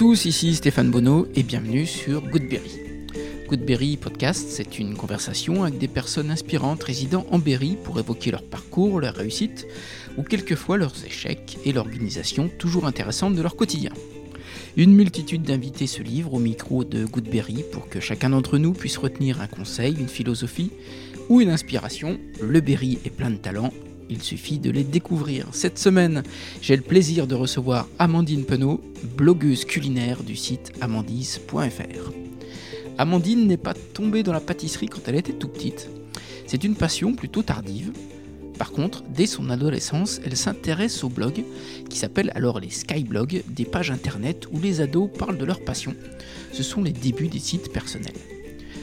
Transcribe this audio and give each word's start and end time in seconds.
tous, 0.00 0.24
ici 0.24 0.54
Stéphane 0.54 0.90
Bonneau 0.90 1.28
et 1.34 1.42
bienvenue 1.42 1.84
sur 1.84 2.22
Goodberry. 2.22 2.80
Goodberry 3.46 3.98
Podcast, 3.98 4.46
c'est 4.48 4.78
une 4.78 4.96
conversation 4.96 5.62
avec 5.64 5.76
des 5.76 5.88
personnes 5.88 6.30
inspirantes 6.30 6.82
résidant 6.82 7.26
en 7.30 7.38
Berry 7.38 7.76
pour 7.84 7.98
évoquer 7.98 8.30
leur 8.30 8.42
parcours, 8.42 8.98
leur 8.98 9.14
réussite 9.14 9.66
ou 10.16 10.22
quelquefois 10.22 10.78
leurs 10.78 11.04
échecs 11.04 11.58
et 11.66 11.74
l'organisation 11.74 12.48
toujours 12.58 12.86
intéressante 12.86 13.34
de 13.34 13.42
leur 13.42 13.56
quotidien. 13.56 13.92
Une 14.78 14.94
multitude 14.94 15.42
d'invités 15.42 15.86
se 15.86 16.02
livrent 16.02 16.32
au 16.32 16.38
micro 16.38 16.82
de 16.82 17.04
Goodberry 17.04 17.62
pour 17.70 17.90
que 17.90 18.00
chacun 18.00 18.30
d'entre 18.30 18.56
nous 18.56 18.72
puisse 18.72 18.96
retenir 18.96 19.42
un 19.42 19.48
conseil, 19.48 19.94
une 20.00 20.08
philosophie 20.08 20.70
ou 21.28 21.42
une 21.42 21.50
inspiration. 21.50 22.18
Le 22.40 22.62
Berry 22.62 22.98
est 23.04 23.10
plein 23.10 23.28
de 23.28 23.36
talent, 23.36 23.70
il 24.10 24.22
suffit 24.22 24.58
de 24.58 24.70
les 24.70 24.84
découvrir. 24.84 25.46
Cette 25.52 25.78
semaine, 25.78 26.22
j'ai 26.60 26.76
le 26.76 26.82
plaisir 26.82 27.26
de 27.26 27.34
recevoir 27.34 27.88
Amandine 27.98 28.44
Penaud, 28.44 28.80
blogueuse 29.16 29.64
culinaire 29.64 30.22
du 30.22 30.36
site 30.36 30.72
amandise.fr. 30.80 32.12
Amandine 32.98 33.46
n'est 33.46 33.56
pas 33.56 33.74
tombée 33.94 34.22
dans 34.22 34.32
la 34.32 34.40
pâtisserie 34.40 34.88
quand 34.88 35.06
elle 35.06 35.14
était 35.14 35.32
tout 35.32 35.48
petite. 35.48 35.88
C'est 36.46 36.64
une 36.64 36.74
passion 36.74 37.14
plutôt 37.14 37.42
tardive. 37.42 37.92
Par 38.58 38.72
contre, 38.72 39.04
dès 39.04 39.26
son 39.26 39.48
adolescence, 39.48 40.20
elle 40.26 40.36
s'intéresse 40.36 41.02
au 41.02 41.08
blog, 41.08 41.44
qui 41.88 41.96
s'appelle 41.96 42.30
alors 42.34 42.60
les 42.60 42.68
Skyblogs, 42.68 43.42
des 43.48 43.64
pages 43.64 43.90
internet 43.90 44.46
où 44.52 44.60
les 44.60 44.82
ados 44.82 45.08
parlent 45.16 45.38
de 45.38 45.46
leur 45.46 45.64
passion. 45.64 45.94
Ce 46.52 46.62
sont 46.62 46.82
les 46.82 46.92
débuts 46.92 47.28
des 47.28 47.38
sites 47.38 47.72
personnels. 47.72 48.12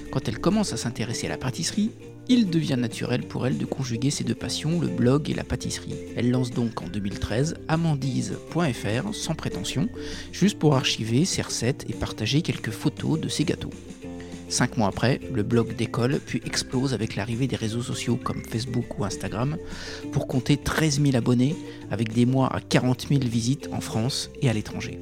Quand 0.10 0.28
elle 0.28 0.40
commence 0.40 0.74
à 0.74 0.78
s'intéresser 0.78 1.28
à 1.28 1.32
la 1.32 1.38
pâtisserie, 1.38 1.92
il 2.30 2.50
devient 2.50 2.78
naturel 2.78 3.24
pour 3.24 3.48
elle 3.48 3.58
de 3.58 3.66
conjuguer 3.66 4.10
ces 4.10 4.24
deux 4.24 4.36
passions, 4.36 4.80
le 4.80 4.88
blog 4.88 5.30
et 5.30 5.34
la 5.34 5.44
pâtisserie. 5.44 5.96
Elle 6.16 6.32
lance 6.32 6.52
donc 6.52 6.82
en 6.82 6.88
2013 6.88 7.56
amandise.fr 7.68 9.14
sans 9.14 9.36
prétention, 9.36 9.90
juste 10.32 10.60
pour 10.60 10.76
archiver 10.76 11.26
ses 11.26 11.42
recettes 11.42 11.86
et 11.90 11.94
partager 11.94 12.42
quelques 12.42 12.72
photos 12.72 13.20
de 13.20 13.30
ses 13.30 13.44
gâteaux. 13.44 13.72
Cinq 14.50 14.78
mois 14.78 14.88
après, 14.88 15.20
le 15.34 15.44
blog 15.44 15.76
décolle 15.76 16.22
puis 16.26 16.42
explose 16.46 16.94
avec 16.94 17.16
l'arrivée 17.16 17.48
des 17.48 17.58
réseaux 17.58 17.82
sociaux 17.82 18.18
comme 18.22 18.44
Facebook 18.46 18.98
ou 18.98 19.04
Instagram 19.04 19.58
pour 20.12 20.28
compter 20.28 20.56
13 20.56 21.02
000 21.02 21.18
abonnés 21.18 21.56
avec 21.92 22.14
des 22.14 22.26
mois 22.26 22.48
à 22.54 22.62
40 22.62 23.08
000 23.10 23.22
visites 23.22 23.68
en 23.74 23.82
France 23.82 24.30
et 24.42 24.50
à 24.50 24.54
l'étranger. 24.54 25.00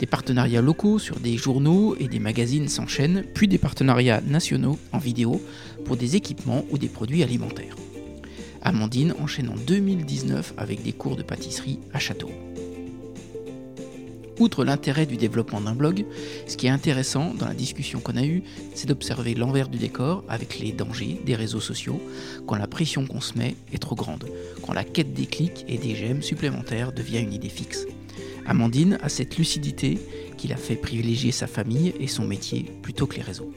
Des 0.00 0.06
partenariats 0.06 0.62
locaux 0.62 0.98
sur 0.98 1.18
des 1.18 1.36
journaux 1.36 1.96
et 1.98 2.06
des 2.06 2.20
magazines 2.20 2.68
s'enchaînent, 2.68 3.24
puis 3.34 3.48
des 3.48 3.58
partenariats 3.58 4.20
nationaux 4.20 4.78
en 4.92 4.98
vidéo 4.98 5.42
pour 5.84 5.96
des 5.96 6.14
équipements 6.14 6.64
ou 6.70 6.78
des 6.78 6.88
produits 6.88 7.24
alimentaires. 7.24 7.74
Amandine 8.62 9.14
enchaîne 9.20 9.48
en 9.48 9.56
2019 9.56 10.54
avec 10.56 10.82
des 10.82 10.92
cours 10.92 11.16
de 11.16 11.22
pâtisserie 11.22 11.80
à 11.92 11.98
Château. 11.98 12.30
Outre 14.38 14.64
l'intérêt 14.64 15.06
du 15.06 15.16
développement 15.16 15.60
d'un 15.60 15.74
blog, 15.74 16.04
ce 16.46 16.56
qui 16.56 16.68
est 16.68 16.70
intéressant 16.70 17.34
dans 17.34 17.48
la 17.48 17.54
discussion 17.54 17.98
qu'on 17.98 18.16
a 18.16 18.24
eue, 18.24 18.44
c'est 18.74 18.86
d'observer 18.86 19.34
l'envers 19.34 19.68
du 19.68 19.78
décor 19.78 20.22
avec 20.28 20.60
les 20.60 20.70
dangers 20.70 21.20
des 21.26 21.34
réseaux 21.34 21.60
sociaux 21.60 22.00
quand 22.46 22.54
la 22.54 22.68
pression 22.68 23.04
qu'on 23.04 23.20
se 23.20 23.36
met 23.36 23.56
est 23.72 23.82
trop 23.82 23.96
grande, 23.96 24.26
quand 24.64 24.74
la 24.74 24.84
quête 24.84 25.12
des 25.12 25.26
clics 25.26 25.64
et 25.66 25.76
des 25.76 25.96
j'aime 25.96 26.22
supplémentaires 26.22 26.92
devient 26.92 27.18
une 27.18 27.32
idée 27.32 27.48
fixe. 27.48 27.86
Amandine 28.48 28.98
a 29.02 29.10
cette 29.10 29.36
lucidité 29.36 29.98
qui 30.38 30.48
l'a 30.48 30.56
fait 30.56 30.74
privilégier 30.74 31.32
sa 31.32 31.46
famille 31.46 31.92
et 32.00 32.06
son 32.06 32.24
métier 32.24 32.64
plutôt 32.82 33.06
que 33.06 33.16
les 33.16 33.22
réseaux. 33.22 33.52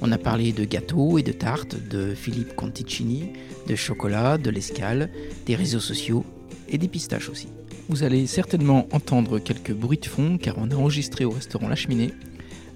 On 0.00 0.12
a 0.12 0.18
parlé 0.18 0.52
de 0.52 0.64
gâteaux 0.64 1.18
et 1.18 1.24
de 1.24 1.32
tartes, 1.32 1.76
de 1.88 2.14
Philippe 2.14 2.54
Conticini, 2.54 3.30
de 3.66 3.74
chocolat, 3.74 4.38
de 4.38 4.50
l'escale, 4.50 5.10
des 5.46 5.56
réseaux 5.56 5.80
sociaux 5.80 6.24
et 6.68 6.78
des 6.78 6.86
pistaches 6.86 7.28
aussi. 7.28 7.48
Vous 7.88 8.04
allez 8.04 8.28
certainement 8.28 8.86
entendre 8.92 9.40
quelques 9.40 9.72
bruits 9.72 9.98
de 9.98 10.06
fond 10.06 10.38
car 10.38 10.54
on 10.56 10.70
a 10.70 10.76
enregistré 10.76 11.24
au 11.24 11.30
restaurant 11.30 11.68
La 11.68 11.74
Cheminée. 11.74 12.12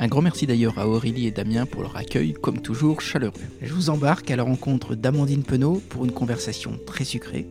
Un 0.00 0.09
grand 0.09 0.22
merci 0.22 0.47
d'ailleurs 0.47 0.78
à 0.81 0.88
Aurélie 0.88 1.28
et 1.28 1.31
Damien 1.31 1.65
pour 1.65 1.82
leur 1.82 1.97
accueil, 1.97 2.32
comme 2.34 2.60
toujours 2.60 3.00
chaleureux. 3.00 3.41
Je 3.62 3.72
vous 3.72 3.88
embarque 3.88 4.31
à 4.32 4.37
la 4.37 4.43
rencontre 4.43 4.97
d'Amandine 4.97 5.44
Penaud 5.44 5.81
pour 5.88 6.04
une 6.04 6.12
conversation 6.12 6.78
très 6.87 7.04
sucrée. 7.04 7.47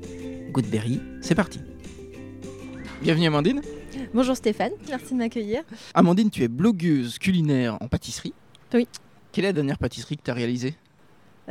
Goodberry, 0.52 1.00
c'est 1.22 1.34
parti. 1.34 1.59
Bienvenue 3.02 3.28
Amandine. 3.28 3.62
Bonjour 4.13 4.35
Stéphane, 4.35 4.72
merci 4.89 5.13
de 5.13 5.19
m'accueillir. 5.19 5.63
Amandine, 5.94 6.29
tu 6.29 6.44
es 6.44 6.47
blogueuse 6.47 7.17
culinaire 7.17 7.78
en 7.81 7.88
pâtisserie. 7.88 8.33
Oui. 8.73 8.88
Quelle 9.31 9.45
est 9.45 9.50
la 9.50 9.53
dernière 9.53 9.78
pâtisserie 9.78 10.17
que 10.17 10.23
tu 10.23 10.31
as 10.31 10.33
réalisée? 10.33 10.75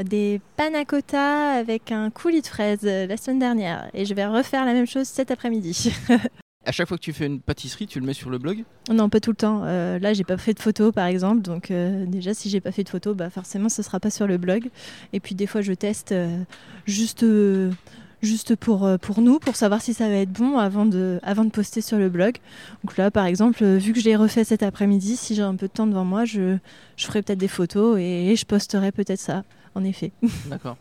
Des 0.03 0.41
panna 0.56 0.84
cotta 0.84 1.53
avec 1.53 1.93
un 1.93 2.10
coulis 2.10 2.43
de 2.43 2.47
fraises 2.47 2.81
euh, 2.84 3.06
la 3.06 3.16
semaine 3.16 3.38
dernière. 3.38 3.88
Et 3.94 4.05
je 4.05 4.15
vais 4.15 4.27
refaire 4.27 4.65
la 4.65 4.72
même 4.72 4.87
chose 4.87 5.06
cet 5.06 5.31
après-midi. 5.31 5.93
À 6.66 6.72
chaque 6.72 6.88
fois 6.88 6.97
que 6.97 7.03
tu 7.03 7.12
fais 7.12 7.27
une 7.27 7.41
pâtisserie, 7.41 7.87
tu 7.87 8.00
le 8.00 8.06
mets 8.06 8.15
sur 8.15 8.31
le 8.31 8.38
blog? 8.38 8.65
Non, 8.91 9.11
pas 9.11 9.21
tout 9.21 9.31
le 9.31 9.37
temps. 9.37 9.62
Euh, 9.65 9.99
là, 9.99 10.15
j'ai 10.15 10.25
pas 10.25 10.38
fait 10.38 10.55
de 10.55 10.61
photos 10.61 10.94
par 10.94 11.06
exemple. 11.06 11.43
Donc, 11.43 11.71
euh, 11.71 12.06
déjà, 12.06 12.32
si 12.32 12.49
j'ai 12.49 12.61
pas 12.61 12.72
fait 12.72 12.84
de 12.84 12.88
photos, 12.88 13.15
bah, 13.15 13.28
forcément, 13.28 13.69
ce 13.69 13.82
sera 13.82 14.00
pas 14.00 14.09
sur 14.09 14.26
le 14.26 14.38
blog. 14.38 14.71
Et 15.12 15.21
puis, 15.21 15.34
des 15.34 15.47
fois, 15.47 15.61
je 15.61 15.75
teste 15.75 16.12
euh, 16.12 16.43
juste. 16.87 17.25
Juste 18.25 18.57
pour, 18.57 18.87
euh, 18.87 18.97
pour 18.97 19.21
nous, 19.21 19.39
pour 19.39 19.55
savoir 19.55 19.83
si 19.83 19.93
ça 19.93 20.09
va 20.09 20.15
être 20.15 20.33
bon 20.33 20.57
avant 20.57 20.87
de, 20.87 21.21
avant 21.23 21.45
de 21.45 21.51
poster 21.51 21.83
sur 21.83 21.99
le 21.99 22.09
blog. 22.09 22.39
Donc 22.83 22.97
là, 22.97 23.11
par 23.11 23.27
exemple, 23.27 23.62
euh, 23.62 23.77
vu 23.77 23.93
que 23.93 24.01
je 24.01 24.07
l'ai 24.07 24.17
refait 24.17 24.45
cet 24.45 24.62
après-midi, 24.62 25.17
si 25.17 25.35
j'ai 25.35 25.43
un 25.43 25.55
peu 25.57 25.67
de 25.67 25.73
temps 25.73 25.87
devant 25.87 26.07
moi, 26.07 26.25
je, 26.25 26.57
je 26.97 27.05
ferai 27.05 27.21
peut-être 27.21 27.39
des 27.39 27.49
photos 27.49 27.99
et 28.01 28.35
je 28.35 28.47
posterai 28.47 28.93
peut-être 28.93 29.21
ça, 29.21 29.45
en 29.75 29.85
effet. 29.85 30.11
D'accord. 30.47 30.79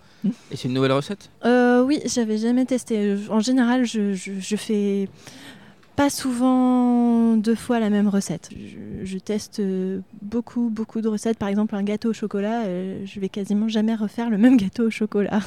Et 0.51 0.55
c'est 0.55 0.69
une 0.69 0.73
nouvelle 0.73 0.93
recette? 0.93 1.29
Euh, 1.43 1.83
oui, 1.83 1.99
j'avais 2.05 2.37
jamais 2.37 2.63
testé. 2.63 3.17
En 3.29 3.41
général, 3.41 3.83
je, 3.83 4.13
je, 4.13 4.31
je 4.39 4.55
fais 4.55 5.09
pas 5.97 6.09
souvent 6.09 7.35
deux 7.35 7.55
fois 7.55 7.81
la 7.81 7.89
même 7.89 8.07
recette. 8.07 8.51
Je, 8.51 9.05
je 9.05 9.17
teste 9.17 9.59
euh, 9.59 9.99
beaucoup, 10.21 10.69
beaucoup 10.69 11.01
de 11.01 11.09
recettes. 11.09 11.37
Par 11.37 11.49
exemple, 11.49 11.75
un 11.75 11.83
gâteau 11.83 12.11
au 12.11 12.13
chocolat, 12.13 12.63
je 13.03 13.19
vais 13.19 13.27
quasiment 13.27 13.67
jamais 13.67 13.95
refaire 13.95 14.29
le 14.29 14.37
même 14.37 14.55
gâteau 14.63 14.87
au 14.87 14.89
chocolat. 14.89 15.41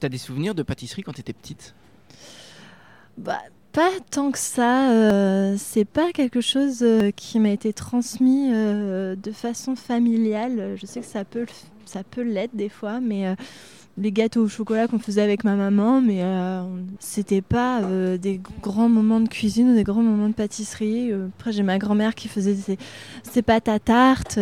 T'as 0.00 0.08
des 0.08 0.18
souvenirs 0.18 0.54
de 0.54 0.62
pâtisserie 0.62 1.02
quand 1.02 1.12
t'étais 1.12 1.34
petite? 1.34 1.74
Bah, 3.18 3.38
pas 3.72 3.90
tant 4.10 4.30
que 4.30 4.38
ça. 4.38 4.90
euh, 4.92 5.56
c'est 5.58 5.84
pas 5.84 6.10
quelque 6.12 6.40
chose 6.40 6.78
euh, 6.82 7.10
qui 7.10 7.38
m'a 7.38 7.50
été 7.50 7.74
transmis 7.74 8.48
euh, 8.50 9.14
de 9.14 9.30
façon 9.30 9.76
familiale. 9.76 10.76
Je 10.80 10.86
sais 10.86 11.00
que 11.00 11.06
ça 11.06 11.24
peut, 11.26 11.44
ça 11.84 12.02
peut 12.02 12.22
l'être 12.22 12.56
des 12.56 12.70
fois, 12.70 12.98
mais 13.00 13.26
euh, 13.28 13.34
les 13.98 14.10
gâteaux 14.10 14.44
au 14.44 14.48
chocolat 14.48 14.88
qu'on 14.88 14.98
faisait 14.98 15.20
avec 15.20 15.44
ma 15.44 15.54
maman, 15.54 16.00
mais 16.00 16.22
c'était 17.00 17.42
pas 17.42 17.82
des 18.16 18.40
grands 18.62 18.88
moments 18.88 19.20
de 19.20 19.28
cuisine 19.28 19.72
ou 19.72 19.74
des 19.74 19.84
grands 19.84 20.02
moments 20.02 20.28
de 20.28 20.32
pâtisserie. 20.34 21.12
Après, 21.12 21.52
j'ai 21.52 21.62
ma 21.62 21.76
grand-mère 21.76 22.14
qui 22.14 22.28
faisait 22.28 22.54
ses, 22.54 22.78
ses 23.24 23.42
pâtes 23.42 23.68
à 23.68 23.78
tarte. 23.78 24.38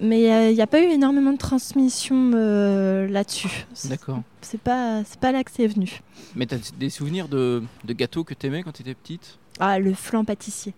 Mais 0.00 0.50
il 0.50 0.54
n'y 0.54 0.60
a 0.62 0.66
pas 0.66 0.80
eu 0.80 0.86
énormément 0.88 1.32
de 1.32 1.38
transmission 1.38 2.32
euh, 2.34 3.06
là-dessus. 3.08 3.66
D'accord. 3.86 4.22
C'est 4.40 4.60
pas, 4.60 5.02
pas 5.20 5.32
là 5.32 5.42
que 5.44 5.50
c'est 5.54 5.66
venu. 5.66 6.00
Mais 6.34 6.46
t'as 6.46 6.56
des 6.78 6.90
souvenirs 6.90 7.28
de, 7.28 7.62
de 7.84 7.92
gâteaux 7.92 8.24
que 8.24 8.34
t'aimais 8.34 8.62
quand 8.62 8.72
t'étais 8.72 8.94
petite? 8.94 9.38
Ah, 9.60 9.78
le 9.78 9.94
flan 9.94 10.24
pâtissier. 10.24 10.74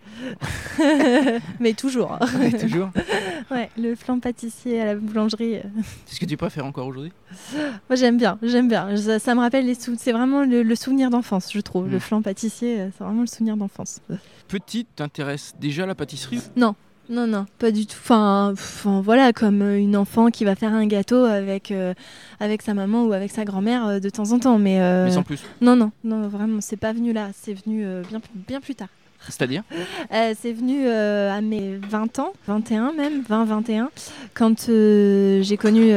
Mais 1.61 1.73
toujours. 1.73 2.19
Ouais, 2.39 2.53
Toujours 2.53 2.91
Ouais, 3.51 3.71
le 3.79 3.95
flan 3.95 4.19
pâtissier 4.21 4.81
à 4.83 4.85
la 4.87 4.95
boulangerie. 4.97 5.57
euh. 5.57 5.63
C'est 6.05 6.17
ce 6.17 6.21
que 6.21 6.27
tu 6.27 6.37
préfères 6.37 6.67
encore 6.67 6.87
aujourd'hui? 6.87 7.13
Moi, 7.55 7.97
j'aime 7.97 8.19
bien, 8.19 8.39
j'aime 8.43 8.69
bien. 8.69 8.95
Ça, 8.97 9.19
ça 9.19 9.35
me 9.35 9.41
rappelle 9.41 9.65
les 9.67 9.75
sou- 9.75 9.97
C'est 9.99 10.13
vraiment 10.13 10.43
le, 10.45 10.63
le 10.63 10.75
souvenir 10.75 11.09
d'enfance, 11.11 11.51
je 11.53 11.61
trouve. 11.61 11.89
Le 11.89 11.99
flan 11.99 12.21
pâtissier, 12.23 12.81
euh, 12.81 12.89
c'est 12.97 13.05
vraiment 13.05 13.23
le 13.23 13.27
souvenir 13.27 13.57
d'enfance. 13.57 14.01
Petite, 14.49 14.89
t'intéresses 14.97 15.55
déjà 15.59 15.85
à 15.85 15.87
la 15.87 15.95
pâtisserie? 15.95 16.41
Non, 16.57 16.75
non, 17.09 17.47
pas 17.59 17.71
du 17.71 17.87
tout. 17.87 17.97
Enfin, 18.01 18.51
enfin, 18.53 19.01
voilà, 19.01 19.33
comme 19.33 19.63
euh, 19.63 19.79
une 19.79 19.97
enfant 19.97 20.31
qui 20.31 20.45
va 20.45 20.55
faire 20.57 20.73
un 20.73 20.87
gâteau 20.87 21.25
avec, 21.25 21.71
euh, 21.71 21.95
avec 22.41 22.63
sa 22.63 22.75
maman 22.75 23.05
ou 23.05 23.13
avec 23.13 23.31
sa 23.31 23.45
grand-mère 23.45 23.87
euh, 23.87 23.99
de 24.01 24.11
temps 24.11 24.33
en 24.33 24.39
temps. 24.39 24.59
Mais, 24.59 24.81
euh, 24.81 25.05
Mais 25.05 25.13
sans 25.13 25.23
plus. 25.23 25.43
non, 25.61 25.77
non, 25.77 25.93
non, 26.05 26.29
vraiment, 26.29 26.61
c'est 26.61 26.77
pas 26.77 26.93
venu 26.93 27.13
là. 27.13 27.29
C'est 27.33 27.55
venu 27.55 27.85
bien, 28.09 28.21
bien 28.35 28.61
plus 28.61 28.75
tard. 28.75 28.89
C'est-à-dire? 29.29 29.63
C'est 30.11 30.53
venu 30.53 30.89
à 30.89 31.41
mes 31.41 31.77
20 31.77 32.19
ans, 32.21 32.33
21 32.47 32.93
même, 32.93 33.23
20-21, 33.29 33.89
quand 34.35 34.67
j'ai 34.69 35.57
connu 35.57 35.93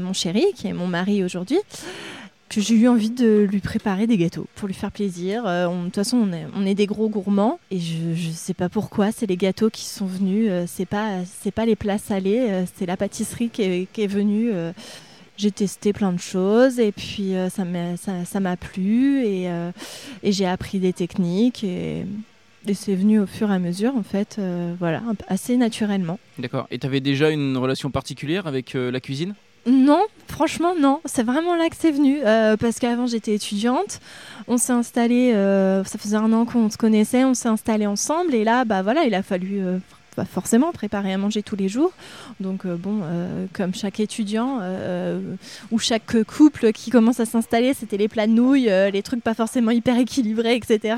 mon 0.00 0.12
chéri, 0.12 0.46
qui 0.56 0.66
est 0.66 0.72
mon 0.72 0.88
mari 0.88 1.22
aujourd'hui, 1.22 1.58
que 2.56 2.60
j'ai 2.60 2.74
eu 2.74 2.88
envie 2.88 3.10
de 3.10 3.46
lui 3.50 3.60
préparer 3.60 4.06
des 4.06 4.18
gâteaux 4.18 4.46
pour 4.54 4.68
lui 4.68 4.74
faire 4.74 4.92
plaisir. 4.92 5.44
Euh, 5.46 5.68
De 5.68 5.84
toute 5.84 5.94
façon, 5.94 6.28
on 6.54 6.66
est, 6.66 6.74
des 6.74 6.86
gros 6.86 7.08
gourmands 7.08 7.58
et 7.70 7.78
je, 7.78 8.14
je 8.14 8.30
sais 8.30 8.54
pas 8.54 8.68
pourquoi, 8.68 9.12
c'est 9.12 9.26
les 9.26 9.36
gâteaux 9.36 9.70
qui 9.70 9.84
sont 9.84 10.06
venus, 10.06 10.48
euh, 10.50 10.64
c'est 10.66 10.86
pas, 10.86 11.20
c'est 11.24 11.50
pas 11.50 11.66
les 11.66 11.76
plats 11.76 11.98
salés, 11.98 12.46
euh, 12.48 12.64
c'est 12.74 12.86
la 12.86 12.96
pâtisserie 12.96 13.48
qui 13.48 13.62
est, 13.62 14.06
venue. 14.06 14.50
euh. 14.52 14.72
j'ai 15.36 15.50
testé 15.50 15.92
plein 15.92 16.12
de 16.12 16.20
choses 16.20 16.78
et 16.78 16.92
puis 16.92 17.32
ça 17.50 17.64
m'a 17.64 17.96
ça, 17.96 18.24
ça 18.24 18.56
plu 18.56 19.24
et, 19.24 19.48
j'ai 20.24 20.46
appris 20.46 20.78
des 20.78 20.92
techniques 20.92 21.64
et, 21.64 22.04
et 22.66 22.74
c'est 22.74 22.94
venu 22.94 23.20
au 23.20 23.26
fur 23.26 23.50
et 23.50 23.54
à 23.54 23.58
mesure 23.58 23.96
en 23.96 24.02
fait, 24.02 24.38
voilà, 24.78 25.02
assez 25.28 25.56
naturellement. 25.56 26.18
D'accord. 26.38 26.66
Et 26.70 26.78
t'avais 26.78 27.00
déjà 27.00 27.30
une 27.30 27.56
relation 27.56 27.90
particulière 27.90 28.46
avec 28.46 28.74
la 28.74 29.00
cuisine? 29.00 29.34
Non, 29.66 30.02
franchement 30.28 30.74
non. 30.78 31.00
C'est 31.04 31.22
vraiment 31.22 31.54
là 31.54 31.68
que 31.68 31.76
c'est 31.78 31.92
venu 31.92 32.20
parce 32.58 32.78
qu'avant 32.78 33.06
j'étais 33.06 33.34
étudiante. 33.34 34.00
On 34.48 34.58
s'est 34.58 34.72
installé, 34.72 35.32
ça 35.86 35.98
faisait 35.98 36.16
un 36.16 36.32
an 36.32 36.44
qu'on 36.44 36.68
se 36.68 36.76
connaissait, 36.76 37.24
on 37.24 37.34
s'est 37.34 37.48
installé 37.48 37.86
ensemble 37.86 38.34
et 38.34 38.42
là 38.42 38.64
bah 38.64 38.82
voilà 38.82 39.04
il 39.04 39.14
a 39.14 39.22
fallu 39.22 39.62
pas 40.14 40.24
forcément 40.24 40.72
préparer 40.72 41.12
à 41.12 41.18
manger 41.18 41.42
tous 41.42 41.56
les 41.56 41.68
jours. 41.68 41.92
Donc 42.40 42.66
euh, 42.66 42.76
bon, 42.76 43.00
euh, 43.02 43.46
comme 43.52 43.74
chaque 43.74 44.00
étudiant 44.00 44.58
euh, 44.60 45.20
ou 45.70 45.78
chaque 45.78 46.22
couple 46.24 46.72
qui 46.72 46.90
commence 46.90 47.20
à 47.20 47.26
s'installer, 47.26 47.74
c'était 47.74 47.96
les 47.96 48.08
plats 48.08 48.26
de 48.26 48.32
nouilles, 48.32 48.70
les 48.92 49.02
trucs 49.02 49.22
pas 49.22 49.34
forcément 49.34 49.70
hyper 49.70 49.98
équilibrés, 49.98 50.56
etc. 50.56 50.96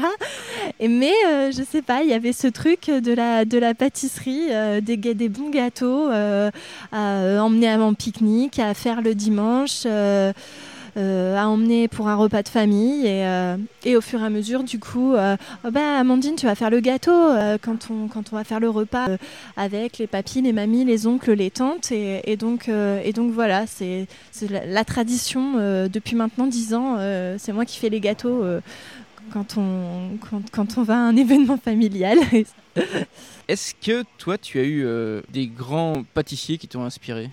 Et, 0.81 0.89
mais 0.89 1.13
je 1.51 1.63
sais 1.69 1.83
pas, 1.83 2.03
il 2.03 2.11
y 2.11 2.13
avait 2.13 2.33
ce 2.33 2.47
truc 2.47 2.89
de 2.89 3.13
la, 3.13 3.45
de 3.45 3.59
la 3.59 3.75
pâtisserie, 3.75 4.49
des, 4.83 4.97
des 4.97 5.29
bons 5.29 5.51
gâteaux 5.51 6.09
à 6.11 6.51
emmener 7.43 7.69
à 7.69 7.79
mon 7.79 7.95
pique-nique, 7.95 8.59
à 8.59 8.75
faire 8.75 9.03
le 9.03 9.15
dimanche. 9.15 9.87
Euh, 10.97 11.37
à 11.37 11.49
emmener 11.49 11.89
pour 11.89 12.07
un 12.07 12.15
repas 12.15 12.45
de 12.45 12.49
famille. 12.49 13.05
Et, 13.05 13.27
euh, 13.27 13.57
et 13.85 13.97
au 13.97 14.01
fur 14.01 14.21
et 14.21 14.25
à 14.25 14.31
mesure, 14.31 14.63
du 14.63 14.79
coup, 14.79 15.15
euh, 15.15 15.37
oh 15.65 15.71
bah, 15.73 15.99
Amandine, 15.99 16.37
tu 16.37 16.47
vas 16.47 16.55
faire 16.55 16.71
le 16.71 16.79
gâteau 16.79 17.11
quand, 17.63 17.91
on, 17.91 18.07
quand 18.07 18.33
on 18.33 18.37
va 18.37 18.45
faire 18.45 18.61
le 18.61 18.71
repas 18.71 19.07
avec 19.57 19.99
les 19.99 20.07
papis, 20.07 20.41
les 20.41 20.53
mamies, 20.53 20.85
les 20.85 21.09
oncles, 21.09 21.33
les 21.33 21.51
tantes. 21.51 21.91
Et, 21.91 22.37
donc, 22.37 22.69
et 22.69 23.13
donc 23.13 23.33
voilà, 23.33 23.67
c'est 23.67 24.07
la, 24.49 24.85
tradition 24.85 25.55
depuis 25.89 26.15
maintenant 26.15 26.47
10 26.47 26.75
ans. 26.75 26.99
c'est 27.39 27.53
moi 27.53 27.65
qui 27.65 27.79
fais 27.79 27.89
les 27.89 28.01
gâteaux 28.01 28.45
quand 29.33 29.57
on, 29.57 30.17
quand, 30.31 30.43
quand, 30.53 30.79
on 30.79 30.83
va 30.83 30.95
à 30.95 30.99
un 30.99 31.17
événement 31.17 31.57
familial. 31.57 32.19
Est-ce 33.49 33.75
que 33.75 34.05
toi, 34.19 34.39
tu 34.39 34.61
as 34.61 34.65
eu 34.65 34.87
des 35.33 35.49
grands 35.49 36.05
pâtissiers 36.15 36.59
qui 36.59 36.69
t'ont 36.69 36.85
inspiré? 36.85 37.31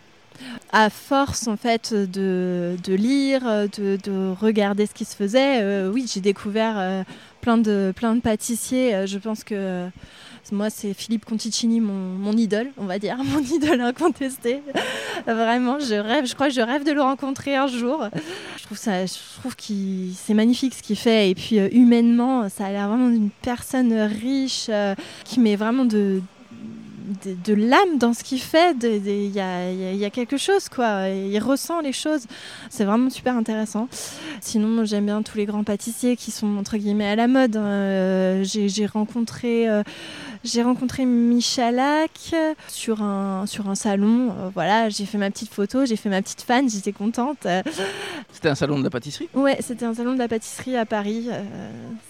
À 0.72 0.89
force 0.89 1.48
en 1.48 1.57
fait 1.57 1.94
de, 1.94 2.75
lire, 2.88 3.42
de, 3.44 4.33
regarder 4.39 4.86
ce 4.86 4.94
qui 4.94 5.06
se 5.06 5.16
faisait, 5.16 5.62
euh, 5.62 5.92
oui, 5.92 6.10
j'ai 6.12 6.22
découvert 6.22 6.75
euh, 6.78 7.04
plein, 7.42 7.57
de, 7.57 7.94
plein 7.95 8.16
de 8.16 8.22
pâtissiers. 8.22 8.95
Euh, 8.95 9.06
je 9.06 9.18
pense 9.18 9.44
que 9.44 9.88
moi, 10.51 10.69
c'est 10.69 10.94
Philippe 10.94 11.24
Conticini, 11.24 11.80
mon, 11.80 12.33
idole, 12.33 12.72
on 12.78 12.86
va 12.86 13.00
dire, 13.00 13.18
mon 13.24 13.39
idole 13.39 13.81
incontesté. 13.81 14.62
Vraiment, 15.25 15.80
je 15.80 15.95
rêve, 15.95 16.25
je 16.25 16.36
crois 16.36 16.48
que 16.48 16.54
je 16.54 16.62
rêve 16.62 16.84
de 16.84 16.92
le 16.92 17.01
rencontrer 17.01 17.56
un 17.56 17.68
jour. 17.68 18.06
Je 18.57 18.63
trouve 18.63 18.77
ça, 18.77 19.06
je 19.06 19.13
trouve 19.39 19.56
qu'il, 19.56 20.13
c'est 20.16 20.34
magnifique 20.34 20.74
ce 20.74 20.81
qu'il 20.81 20.98
fait. 20.98 21.30
Et 21.30 21.36
puis 21.36 21.57
humainement, 21.57 22.50
ça 22.50 22.66
a 22.66 22.72
l'air 22.72 22.88
vraiment 22.89 23.10
d'une 23.10 23.30
personne 23.30 23.94
riche 23.94 24.69
qui 25.24 25.39
met 25.39 25.56
vraiment 25.56 25.86
de 25.86 26.22
de, 27.46 27.54
l'âme 27.54 27.98
dans 27.98 28.13
ce 28.13 28.24
qu'il 28.24 28.42
fait. 28.42 28.75
Il 28.84 29.31
y 29.31 29.40
a, 30.06 30.10
quelque 30.10 30.38
chose, 30.38 30.69
quoi. 30.69 31.10
Il 31.10 31.40
ressent 31.40 31.81
les 31.81 31.94
choses. 31.94 32.25
C'est 32.69 32.86
vraiment 32.86 33.10
super 33.10 33.36
intéressant. 33.36 33.88
Sinon, 34.42 34.86
j'aime 34.86 35.06
bien 35.06 35.22
tous 35.22 35.38
les 35.38 35.46
grands 35.46 35.63
pâtissiers 35.63 36.16
qui 36.16 36.31
sont, 36.31 36.58
entre 36.58 36.78
guillemets, 36.78 37.10
à 37.10 37.16
la 37.16 37.28
mode. 37.28 37.58
Hein. 37.58 37.66
Euh, 37.66 38.44
j'ai 38.44 38.86
rencontré... 38.86 39.69
Euh, 39.69 39.84
j'ai 40.43 40.63
rencontré 40.63 41.05
Michalak 41.05 42.33
sur 42.67 43.01
un, 43.01 43.45
sur 43.45 43.69
un 43.69 43.75
salon. 43.75 44.29
Euh, 44.31 44.49
voilà, 44.53 44.89
j'ai 44.89 45.05
fait 45.05 45.17
ma 45.17 45.29
petite 45.31 45.53
photo, 45.53 45.85
j'ai 45.85 45.95
fait 45.95 46.09
ma 46.09 46.21
petite 46.21 46.41
fan, 46.41 46.69
j'étais 46.69 46.91
contente. 46.91 47.47
C'était 48.31 48.49
un 48.49 48.55
salon 48.55 48.79
de 48.79 48.83
la 48.83 48.89
pâtisserie? 48.89 49.29
Ouais, 49.33 49.57
c'était 49.61 49.85
un 49.85 49.93
salon 49.93 50.13
de 50.13 50.19
la 50.19 50.27
pâtisserie 50.27 50.75
à 50.77 50.85
Paris. 50.85 51.27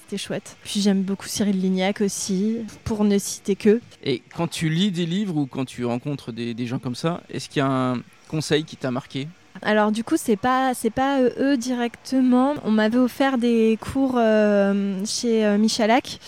c'était 0.03 0.17
chouette. 0.17 0.55
Puis 0.63 0.81
j'aime 0.81 1.01
beaucoup 1.01 1.27
Cyril 1.27 1.59
Lignac 1.59 2.01
aussi, 2.01 2.57
pour 2.83 3.03
ne 3.03 3.17
citer 3.17 3.55
que. 3.55 3.81
Et 4.03 4.21
quand 4.35 4.47
tu 4.47 4.69
lis 4.69 4.91
des 4.91 5.05
livres 5.05 5.37
ou 5.37 5.45
quand 5.45 5.65
tu 5.65 5.85
rencontres 5.85 6.31
des, 6.31 6.53
des 6.53 6.67
gens 6.67 6.79
comme 6.79 6.95
ça, 6.95 7.21
est-ce 7.29 7.49
qu'il 7.49 7.59
y 7.59 7.63
a 7.63 7.67
un 7.69 8.01
conseil 8.27 8.63
qui 8.63 8.77
t'a 8.77 8.91
marqué? 8.91 9.27
Alors 9.61 9.91
du 9.91 10.03
coup, 10.03 10.15
c'est 10.17 10.37
pas 10.37 10.73
c'est 10.73 10.89
pas 10.89 11.19
euh, 11.19 11.29
eux 11.39 11.57
directement. 11.57 12.55
On 12.63 12.71
m'avait 12.71 12.97
offert 12.97 13.37
des 13.37 13.77
cours 13.79 14.15
euh, 14.17 15.03
chez 15.05 15.45
euh, 15.45 15.57
Michalak, 15.57 16.19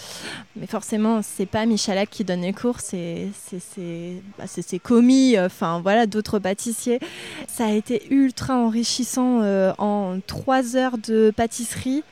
mais 0.56 0.68
forcément, 0.68 1.22
c'est 1.24 1.46
pas 1.46 1.66
Michalak 1.66 2.10
qui 2.10 2.24
donne 2.24 2.42
les 2.42 2.54
cours, 2.54 2.80
c'est 2.80 3.30
c'est 3.50 4.22
bah, 4.38 4.46
commis, 4.84 5.40
enfin 5.40 5.80
voilà, 5.81 6.06
d'autres 6.06 6.40
pâtissiers. 6.40 7.00
Ça 7.48 7.66
a 7.66 7.72
été 7.72 8.08
ultra 8.12 8.56
enrichissant 8.56 9.42
en 9.78 10.20
trois 10.28 10.75
heures 10.75 10.98
de 10.98 11.31
pâtisserie 11.36 12.04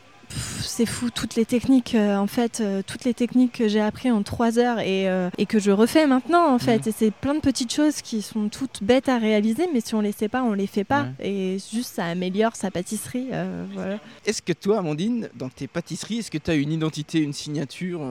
c'est 0.61 0.85
fou 0.85 1.09
toutes 1.09 1.35
les 1.35 1.45
techniques 1.45 1.95
euh, 1.95 2.17
en 2.17 2.27
fait 2.27 2.59
euh, 2.61 2.81
toutes 2.85 3.03
les 3.03 3.13
techniques 3.13 3.51
que 3.53 3.67
j'ai 3.67 3.81
appris 3.81 4.09
en 4.09 4.23
trois 4.23 4.57
heures 4.57 4.79
et, 4.79 5.09
euh, 5.09 5.29
et, 5.37 5.45
que 5.45 5.59
je 5.59 5.71
refais 5.71 6.07
maintenant 6.07 6.53
en 6.53 6.59
fait. 6.59 6.87
Et 6.87 6.91
c'est 6.91 7.11
plein 7.11 7.35
de 7.35 7.39
petites 7.39 7.73
choses 7.73 8.01
qui 8.01 8.21
sont 8.21 8.49
toutes 8.49 8.83
bêtes 8.83 9.09
à 9.09 9.17
réaliser 9.17 9.67
mais 9.73 9.81
si 9.81 9.95
on 9.95 10.01
les 10.01 10.11
sait 10.11 10.29
pas 10.29 10.43
on 10.43 10.53
les 10.53 10.67
fait 10.67 10.83
pas. 10.83 11.07
Et 11.19 11.57
juste 11.73 11.95
ça 11.95 12.05
améliore 12.05 12.55
sa 12.55 12.71
pâtisserie 12.71 13.27
voilà. 13.73 13.99
est-ce 14.25 14.41
que 14.41 14.53
toi 14.53 14.79
Amandine 14.79 15.29
dans 15.35 15.49
tes 15.49 15.67
pâtisseries 15.67 16.19
est-ce 16.19 16.31
que 16.31 16.37
tu 16.37 16.51
as 16.51 16.55
une 16.55 16.71
identité 16.71 17.19
une 17.19 17.33
signature 17.33 18.01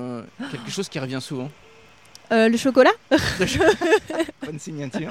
quelque 0.51 0.71
chose 0.71 0.89
qui 0.89 0.99
revient 0.99 1.21
souvent? 1.21 1.51
Euh, 2.33 2.49
le 2.49 2.57
chocolat 2.57 2.93
Bonne 4.47 4.59
signature. 4.59 5.11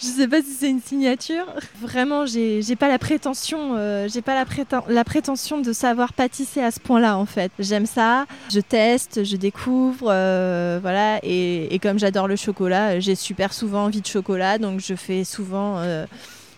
Je 0.00 0.06
sais 0.06 0.26
pas 0.26 0.40
si 0.40 0.52
c'est 0.58 0.70
une 0.70 0.80
signature. 0.80 1.44
Vraiment, 1.80 2.24
j'ai 2.24 2.76
pas 2.76 2.88
la 2.88 2.98
prétention, 2.98 3.76
euh, 3.76 4.08
j'ai 4.08 4.22
pas 4.22 4.34
la, 4.34 4.46
la, 4.88 5.04
prétention 5.04 5.60
de 5.60 5.72
savoir 5.72 6.14
pâtisser 6.14 6.62
à 6.62 6.70
ce 6.70 6.80
point-là 6.80 7.18
en 7.18 7.26
fait. 7.26 7.52
J'aime 7.58 7.86
ça, 7.86 8.26
je 8.50 8.60
teste, 8.60 9.24
je 9.24 9.36
découvre, 9.36 10.08
euh, 10.10 10.78
voilà. 10.80 11.20
Et, 11.22 11.74
et 11.74 11.78
comme 11.78 11.98
j'adore 11.98 12.26
le 12.26 12.36
chocolat, 12.36 13.00
j'ai 13.00 13.16
super 13.16 13.52
souvent 13.52 13.84
envie 13.84 14.00
de 14.00 14.06
chocolat, 14.06 14.58
donc 14.58 14.80
je 14.80 14.94
fais 14.94 15.24
souvent 15.24 15.82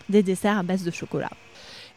des 0.08 0.22
desserts 0.22 0.58
à 0.58 0.62
base 0.62 0.84
de 0.84 0.90
chocolat. 0.92 1.30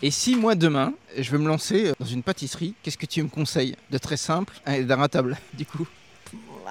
Et 0.02 0.12
si 0.12 0.36
moi 0.36 0.56
demain, 0.56 0.94
je 1.18 1.30
veux 1.30 1.38
me 1.38 1.48
lancer 1.48 1.92
dans 2.00 2.06
une 2.06 2.24
pâtisserie, 2.24 2.74
qu'est-ce 2.82 2.98
que 2.98 3.06
tu 3.06 3.22
me 3.22 3.28
conseilles 3.28 3.76
de 3.92 3.98
très 3.98 4.18
simple 4.18 4.54
et 4.66 4.84
d'inratable 4.84 5.38
du 5.54 5.66
coup? 5.66 5.88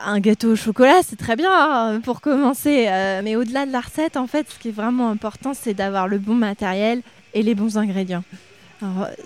Un 0.04 0.20
gâteau 0.20 0.52
au 0.52 0.56
chocolat, 0.56 1.00
c'est 1.04 1.16
très 1.16 1.36
bien 1.36 1.50
hein, 1.50 2.00
pour 2.00 2.20
commencer. 2.20 2.86
Euh, 2.88 3.20
mais 3.22 3.36
au-delà 3.36 3.66
de 3.66 3.72
la 3.72 3.80
recette, 3.80 4.16
en 4.16 4.26
fait, 4.26 4.50
ce 4.50 4.58
qui 4.58 4.68
est 4.68 4.72
vraiment 4.72 5.10
important, 5.10 5.54
c'est 5.54 5.74
d'avoir 5.74 6.08
le 6.08 6.18
bon 6.18 6.34
matériel 6.34 7.02
et 7.34 7.42
les 7.42 7.54
bons 7.54 7.78
ingrédients. 7.78 8.24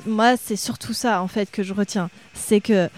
moi, 0.06 0.36
c'est 0.36 0.56
surtout 0.56 0.92
ça, 0.92 1.22
en 1.22 1.28
fait, 1.28 1.50
que 1.50 1.62
je 1.62 1.72
retiens. 1.72 2.10
C'est 2.34 2.60
que 2.60 2.88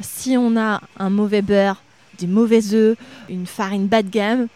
si 0.00 0.36
on 0.36 0.56
a 0.56 0.80
un 0.98 1.10
mauvais 1.10 1.42
beurre, 1.42 1.82
des 2.18 2.26
mauvais 2.26 2.74
œufs, 2.74 2.96
une 3.28 3.46
farine 3.46 3.86
bas 3.86 4.02
de 4.02 4.08
gamme, 4.08 4.48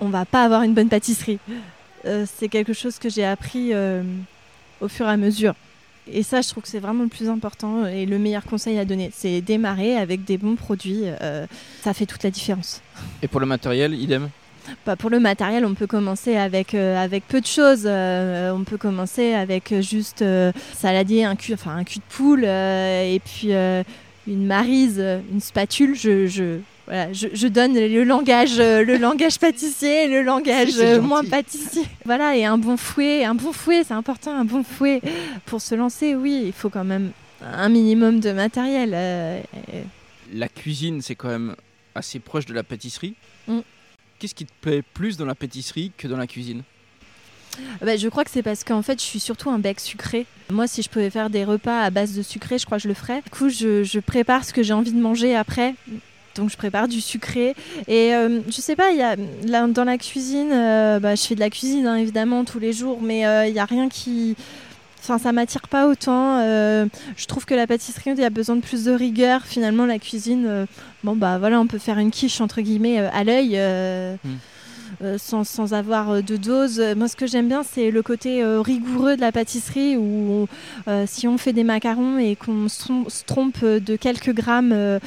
on 0.00 0.08
va 0.08 0.24
pas 0.24 0.44
avoir 0.44 0.62
une 0.62 0.74
bonne 0.74 0.88
pâtisserie. 0.88 1.38
Euh, 2.04 2.26
c'est 2.38 2.48
quelque 2.48 2.72
chose 2.72 2.98
que 2.98 3.08
j'ai 3.08 3.24
appris 3.24 3.70
euh, 3.72 4.02
au 4.80 4.88
fur 4.88 5.06
et 5.06 5.10
à 5.10 5.16
mesure. 5.16 5.54
Et 6.12 6.22
ça, 6.22 6.40
je 6.40 6.48
trouve 6.48 6.62
que 6.62 6.68
c'est 6.68 6.78
vraiment 6.78 7.02
le 7.02 7.08
plus 7.08 7.28
important 7.28 7.86
et 7.86 8.06
le 8.06 8.18
meilleur 8.18 8.44
conseil 8.44 8.78
à 8.78 8.84
donner. 8.84 9.10
C'est 9.12 9.40
démarrer 9.40 9.96
avec 9.96 10.24
des 10.24 10.38
bons 10.38 10.54
produits. 10.54 11.02
Euh, 11.04 11.46
ça 11.82 11.94
fait 11.94 12.06
toute 12.06 12.22
la 12.22 12.30
différence. 12.30 12.80
Et 13.22 13.28
pour 13.28 13.40
le 13.40 13.46
matériel, 13.46 13.94
idem? 13.94 14.28
Bah, 14.84 14.96
pour 14.96 15.10
le 15.10 15.20
matériel, 15.20 15.64
on 15.64 15.74
peut 15.74 15.86
commencer 15.86 16.36
avec, 16.36 16.74
euh, 16.74 16.96
avec 16.96 17.26
peu 17.26 17.40
de 17.40 17.46
choses. 17.46 17.84
Euh, 17.86 18.52
on 18.52 18.64
peut 18.64 18.76
commencer 18.76 19.34
avec 19.34 19.74
juste 19.80 20.24
saladier, 20.74 21.24
un 21.24 21.36
cul, 21.36 21.54
enfin 21.54 21.76
un 21.76 21.84
cul 21.84 21.98
de 21.98 22.04
poule 22.08 22.44
et 22.44 23.20
puis 23.24 23.50
une 23.52 24.46
marise, 24.46 25.02
une 25.32 25.40
spatule. 25.40 25.96
Je, 25.96 26.26
je, 26.26 26.58
voilà, 26.86 27.12
je, 27.12 27.48
donne 27.48 27.74
le 27.74 28.04
langage, 28.04 28.60
euh, 28.60 28.84
le 28.84 28.96
langage 28.96 29.40
pâtissier, 29.40 30.06
le 30.06 30.22
langage 30.22 30.78
euh, 30.78 31.00
moins 31.02 31.24
pâtissier. 31.24 31.82
Voilà, 32.04 32.36
et 32.36 32.44
un 32.44 32.58
bon 32.58 32.76
fouet, 32.76 33.24
un 33.24 33.34
bon 33.34 33.52
fouet, 33.52 33.82
c'est 33.82 33.94
important, 33.94 34.32
un 34.32 34.44
bon 34.44 34.62
fouet 34.62 35.00
pour 35.46 35.60
se 35.60 35.74
lancer. 35.74 36.14
Oui, 36.14 36.44
il 36.46 36.52
faut 36.52 36.70
quand 36.70 36.84
même 36.84 37.10
un 37.42 37.68
minimum 37.68 38.20
de 38.20 38.30
matériel. 38.30 38.92
Euh, 38.94 39.40
la 40.32 40.48
cuisine, 40.48 41.02
c'est 41.02 41.16
quand 41.16 41.28
même 41.28 41.56
assez 41.96 42.20
proche 42.20 42.46
de 42.46 42.54
la 42.54 42.62
pâtisserie. 42.62 43.14
Mm. 43.48 43.60
Qu'est-ce 44.20 44.34
qui 44.36 44.46
te 44.46 44.52
plaît 44.60 44.82
plus 44.82 45.16
dans 45.16 45.26
la 45.26 45.34
pâtisserie 45.34 45.90
que 45.98 46.06
dans 46.06 46.16
la 46.16 46.28
cuisine? 46.28 46.62
Bah, 47.80 47.96
je 47.96 48.08
crois 48.08 48.22
que 48.22 48.30
c'est 48.30 48.44
parce 48.44 48.62
qu'en 48.62 48.82
fait, 48.82 49.00
je 49.00 49.04
suis 49.04 49.20
surtout 49.20 49.50
un 49.50 49.58
bec 49.58 49.80
sucré. 49.80 50.24
Moi, 50.50 50.68
si 50.68 50.82
je 50.82 50.88
pouvais 50.88 51.10
faire 51.10 51.30
des 51.30 51.44
repas 51.44 51.80
à 51.80 51.90
base 51.90 52.14
de 52.14 52.22
sucré, 52.22 52.58
je 52.58 52.66
crois 52.66 52.78
que 52.78 52.84
je 52.84 52.88
le 52.88 52.94
ferais. 52.94 53.22
Du 53.22 53.30
coup, 53.30 53.48
je, 53.48 53.82
je 53.82 53.98
prépare 53.98 54.44
ce 54.44 54.52
que 54.52 54.62
j'ai 54.62 54.72
envie 54.72 54.92
de 54.92 55.00
manger 55.00 55.34
après 55.34 55.74
donc 56.36 56.50
je 56.50 56.56
prépare 56.56 56.88
du 56.88 57.00
sucré. 57.00 57.54
Et 57.88 58.14
euh, 58.14 58.40
je 58.48 58.60
sais 58.60 58.76
pas, 58.76 58.92
y 58.92 59.02
a, 59.02 59.16
dans 59.66 59.84
la 59.84 59.98
cuisine, 59.98 60.50
euh, 60.52 61.00
bah, 61.00 61.14
je 61.14 61.22
fais 61.22 61.34
de 61.34 61.40
la 61.40 61.50
cuisine 61.50 61.86
hein, 61.86 61.96
évidemment 61.96 62.44
tous 62.44 62.58
les 62.58 62.72
jours, 62.72 63.00
mais 63.02 63.20
il 63.20 63.24
euh, 63.24 63.50
n'y 63.50 63.58
a 63.58 63.64
rien 63.64 63.88
qui. 63.88 64.36
Enfin, 65.00 65.18
ça 65.18 65.30
m'attire 65.30 65.68
pas 65.68 65.86
autant. 65.86 66.40
je 66.40 67.26
trouve 67.26 67.44
que 67.44 67.54
la 67.54 67.68
pâtisserie, 67.68 68.10
il 68.10 68.18
y 68.18 68.24
a 68.24 68.30
besoin 68.30 68.56
de 68.56 68.60
plus 68.60 68.84
de 68.84 68.92
rigueur. 68.92 69.42
Finalement, 69.44 69.86
la 69.86 70.00
cuisine, 70.00 70.66
bon, 71.04 71.14
bah 71.14 71.38
voilà, 71.38 71.60
on 71.60 71.68
peut 71.68 71.78
faire 71.78 71.98
une 71.98 72.10
quiche 72.10 72.40
entre 72.40 72.60
guillemets 72.60 72.98
à 72.98 73.22
l'œil. 73.22 73.56
Hmm. 74.24 75.16
sans, 75.16 75.44
sans, 75.44 75.74
avoir 75.74 76.24
de 76.24 76.36
dose. 76.36 76.82
Moi, 76.96 77.06
ce 77.06 77.14
que 77.14 77.28
j'aime 77.28 77.46
bien, 77.46 77.62
c'est 77.62 77.92
le 77.92 78.02
côté 78.02 78.42
rigoureux 78.44 79.14
de 79.14 79.20
la 79.20 79.30
pâtisserie 79.30 79.96
où 79.96 80.48
si 81.06 81.28
on 81.28 81.38
fait 81.38 81.52
des 81.52 81.62
macarons 81.62 82.18
et 82.18 82.34
qu'on 82.34 82.68
se 82.68 83.24
trompe 83.24 83.64
de 83.64 83.94
quelques 83.94 84.34
grammes 84.34 84.98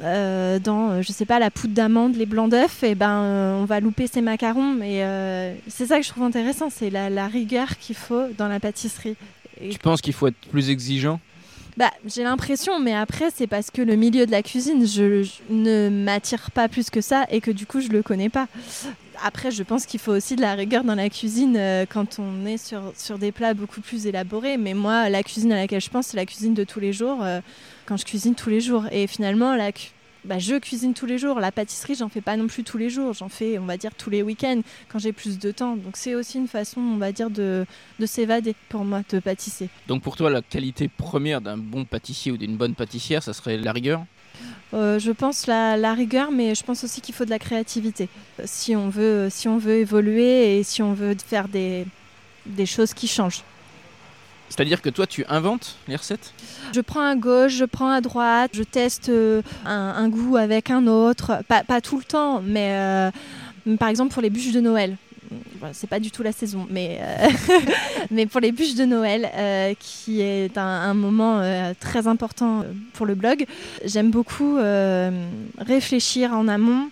dans, 0.00 1.02
je 1.02 1.12
sais 1.12 1.26
pas, 1.26 1.38
la 1.38 1.50
poudre 1.50 1.74
d'amande, 1.74 2.16
les 2.16 2.26
blancs 2.26 2.50
d'œufs, 2.50 2.82
et 2.82 2.94
ben 2.94 3.56
on 3.60 3.64
va 3.64 3.80
louper 3.80 4.06
ses 4.06 4.20
macarons. 4.20 4.72
Mais 4.74 5.54
c'est 5.68 5.86
ça 5.86 5.98
que 5.98 6.04
je 6.04 6.08
trouve 6.10 6.24
intéressant, 6.24 6.68
c'est 6.70 6.90
la, 6.90 7.26
rigueur 7.26 7.76
qu'il 7.78 7.96
faut 7.96 8.24
dans 8.38 8.48
la 8.48 8.60
pâtisserie. 8.60 9.16
tu 9.60 9.78
penses 9.78 10.00
qu'il 10.00 10.12
faut 10.12 10.28
être 10.28 10.48
plus 10.50 10.70
exigeant? 10.70 11.20
Bah, 11.76 11.90
j'ai 12.06 12.22
l'impression, 12.22 12.80
mais 12.80 12.94
après, 12.94 13.26
c'est 13.34 13.46
parce 13.46 13.70
que 13.70 13.82
le 13.82 13.96
milieu 13.96 14.24
de 14.24 14.30
la 14.30 14.42
cuisine, 14.42 14.86
je, 14.86 15.28
ne 15.50 15.90
m'attire 15.90 16.50
pas 16.50 16.68
plus 16.68 16.88
que 16.88 17.02
ça 17.02 17.26
et 17.30 17.42
que 17.42 17.50
du 17.50 17.66
coup, 17.66 17.82
je 17.82 17.88
le 17.88 18.02
connais 18.02 18.30
pas. 18.30 18.48
Après, 19.22 19.50
je 19.50 19.62
pense 19.62 19.84
qu'il 19.84 20.00
faut 20.00 20.12
aussi 20.12 20.36
de 20.36 20.40
la 20.40 20.54
rigueur 20.54 20.84
dans 20.84 20.94
la 20.94 21.10
cuisine 21.10 21.56
euh, 21.56 21.84
quand 21.86 22.18
on 22.18 22.46
est 22.46 22.56
sur, 22.56 22.80
sur 22.96 23.18
des 23.18 23.30
plats 23.30 23.52
beaucoup 23.52 23.82
plus 23.82 24.06
élaborés. 24.06 24.56
Mais 24.56 24.72
moi, 24.72 25.10
la 25.10 25.22
cuisine 25.22 25.52
à 25.52 25.56
laquelle 25.56 25.82
je 25.82 25.90
pense, 25.90 26.08
c'est 26.08 26.16
la 26.16 26.24
cuisine 26.24 26.54
de 26.54 26.64
tous 26.64 26.80
les 26.80 26.94
jours, 26.94 27.18
euh, 27.22 27.40
quand 27.86 27.96
je 27.96 28.04
cuisine 28.04 28.34
tous 28.34 28.50
les 28.50 28.60
jours. 28.60 28.84
Et 28.90 29.06
finalement, 29.06 29.56
la, 29.56 29.70
bah, 30.26 30.38
je 30.38 30.56
cuisine 30.56 30.92
tous 30.92 31.06
les 31.06 31.18
jours. 31.18 31.40
La 31.40 31.52
pâtisserie, 31.52 31.94
j'en 31.94 32.08
fais 32.08 32.20
pas 32.20 32.36
non 32.36 32.48
plus 32.48 32.64
tous 32.64 32.78
les 32.78 32.90
jours. 32.90 33.14
J'en 33.14 33.28
fais, 33.28 33.58
on 33.58 33.64
va 33.64 33.76
dire, 33.76 33.94
tous 33.94 34.10
les 34.10 34.22
week-ends 34.22 34.60
quand 34.88 34.98
j'ai 34.98 35.12
plus 35.12 35.38
de 35.38 35.50
temps. 35.52 35.76
Donc 35.76 35.96
c'est 35.96 36.14
aussi 36.14 36.38
une 36.38 36.48
façon, 36.48 36.80
on 36.80 36.98
va 36.98 37.12
dire, 37.12 37.30
de, 37.30 37.64
de 37.98 38.06
s'évader 38.06 38.54
pour 38.68 38.84
moi, 38.84 39.02
de 39.08 39.20
pâtisser. 39.20 39.68
Donc 39.86 40.02
pour 40.02 40.16
toi, 40.16 40.28
la 40.28 40.42
qualité 40.42 40.88
première 40.88 41.40
d'un 41.40 41.56
bon 41.56 41.84
pâtissier 41.84 42.32
ou 42.32 42.36
d'une 42.36 42.56
bonne 42.56 42.74
pâtissière, 42.74 43.22
ça 43.22 43.32
serait 43.32 43.56
la 43.56 43.72
rigueur? 43.72 44.04
Euh, 44.74 44.98
je 44.98 45.12
pense 45.12 45.46
la, 45.46 45.76
la, 45.76 45.94
rigueur, 45.94 46.30
mais 46.30 46.54
je 46.54 46.64
pense 46.64 46.84
aussi 46.84 47.00
qu'il 47.00 47.14
faut 47.14 47.24
de 47.24 47.30
la 47.30 47.38
créativité. 47.38 48.08
Si 48.44 48.74
on 48.74 48.88
veut, 48.88 49.28
si 49.30 49.48
on 49.48 49.58
veut 49.58 49.76
évoluer 49.76 50.58
et 50.58 50.62
si 50.62 50.82
on 50.82 50.92
veut 50.92 51.16
faire 51.24 51.48
des, 51.48 51.86
des 52.44 52.66
choses 52.66 52.92
qui 52.92 53.06
changent. 53.06 53.42
C'est-à-dire 54.48 54.80
que 54.80 54.90
toi, 54.90 55.06
tu 55.06 55.24
inventes 55.28 55.76
les 55.88 55.96
recettes? 55.96 56.32
Je 56.72 56.80
prends 56.80 57.06
à 57.06 57.14
gauche, 57.14 57.52
je 57.52 57.64
prends 57.64 57.90
à 57.90 58.00
droite, 58.00 58.52
je 58.54 58.62
teste 58.62 59.08
euh, 59.08 59.42
un, 59.64 60.08
goût 60.08 60.36
avec 60.36 60.70
un 60.70 60.86
autre. 60.86 61.42
Pas, 61.48 61.80
tout 61.80 61.98
le 61.98 62.04
temps, 62.04 62.40
mais 62.42 62.70
euh, 62.72 63.10
par 63.78 63.88
exemple 63.88 64.12
pour 64.12 64.22
les 64.22 64.30
bûches 64.30 64.52
de 64.52 64.60
Noël. 64.60 64.96
c'est 65.72 65.88
pas 65.88 66.00
du 66.00 66.10
tout 66.10 66.22
la 66.22 66.32
saison, 66.32 66.66
mais, 66.70 66.98
euh, 67.00 67.28
mais 68.10 68.26
pour 68.26 68.40
les 68.40 68.52
bûches 68.52 68.74
de 68.76 68.84
Noël, 68.84 69.30
qui 69.78 70.20
est 70.20 70.56
un 70.56 70.94
moment 70.94 71.42
très 71.80 72.06
important 72.06 72.64
pour 72.92 73.06
le 73.06 73.14
blog, 73.14 73.46
j'aime 73.84 74.10
beaucoup 74.10 74.58
réfléchir 75.58 76.32
en 76.32 76.48
amont 76.48 76.88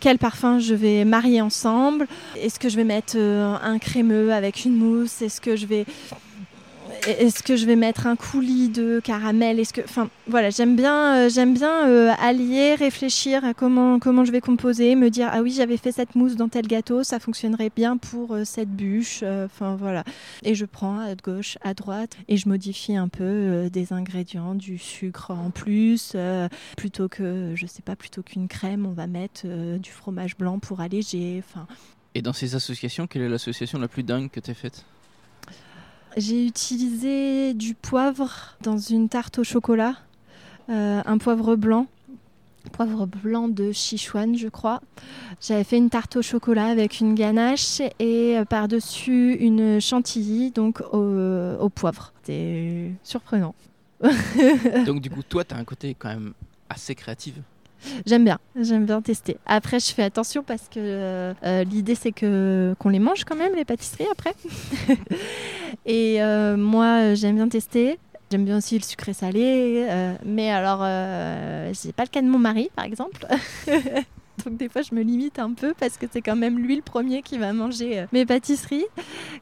quel 0.00 0.18
parfum 0.18 0.58
je 0.58 0.74
vais 0.74 1.04
marier 1.04 1.40
ensemble. 1.40 2.08
Est-ce 2.36 2.58
que 2.58 2.68
je 2.68 2.76
vais 2.76 2.84
mettre 2.84 3.16
un 3.16 3.78
crémeux 3.78 4.32
avec 4.32 4.64
une 4.64 4.76
mousse? 4.76 5.22
Est-ce 5.22 5.40
que 5.40 5.54
je 5.54 5.66
vais 5.66 5.84
est-ce 7.06 7.42
que 7.42 7.56
je 7.56 7.66
vais 7.66 7.76
mettre 7.76 8.06
un 8.06 8.16
coulis 8.16 8.68
de 8.68 9.00
caramel? 9.02 9.58
Est-ce 9.58 9.72
que, 9.72 9.80
enfin, 9.82 10.08
voilà, 10.26 10.50
j'aime 10.50 10.76
bien, 10.76 11.16
euh, 11.16 11.28
j'aime 11.28 11.54
bien 11.54 11.88
euh, 11.88 12.12
allier, 12.18 12.74
réfléchir 12.74 13.44
à 13.44 13.54
comment 13.54 13.98
comment 13.98 14.24
je 14.24 14.32
vais 14.32 14.40
composer, 14.40 14.94
me 14.94 15.10
dire 15.10 15.28
ah 15.32 15.42
oui 15.42 15.52
j'avais 15.52 15.76
fait 15.76 15.92
cette 15.92 16.14
mousse 16.14 16.36
dans 16.36 16.48
tel 16.48 16.66
gâteau, 16.66 17.02
ça 17.02 17.18
fonctionnerait 17.20 17.70
bien 17.74 17.96
pour 17.96 18.34
euh, 18.34 18.44
cette 18.44 18.70
bûche, 18.70 19.22
enfin 19.22 19.76
voilà. 19.76 20.04
Et 20.42 20.54
je 20.54 20.64
prends 20.64 20.98
à 20.98 21.14
gauche, 21.14 21.58
à 21.62 21.74
droite 21.74 22.16
et 22.28 22.36
je 22.36 22.48
modifie 22.48 22.96
un 22.96 23.08
peu 23.08 23.68
des 23.70 23.92
ingrédients, 23.92 24.54
du 24.54 24.78
sucre 24.78 25.30
en 25.30 25.50
plus, 25.50 26.16
plutôt 26.76 27.08
que 27.08 27.52
je 27.54 27.66
sais 27.66 27.82
pas, 27.82 27.96
plutôt 27.96 28.22
qu'une 28.22 28.48
crème, 28.48 28.86
on 28.86 28.92
va 28.92 29.06
mettre 29.06 29.46
du 29.78 29.90
fromage 29.90 30.36
blanc 30.36 30.58
pour 30.58 30.80
alléger, 30.80 31.42
enfin. 31.46 31.66
Et 32.14 32.22
dans 32.22 32.32
ces 32.32 32.54
associations, 32.54 33.06
quelle 33.06 33.22
est 33.22 33.28
l'association 33.28 33.78
la 33.78 33.88
plus 33.88 34.04
dingue 34.04 34.30
que 34.30 34.40
tu 34.40 34.50
as 34.50 34.54
faite? 34.54 34.84
J'ai 36.16 36.46
utilisé 36.46 37.54
du 37.54 37.74
poivre 37.74 38.56
dans 38.62 38.78
une 38.78 39.08
tarte 39.08 39.38
au 39.38 39.44
chocolat, 39.44 39.96
euh, 40.68 41.02
un 41.04 41.18
poivre 41.18 41.56
blanc, 41.56 41.86
poivre 42.72 43.06
blanc 43.06 43.48
de 43.48 43.72
Sichuan, 43.72 44.36
je 44.36 44.48
crois. 44.48 44.80
J'avais 45.40 45.64
fait 45.64 45.76
une 45.76 45.90
tarte 45.90 46.16
au 46.16 46.22
chocolat 46.22 46.66
avec 46.66 47.00
une 47.00 47.14
ganache 47.14 47.80
et 47.98 48.38
euh, 48.38 48.44
par-dessus 48.44 49.34
une 49.34 49.80
chantilly, 49.80 50.50
donc 50.50 50.80
au, 50.92 51.68
poivre. 51.68 52.12
C'était 52.22 52.92
surprenant. 53.02 53.54
donc 54.86 55.00
du 55.00 55.10
coup, 55.10 55.22
toi, 55.22 55.44
tu 55.44 55.54
as 55.54 55.58
un 55.58 55.64
côté 55.64 55.94
quand 55.98 56.08
même 56.08 56.34
assez 56.68 56.94
créatif 56.94 57.34
J'aime 58.06 58.24
bien, 58.24 58.38
j'aime 58.60 58.86
bien 58.86 59.00
tester. 59.02 59.36
Après, 59.46 59.80
je 59.80 59.92
fais 59.92 60.02
attention 60.02 60.42
parce 60.42 60.68
que 60.68 60.78
euh, 60.78 61.64
l'idée 61.64 61.94
c'est 61.94 62.12
que 62.12 62.74
qu'on 62.78 62.88
les 62.88 62.98
mange 62.98 63.24
quand 63.24 63.36
même 63.36 63.54
les 63.54 63.64
pâtisseries 63.64 64.06
après. 64.10 64.34
et 65.86 66.22
euh, 66.22 66.56
moi, 66.56 67.14
j'aime 67.14 67.36
bien 67.36 67.48
tester. 67.48 67.98
J'aime 68.30 68.44
bien 68.44 68.56
aussi 68.56 68.76
le 68.76 68.82
sucré 68.82 69.12
salé, 69.12 69.86
euh, 69.88 70.14
mais 70.24 70.50
alors 70.50 70.80
c'est 71.74 71.94
pas 71.94 72.04
le 72.04 72.08
cas 72.08 72.22
de 72.22 72.26
mon 72.26 72.38
mari 72.38 72.70
par 72.74 72.84
exemple. 72.84 73.26
Donc 74.44 74.56
des 74.56 74.68
fois 74.68 74.82
je 74.82 74.92
me 74.94 75.02
limite 75.02 75.38
un 75.38 75.52
peu 75.52 75.72
parce 75.78 75.96
que 75.96 76.06
c'est 76.10 76.20
quand 76.20 76.34
même 76.34 76.58
lui 76.58 76.74
le 76.74 76.82
premier 76.82 77.22
qui 77.22 77.38
va 77.38 77.52
manger 77.52 78.06
mes 78.12 78.26
pâtisseries 78.26 78.86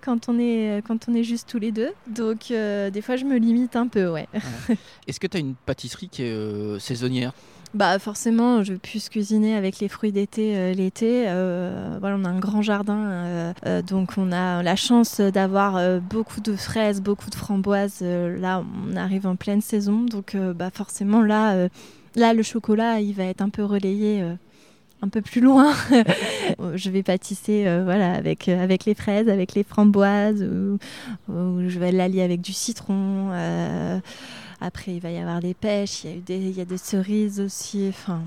quand 0.03 0.29
on 0.29 0.39
est 0.39 0.83
quand 0.87 1.09
on 1.09 1.15
est 1.15 1.23
juste 1.23 1.49
tous 1.49 1.59
les 1.59 1.73
deux. 1.73 1.91
Donc 2.07 2.49
des 2.51 3.03
fois 3.03 3.17
je 3.17 3.25
me 3.25 3.39
limite 3.39 3.77
un 3.77 3.87
peu, 3.87 4.11
ouais. 4.11 4.29
Est-ce 5.07 5.19
que 5.19 5.27
tu 5.27 5.39
as 5.39 5.41
une 5.41 5.55
pâtisserie 5.55 6.11
qui 6.11 6.25
est 6.25 6.79
saisonnière? 6.79 7.33
Bah 7.75 7.99
forcément, 7.99 8.63
je 8.63 8.75
puisse 8.75 9.09
cuisiner 9.09 9.57
avec 9.57 9.79
les 9.79 9.89
fruits 9.89 10.13
d'été 10.13 10.57
euh, 10.57 10.75
l'été. 10.75 11.25
Euh, 11.27 11.97
voilà, 12.01 12.17
on 12.19 12.25
a 12.27 12.29
un 12.29 12.39
grand 12.39 12.61
jardin, 12.61 12.99
euh, 13.65 13.83
donc 13.83 14.11
on 14.19 14.31
a 14.31 14.63
la 14.63 14.77
chance 14.77 15.21
d'avoir 15.23 16.01
beaucoup 16.01 16.43
de 16.43 16.55
fraises, 16.55 17.01
beaucoup 17.01 17.31
de 17.31 17.35
framboises. 17.35 18.03
là, 18.03 18.63
on 18.87 18.97
arrive 18.97 19.27
en 19.27 19.37
pleine 19.37 19.63
saison, 19.63 20.03
donc 20.03 20.37
bah 20.55 20.71
forcément 20.73 21.23
là, 21.23 21.69
là 22.15 22.35
le 22.35 22.43
chocolat, 22.43 23.01
il 23.01 23.15
va 23.15 23.25
être 23.25 23.41
un 23.41 23.49
peu 23.49 23.65
relayé 23.65 24.23
un 25.01 25.09
peu 25.09 25.23
plus 25.23 25.41
loin. 25.41 25.73
je 26.75 26.91
vais 26.91 27.03
pâtisser 27.03 27.65
voilà, 27.85 28.13
avec, 28.13 28.49
avec 28.49 28.85
les 28.85 28.95
fraises, 28.95 29.31
avec 29.31 29.55
les 29.55 29.65
framboises, 29.65 30.43
ou, 30.43 30.79
ou 31.33 31.69
je 31.69 31.79
vais 31.79 31.91
l'allier 31.91 32.23
avec 32.23 32.43
du 32.43 32.53
citron. 32.53 33.31
Après, 34.65 34.95
il 34.95 35.01
va 35.01 35.11
y 35.11 35.19
avoir 35.19 35.41
des 35.41 35.55
pêches, 35.55 36.05
il 36.05 36.11
y 36.11 36.17
a, 36.17 36.21
des, 36.21 36.37
il 36.37 36.57
y 36.57 36.61
a 36.61 36.65
des 36.65 36.79
cerises 36.79 37.41
aussi. 37.41 37.87
Enfin, 37.89 38.23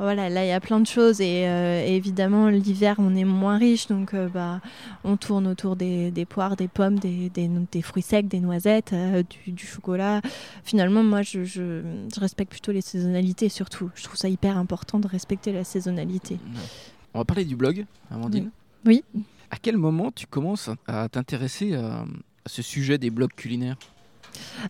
voilà, 0.00 0.28
là, 0.28 0.44
il 0.44 0.48
y 0.48 0.52
a 0.52 0.58
plein 0.58 0.80
de 0.80 0.86
choses. 0.86 1.20
Et, 1.20 1.46
euh, 1.46 1.86
évidemment, 1.86 2.48
l'hiver, 2.48 2.96
on 2.98 3.14
est 3.14 3.24
moins 3.24 3.56
riche. 3.56 3.86
Donc, 3.86 4.12
euh, 4.12 4.28
bah, 4.28 4.60
on 5.04 5.16
tourne 5.16 5.46
autour 5.46 5.76
des, 5.76 6.10
des 6.10 6.24
poires, 6.24 6.56
des 6.56 6.66
pommes, 6.66 6.98
des, 6.98 7.30
des, 7.30 7.48
des, 7.70 7.82
fruits 7.82 8.02
secs, 8.02 8.26
des 8.26 8.40
noisettes, 8.40 8.94
euh, 8.94 9.22
du, 9.46 9.64
chocolat. 9.64 10.22
Finalement, 10.64 11.04
moi, 11.04 11.22
je, 11.22 11.44
je, 11.44 11.82
respecte 12.18 12.50
plutôt 12.50 12.72
les 12.72 12.80
saisonnalités, 12.80 13.48
surtout. 13.48 13.88
Je 13.94 14.02
trouve 14.02 14.16
ça 14.16 14.28
hyper 14.28 14.58
important 14.58 14.98
de 14.98 15.06
respecter 15.06 15.52
la 15.52 15.62
saisonnalité. 15.62 16.40
On 17.14 17.18
va 17.20 17.24
parler 17.24 17.44
du 17.44 17.54
blog, 17.54 17.86
Amandine. 18.10 18.50
Oui. 18.84 19.04
À 19.52 19.56
quel 19.56 19.76
moment 19.76 20.10
tu 20.10 20.26
commences 20.26 20.68
à 20.88 21.08
t'intéresser 21.08 21.74
à 21.74 22.04
ce 22.46 22.60
sujet 22.60 22.98
des 22.98 23.10
blogs 23.10 23.34
culinaires? 23.36 23.76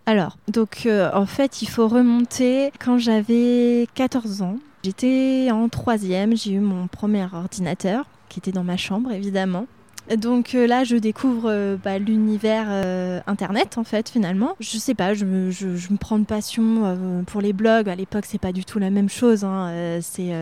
Alors, 0.04 0.36
donc 0.48 0.82
euh, 0.86 1.10
en 1.14 1.26
fait, 1.26 1.62
il 1.62 1.68
faut 1.68 1.88
remonter 1.88 2.72
quand 2.78 2.98
j'avais 2.98 3.88
14 3.94 4.42
ans. 4.42 4.56
J'étais 4.84 5.48
en 5.50 5.68
troisième, 5.68 6.36
j'ai 6.36 6.52
eu 6.52 6.60
mon 6.60 6.86
premier 6.86 7.26
ordinateur 7.32 8.04
qui 8.28 8.38
était 8.38 8.52
dans 8.52 8.64
ma 8.64 8.76
chambre 8.76 9.10
évidemment. 9.12 9.66
Donc 10.14 10.54
euh, 10.54 10.66
là, 10.66 10.84
je 10.84 10.96
découvre 10.96 11.50
euh, 11.50 11.76
bah, 11.82 11.98
l'univers 11.98 12.66
euh, 12.68 13.20
Internet, 13.26 13.76
en 13.76 13.84
fait, 13.84 14.08
finalement. 14.08 14.56
Je 14.60 14.78
sais 14.78 14.94
pas, 14.94 15.14
je 15.14 15.24
me, 15.24 15.50
je, 15.50 15.66
me 15.66 15.96
prends 15.96 16.18
de 16.18 16.24
passion 16.24 17.24
pour 17.26 17.40
les 17.40 17.52
blogs. 17.52 17.88
À 17.88 17.94
l'époque, 17.94 18.24
c'est 18.26 18.40
pas 18.40 18.52
du 18.52 18.64
tout 18.64 18.78
la 18.78 18.90
même 18.90 19.08
chose. 19.08 19.44
Hein. 19.44 20.00
c'est 20.02 20.32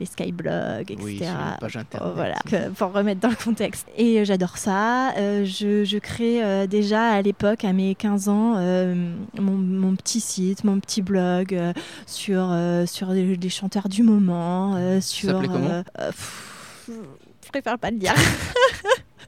les 0.00 0.06
skyblogs, 0.06 0.90
etc. 0.90 1.02
Oui, 1.02 1.22
page 1.60 1.76
Internet. 1.76 2.12
voilà, 2.14 2.70
pour 2.76 2.92
remettre 2.92 3.20
dans 3.20 3.28
le 3.28 3.36
contexte. 3.36 3.86
Et 3.96 4.24
j'adore 4.24 4.58
ça. 4.58 5.14
je, 5.16 5.84
je, 5.84 5.98
crée 5.98 6.66
déjà 6.66 7.10
à 7.10 7.22
l'époque, 7.22 7.64
à 7.64 7.72
mes 7.72 7.94
15 7.94 8.28
ans, 8.28 8.54
mon, 9.38 9.56
mon, 9.56 9.94
petit 9.96 10.20
site, 10.20 10.64
mon 10.64 10.80
petit 10.80 11.02
blog 11.02 11.58
sur, 12.06 12.54
sur 12.86 13.08
des, 13.12 13.48
chanteurs 13.48 13.88
du 13.88 14.02
moment. 14.02 15.00
sur, 15.00 15.42
ça 15.42 15.46
comment 15.46 15.82
je 17.48 17.50
préfère 17.50 17.78
pas 17.78 17.90
le 17.90 17.96
dire. 17.96 18.12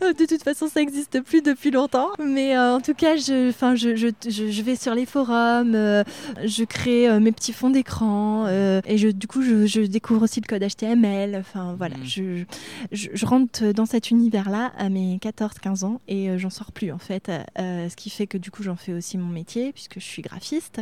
de 0.00 0.26
toute 0.26 0.42
façon, 0.42 0.68
ça 0.68 0.80
n'existe 0.80 1.20
plus 1.22 1.42
depuis 1.42 1.70
longtemps. 1.70 2.10
Mais 2.18 2.56
euh, 2.56 2.76
en 2.76 2.80
tout 2.80 2.94
cas, 2.94 3.16
je, 3.16 3.52
je, 3.74 3.96
je, 3.96 4.50
je, 4.50 4.62
vais 4.62 4.76
sur 4.76 4.94
les 4.94 5.06
forums, 5.06 5.74
euh, 5.74 6.04
je 6.44 6.64
crée 6.64 7.08
euh, 7.08 7.20
mes 7.20 7.32
petits 7.32 7.52
fonds 7.52 7.70
d'écran 7.70 8.46
et 8.48 8.98
je, 8.98 9.08
du 9.08 9.26
coup, 9.26 9.42
je, 9.42 9.86
découvre 9.86 10.22
aussi 10.22 10.40
le 10.40 10.46
code 10.46 10.62
HTML. 10.62 11.36
Enfin, 11.36 11.74
voilà, 11.76 11.96
mm. 11.96 12.04
je, 12.04 12.44
je, 12.92 13.26
rentre 13.26 13.72
dans 13.72 13.86
cet 13.86 14.10
univers-là 14.10 14.72
à 14.78 14.88
mes 14.88 15.18
14-15 15.18 15.84
ans 15.84 16.00
et 16.08 16.38
j'en 16.38 16.50
sors 16.50 16.72
plus 16.72 16.92
en 16.92 16.98
fait. 16.98 17.30
ce 17.56 17.94
qui 17.96 18.10
fait 18.10 18.26
que 18.26 18.38
du 18.38 18.50
coup, 18.50 18.62
j'en 18.62 18.76
fais 18.76 18.92
aussi 18.92 19.18
mon 19.18 19.28
métier 19.28 19.72
puisque 19.72 20.00
je 20.00 20.04
suis 20.04 20.22
graphiste. 20.22 20.80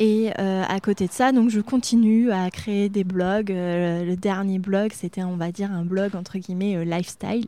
Et 0.00 0.30
euh, 0.38 0.62
à 0.68 0.78
côté 0.78 1.08
de 1.08 1.12
ça, 1.12 1.32
donc 1.32 1.50
je 1.50 1.60
continue 1.60 2.30
à 2.30 2.50
créer 2.50 2.88
des 2.88 3.02
blogs. 3.02 3.50
Euh, 3.50 4.04
le 4.04 4.16
dernier 4.16 4.60
blog, 4.60 4.92
c'était, 4.94 5.24
on 5.24 5.36
va 5.36 5.50
dire, 5.50 5.72
un 5.72 5.84
blog 5.84 6.14
entre 6.14 6.38
guillemets 6.38 6.76
euh, 6.76 6.84
lifestyle, 6.84 7.46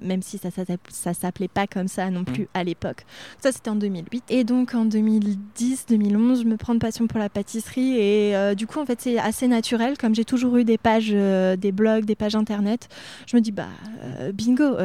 même 0.00 0.22
si 0.22 0.31
ça 0.38 0.48
ça 0.88 1.14
s'appelait 1.14 1.48
pas 1.48 1.66
comme 1.66 1.88
ça 1.88 2.10
non 2.10 2.24
plus 2.24 2.48
à 2.54 2.64
l'époque. 2.64 3.04
Ça, 3.40 3.52
c'était 3.52 3.70
en 3.70 3.76
2008. 3.76 4.24
Et 4.30 4.44
donc 4.44 4.74
en 4.74 4.84
2010, 4.84 5.86
2011, 5.88 6.42
je 6.42 6.46
me 6.46 6.56
prends 6.56 6.74
de 6.74 6.78
passion 6.78 7.06
pour 7.06 7.18
la 7.18 7.28
pâtisserie 7.28 7.96
et 7.96 8.36
euh, 8.36 8.54
du 8.54 8.66
coup, 8.66 8.80
en 8.80 8.86
fait, 8.86 9.00
c'est 9.00 9.18
assez 9.18 9.48
naturel. 9.48 9.98
Comme 9.98 10.14
j'ai 10.14 10.24
toujours 10.24 10.56
eu 10.56 10.64
des 10.64 10.78
pages, 10.78 11.10
euh, 11.12 11.56
des 11.56 11.72
blogs, 11.72 12.04
des 12.04 12.14
pages 12.14 12.36
internet, 12.36 12.88
je 13.26 13.36
me 13.36 13.40
dis, 13.40 13.52
bah, 13.52 13.68
euh, 14.02 14.32
bingo, 14.32 14.76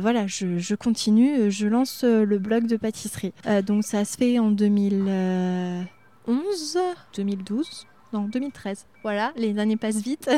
voilà, 0.00 0.26
je, 0.26 0.58
je, 0.58 0.74
continue, 0.74 1.50
je 1.50 1.66
lance 1.66 2.04
le 2.04 2.38
blog 2.38 2.66
de 2.66 2.76
pâtisserie. 2.76 3.32
donc 3.64 3.84
ça 3.84 4.04
se 4.04 4.16
fait 4.16 4.38
en 4.38 4.50
2011, 4.50 6.78
2012. 7.16 7.86
Non, 8.12 8.22
2013. 8.22 8.86
Voilà, 9.02 9.32
les 9.36 9.58
années 9.58 9.76
passent 9.76 10.02
vite. 10.02 10.30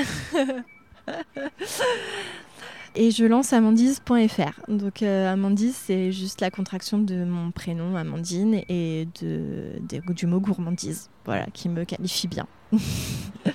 et 2.99 3.13
je 3.13 3.25
lance 3.25 3.53
amandise.fr. 3.53 4.61
Donc 4.69 5.03
euh, 5.03 5.33
Amandise, 5.33 5.77
c'est 5.77 6.11
juste 6.11 6.41
la 6.41 6.51
contraction 6.51 6.99
de 6.99 7.25
mon 7.25 7.53
prénom 7.53 7.95
Amandine 7.95 8.61
et 8.69 9.07
de, 9.23 9.81
du 10.13 10.27
mot 10.27 10.41
gourmandise, 10.41 11.09
voilà, 11.25 11.47
qui 11.47 11.69
me 11.69 11.85
qualifie 11.85 12.27
bien. 12.27 12.47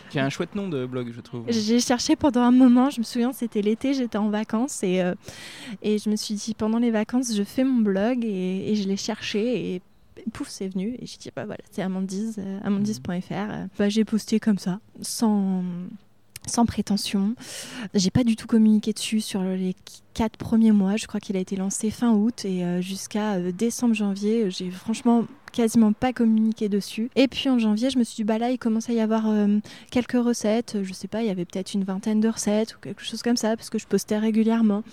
qui 0.10 0.18
a 0.18 0.26
un 0.26 0.30
chouette 0.30 0.56
nom 0.56 0.70
de 0.70 0.86
blog, 0.86 1.12
je 1.14 1.20
trouve. 1.20 1.44
J'ai 1.50 1.82
cherché 1.82 2.16
pendant 2.16 2.42
un 2.42 2.52
moment, 2.52 2.90
je 2.90 3.00
me 3.00 3.04
souviens, 3.04 3.34
c'était 3.34 3.62
l'été, 3.62 3.94
j'étais 3.94 4.18
en 4.18 4.30
vacances 4.30 4.82
et, 4.82 5.02
euh, 5.02 5.14
et 5.82 5.98
je 5.98 6.10
me 6.10 6.16
suis 6.16 6.36
dit, 6.36 6.54
pendant 6.54 6.80
les 6.80 6.90
vacances, 6.90 7.36
je 7.36 7.44
fais 7.44 7.66
mon 7.66 7.82
blog 7.82 8.24
et, 8.24 8.72
et 8.72 8.76
je 8.76 8.88
l'ai 8.88 8.98
cherché 8.98 9.76
et 9.76 9.82
pouf, 10.32 10.48
c'est 10.48 10.70
venu. 10.70 10.96
Et 11.00 11.06
j'ai 11.06 11.18
dit, 11.18 11.32
bah 11.36 11.46
voilà, 11.46 11.62
c'est 11.70 11.82
Amandise, 11.82 12.38
euh, 12.40 12.60
amandise.fr. 12.64 13.68
Bah, 13.78 13.90
j'ai 13.90 14.06
posté 14.06 14.40
comme 14.40 14.58
ça, 14.58 14.80
sans 15.02 15.64
sans 16.48 16.66
prétention. 16.66 17.36
J'ai 17.94 18.12
pas 18.12 18.24
du 18.24 18.36
tout 18.36 18.48
communiqué 18.48 18.94
dessus 18.94 19.22
sur 19.22 19.42
les 19.42 19.76
quatre 20.14 20.38
premiers 20.38 20.72
mois. 20.72 20.96
Je 20.96 21.08
crois 21.08 21.20
qu'il 21.20 21.36
a 21.38 21.40
été 21.40 21.56
lancé 21.56 21.90
fin 21.90 22.12
août 22.12 22.46
et 22.46 22.64
euh, 22.64 22.82
jusqu'à 22.82 23.34
euh, 23.34 23.52
décembre, 23.52 23.94
janvier, 23.94 24.50
j'ai 24.50 24.70
franchement 24.70 25.26
quasiment 25.52 25.94
pas 25.94 26.14
communiqué 26.14 26.68
dessus. 26.70 27.10
Et 27.16 27.28
puis 27.28 27.50
en 27.50 27.60
janvier, 27.60 27.90
je 27.90 28.00
me 28.00 28.04
suis 28.04 28.16
dit, 28.16 28.24
bah 28.24 28.40
là, 28.40 28.50
il 28.50 28.58
commence 28.58 28.90
à 28.90 28.94
y 28.94 29.00
avoir 29.00 29.30
euh, 29.30 29.60
quelques 29.92 30.14
recettes. 30.14 30.78
Je 30.82 30.94
sais 30.94 31.08
pas, 31.08 31.22
il 31.22 31.28
y 31.28 31.32
avait 31.32 31.46
peut-être 31.46 31.74
une 31.74 31.84
vingtaine 31.84 32.20
de 32.20 32.30
recettes 32.30 32.76
ou 32.76 32.80
quelque 32.80 33.04
chose 33.04 33.22
comme 33.22 33.38
ça, 33.38 33.56
parce 33.56 33.70
que 33.70 33.78
je 33.78 33.86
postais 33.86 34.18
régulièrement. 34.18 34.84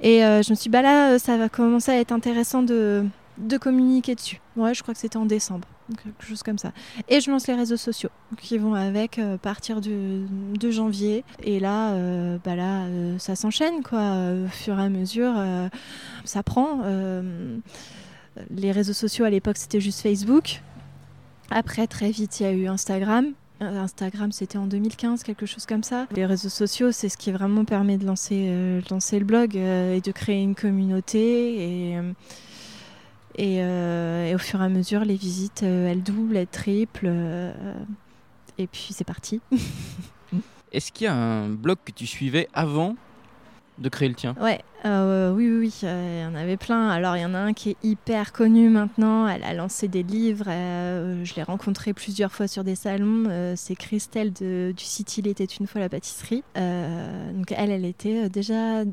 Et 0.00 0.20
je 0.20 0.50
me 0.50 0.54
suis 0.54 0.64
dit, 0.64 0.68
bah 0.70 0.80
là, 0.82 1.18
ça 1.18 1.36
va 1.36 1.50
commencer 1.50 1.92
à 1.92 2.00
être 2.00 2.12
intéressant 2.12 2.62
de, 2.62 3.04
de 3.38 3.56
communiquer 3.58 4.14
dessus. 4.14 4.40
Ouais, 4.56 4.74
je 4.74 4.82
crois 4.82 4.94
que 4.94 5.00
c'était 5.00 5.16
en 5.16 5.26
décembre 5.26 5.68
quelque 6.02 6.24
chose 6.24 6.42
comme 6.42 6.58
ça. 6.58 6.72
Et 7.08 7.20
je 7.20 7.30
lance 7.30 7.46
les 7.46 7.54
réseaux 7.54 7.76
sociaux 7.76 8.10
qui 8.40 8.58
vont 8.58 8.74
avec 8.74 9.18
euh, 9.18 9.36
partir 9.36 9.80
de, 9.80 10.24
janvier. 10.70 11.24
Et 11.42 11.60
là, 11.60 11.92
euh, 11.92 12.38
bah 12.42 12.56
là 12.56 12.84
euh, 12.84 13.18
ça 13.18 13.36
s'enchaîne 13.36 13.82
quoi. 13.82 14.16
Au 14.44 14.48
fur 14.48 14.78
et 14.78 14.82
à 14.82 14.88
mesure, 14.88 15.34
ça 16.24 16.42
prend. 16.42 16.80
les 18.50 18.72
réseaux 18.72 18.92
sociaux 18.92 19.24
à 19.24 19.30
l'époque, 19.30 19.56
c'était 19.56 19.80
juste 19.80 20.00
Facebook. 20.00 20.62
Après, 21.50 21.86
très 21.86 22.10
vite, 22.10 22.40
il 22.40 22.42
y 22.44 22.46
a 22.46 22.52
eu 22.52 22.66
Instagram. 22.66 23.32
Instagram, 23.60 24.32
c'était 24.32 24.58
en 24.58 24.66
2015, 24.66 25.22
quelque 25.22 25.46
chose 25.46 25.64
comme 25.66 25.84
ça. 25.84 26.06
Les 26.16 26.26
réseaux 26.26 26.48
sociaux, 26.48 26.90
c'est 26.90 27.08
ce 27.08 27.16
qui 27.16 27.30
vraiment 27.30 27.64
permet 27.64 27.98
de 27.98 28.06
lancer, 28.06 28.80
lancer 28.90 29.18
le 29.18 29.24
blog 29.24 29.54
et 29.56 30.00
de 30.00 30.12
créer 30.12 30.42
une 30.42 30.54
communauté. 30.54 31.92
Et 31.92 31.98
euh, 33.40 34.26
et, 34.26 34.34
au 34.34 34.38
fur 34.38 34.60
et 34.60 34.64
à 34.64 34.68
mesure, 34.68 35.04
les 35.04 35.16
visites, 35.16 35.62
euh, 35.62 35.90
elles 35.90 36.02
doublent, 36.02 36.36
elles 36.36 36.46
triplent. 36.46 37.06
Euh, 37.06 37.74
et 38.58 38.66
puis 38.66 38.88
c'est 38.90 39.04
parti. 39.04 39.40
Est-ce 40.72 40.92
qu'il 40.92 41.04
y 41.04 41.08
a 41.08 41.14
un 41.14 41.48
blog 41.48 41.78
que 41.84 41.92
tu 41.92 42.06
suivais 42.06 42.48
avant 42.52 42.96
de 43.78 43.88
créer 43.88 44.08
le 44.08 44.14
tien 44.14 44.34
Ouais, 44.40 44.60
euh, 44.86 45.32
oui, 45.32 45.48
oui, 45.48 45.56
oui, 45.58 45.78
il 45.82 46.20
y 46.20 46.24
en 46.26 46.34
avait 46.34 46.56
plein. 46.56 46.90
Alors, 46.90 47.16
il 47.16 47.22
y 47.22 47.24
en 47.24 47.34
a 47.34 47.38
un 47.38 47.54
qui 47.54 47.70
est 47.70 47.76
hyper 47.82 48.32
connu 48.32 48.68
maintenant. 48.68 49.26
Elle 49.26 49.42
a 49.42 49.54
lancé 49.54 49.88
des 49.88 50.02
livres. 50.02 50.44
Euh, 50.48 51.24
je 51.24 51.34
l'ai 51.34 51.42
rencontrée 51.42 51.94
plusieurs 51.94 52.30
fois 52.30 52.46
sur 52.46 52.64
des 52.64 52.74
salons. 52.74 53.24
Euh, 53.28 53.54
c'est 53.56 53.74
Christelle 53.74 54.32
du 54.32 54.74
site 54.76 55.16
Il 55.18 55.26
était 55.26 55.44
une 55.44 55.66
fois 55.66 55.80
la 55.80 55.88
pâtisserie. 55.88 56.44
donc, 56.54 57.52
elle, 57.56 57.70
elle 57.70 57.84
était 57.84 58.28
déjà. 58.28 58.84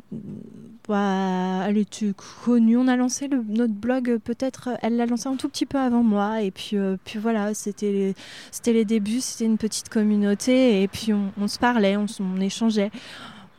Bah, 0.87 1.65
elle 1.67 1.77
était 1.77 2.13
connue. 2.43 2.77
On 2.77 2.87
a 2.87 2.95
lancé 2.95 3.29
notre 3.29 3.73
blog, 3.73 4.17
peut-être. 4.23 4.69
Elle 4.81 4.95
l'a 4.95 5.05
lancé 5.05 5.27
un 5.27 5.35
tout 5.35 5.49
petit 5.49 5.65
peu 5.65 5.77
avant 5.77 6.03
moi. 6.03 6.41
Et 6.41 6.51
puis, 6.51 6.77
puis 7.03 7.19
voilà, 7.19 7.53
c'était 7.53 8.15
les, 8.65 8.85
débuts. 8.85 9.19
C'était 9.19 9.45
une 9.45 9.57
petite 9.57 9.89
communauté. 9.89 10.81
Et 10.81 10.87
puis, 10.87 11.11
on, 11.13 11.47
se 11.47 11.59
parlait, 11.59 11.97
on 11.97 12.39
échangeait 12.39 12.91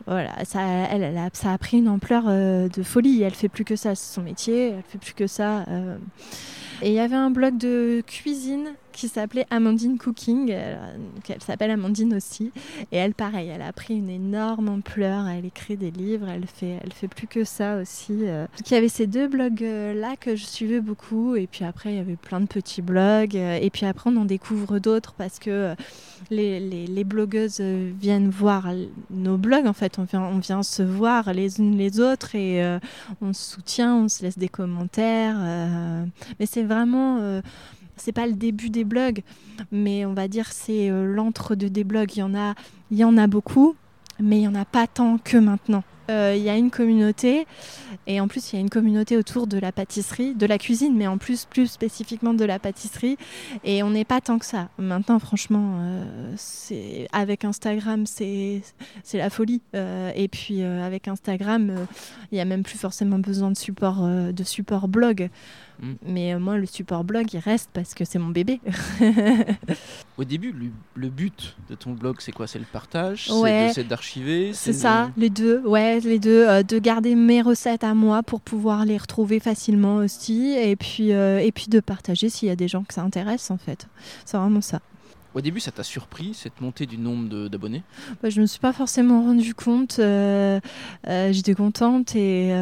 voilà, 0.07 0.45
ça, 0.45 0.61
elle, 0.63 1.17
a, 1.17 1.29
ça 1.33 1.53
a 1.53 1.59
pris 1.59 1.79
une 1.79 1.89
ampleur 1.89 2.25
euh, 2.27 2.69
de 2.69 2.83
folie. 2.83 3.23
Elle 3.23 3.35
fait 3.35 3.49
plus 3.49 3.65
que 3.65 3.77
ça, 3.77 3.95
c'est 3.95 4.15
son 4.15 4.23
métier. 4.23 4.71
Elle 4.71 4.83
fait 4.89 4.99
plus 4.99 5.15
que 5.15 5.27
ça. 5.27 5.65
Euh. 5.69 5.97
Et 6.83 6.89
il 6.89 6.95
y 6.95 7.01
avait 7.01 7.17
un 7.17 7.31
blog 7.31 7.59
de 7.59 8.03
cuisine 8.07 8.75
qui 8.93 9.09
s'appelait 9.09 9.47
Amandine 9.51 9.99
Cooking. 9.99 10.51
Elle, 10.51 11.43
s'appelle 11.43 11.71
Amandine 11.71 12.15
aussi. 12.15 12.53
Et 12.91 12.97
elle, 12.97 13.15
pareil, 13.15 13.49
elle 13.49 13.63
a 13.63 13.73
pris 13.73 13.97
une 13.97 14.11
énorme 14.11 14.69
ampleur. 14.69 15.27
Elle 15.27 15.45
écrit 15.45 15.77
des 15.77 15.91
livres. 15.91 16.29
Elle 16.29 16.47
fait, 16.47 16.79
elle 16.83 16.93
fait 16.93 17.09
plus 17.09 17.27
que 17.27 17.45
ça 17.45 17.79
aussi. 17.79 18.19
Euh. 18.23 18.47
Il 18.67 18.73
y 18.73 18.77
avait 18.77 18.89
ces 18.89 19.07
deux 19.07 19.29
blogs-là 19.29 20.17
que 20.17 20.37
je 20.37 20.45
suivais 20.45 20.81
beaucoup. 20.81 21.37
Et 21.37 21.47
puis 21.47 21.65
après, 21.65 21.93
il 21.93 21.97
y 21.97 22.01
avait 22.01 22.17
plein 22.17 22.41
de 22.41 22.47
petits 22.47 22.83
blogs. 22.83 23.35
Et 23.35 23.71
puis 23.73 23.87
après, 23.87 24.11
on 24.11 24.17
en 24.17 24.25
découvre 24.25 24.79
d'autres 24.79 25.15
parce 25.15 25.39
que 25.39 25.75
les, 26.31 27.05
blogueuses 27.05 27.61
viennent 27.61 28.31
voir 28.31 28.69
nos 29.11 29.37
blogs. 29.37 29.67
En 29.67 29.73
fait, 29.73 29.99
on 29.99 30.05
vient, 30.05 30.23
on 30.23 30.39
vient 30.39 30.63
se 30.63 30.83
voir 30.83 31.33
les 31.33 31.59
unes 31.59 31.77
les 31.77 32.01
autres 32.01 32.35
et 32.35 32.63
euh, 32.63 32.79
on 33.21 33.33
se 33.33 33.55
soutient, 33.55 33.97
on 33.97 34.09
se 34.09 34.23
laisse 34.23 34.39
des 34.39 34.49
commentaires. 34.49 35.37
Euh. 35.39 36.05
mais 36.39 36.47
c'est 36.47 36.63
vraiment 36.63 37.41
c'est 38.03 38.13
pas 38.13 38.27
le 38.27 38.33
début 38.33 38.69
des 38.69 38.83
blogs, 38.83 39.23
mais 39.71 40.05
on 40.05 40.13
va 40.13 40.27
dire 40.27 40.51
c'est 40.51 40.91
euh, 40.91 41.05
l'entre-deux 41.05 41.71
des 41.71 41.85
blogs. 41.85 42.17
Il 42.17 42.19
y 42.19 42.23
en 42.25 42.35
a, 42.35 42.55
il 42.91 42.99
y 42.99 43.05
en 43.05 43.17
a 43.17 43.29
beaucoup, 43.29 43.77
mais 44.19 44.41
il 44.41 44.43
y 44.43 44.49
en 44.49 44.57
a 44.57 44.65
pas 44.65 44.89
tant 44.89 45.19
que 45.19 45.37
maintenant. 45.37 45.85
Euh, 46.11 46.35
il 46.37 46.43
y 46.43 46.51
a 46.51 46.57
une 46.57 46.73
communauté 46.73 47.47
et 48.09 48.21
en 48.21 48.27
plus 48.27 48.53
il 48.53 48.57
y 48.57 48.59
a 48.59 48.61
une 48.61 48.71
communauté 48.71 49.17
autour 49.17 49.47
de 49.47 49.57
la 49.57 49.71
pâtisserie, 49.71 50.35
de 50.35 50.47
la 50.47 50.59
cuisine, 50.59 50.97
mais 50.97 51.07
en 51.07 51.17
plus 51.17 51.45
plus 51.45 51.69
spécifiquement 51.71 52.35
de 52.35 52.45
la 52.45 52.59
pâtisserie 52.59 53.17
et 53.63 53.85
on 53.85 53.91
n'est 53.91 54.05
pas 54.05 54.21
tant 54.21 54.41
que 54.41 54.45
ça. 54.45 54.69
Maintenant 54.79 55.21
franchement, 55.21 55.79
euh, 55.79 57.07
avec 57.13 57.45
Instagram 57.45 58.05
c'est 58.07 58.63
la 59.15 59.31
folie 59.31 59.63
et 59.73 60.27
puis 60.27 60.63
avec 60.63 61.07
Instagram 61.07 61.87
il 62.33 62.39
y 62.39 62.41
a 62.41 62.45
même 62.45 62.65
plus 62.65 62.79
forcément 62.79 63.21
besoin 63.21 63.53
de 63.53 63.57
support 63.57 64.03
de 64.03 64.45
support 64.45 64.89
blog. 64.89 65.31
Mm. 65.83 65.93
Mais 66.07 66.35
euh, 66.35 66.39
moi, 66.39 66.57
le 66.57 66.67
support 66.67 67.03
blog, 67.05 67.27
il 67.35 67.39
reste 67.39 67.69
parce 67.73 67.93
que 67.93 68.05
c'est 68.05 68.19
mon 68.19 68.29
bébé. 68.29 68.61
Au 70.17 70.25
début, 70.25 70.55
le, 70.95 71.09
but 71.09 71.57
de 71.69 71.75
ton 71.75 71.93
blog, 71.93 72.17
c'est 72.21 72.33
quoi? 72.33 72.47
C'est 72.47 72.61
le 72.61 72.65
partage? 72.65 73.31
C'est 73.75 73.87
d'archiver? 73.87 74.53
C'est 74.55 74.73
ça, 74.73 75.11
les 75.17 75.31
deux. 75.31 75.61
Ouais, 75.67 75.99
les 76.01 76.19
deux. 76.19 76.47
Euh, 76.49 76.63
de 76.63 76.79
garder 76.79 77.15
mes 77.15 77.43
recettes 77.43 77.85
à 77.85 77.95
moi 77.95 78.23
pour 78.23 78.41
pouvoir 78.41 78.85
les 78.85 78.97
retrouver 78.97 79.41
facilement 79.41 79.97
aussi. 79.97 80.53
Et 80.53 80.77
puis, 80.77 81.13
euh, 81.13 81.41
et 81.41 81.51
puis 81.51 81.67
de 81.69 81.81
partager 81.81 82.29
s'il 82.29 82.49
y 82.49 82.53
a 82.53 82.57
des 82.57 82.69
gens 82.69 82.85
que 82.85 82.95
ça 82.95 83.03
intéresse, 83.03 83.51
en 83.51 83.59
fait. 83.59 83.89
C'est 84.25 84.37
vraiment 84.37 84.61
ça. 84.61 84.81
Au 85.35 85.41
début, 85.41 85.61
ça 85.61 85.71
t'a 85.71 85.83
surpris, 85.83 86.35
cette 86.35 86.61
montée 86.61 86.87
du 86.87 86.99
nombre 86.99 87.49
d'abonnés? 87.49 87.83
Bah, 88.23 88.31
Je 88.31 88.37
ne 88.37 88.43
me 88.43 88.47
suis 88.47 88.61
pas 88.61 88.73
forcément 88.73 89.23
rendu 89.23 89.55
compte. 89.55 90.01
J'étais 91.07 91.55
contente 91.55 92.15
et 92.15 92.53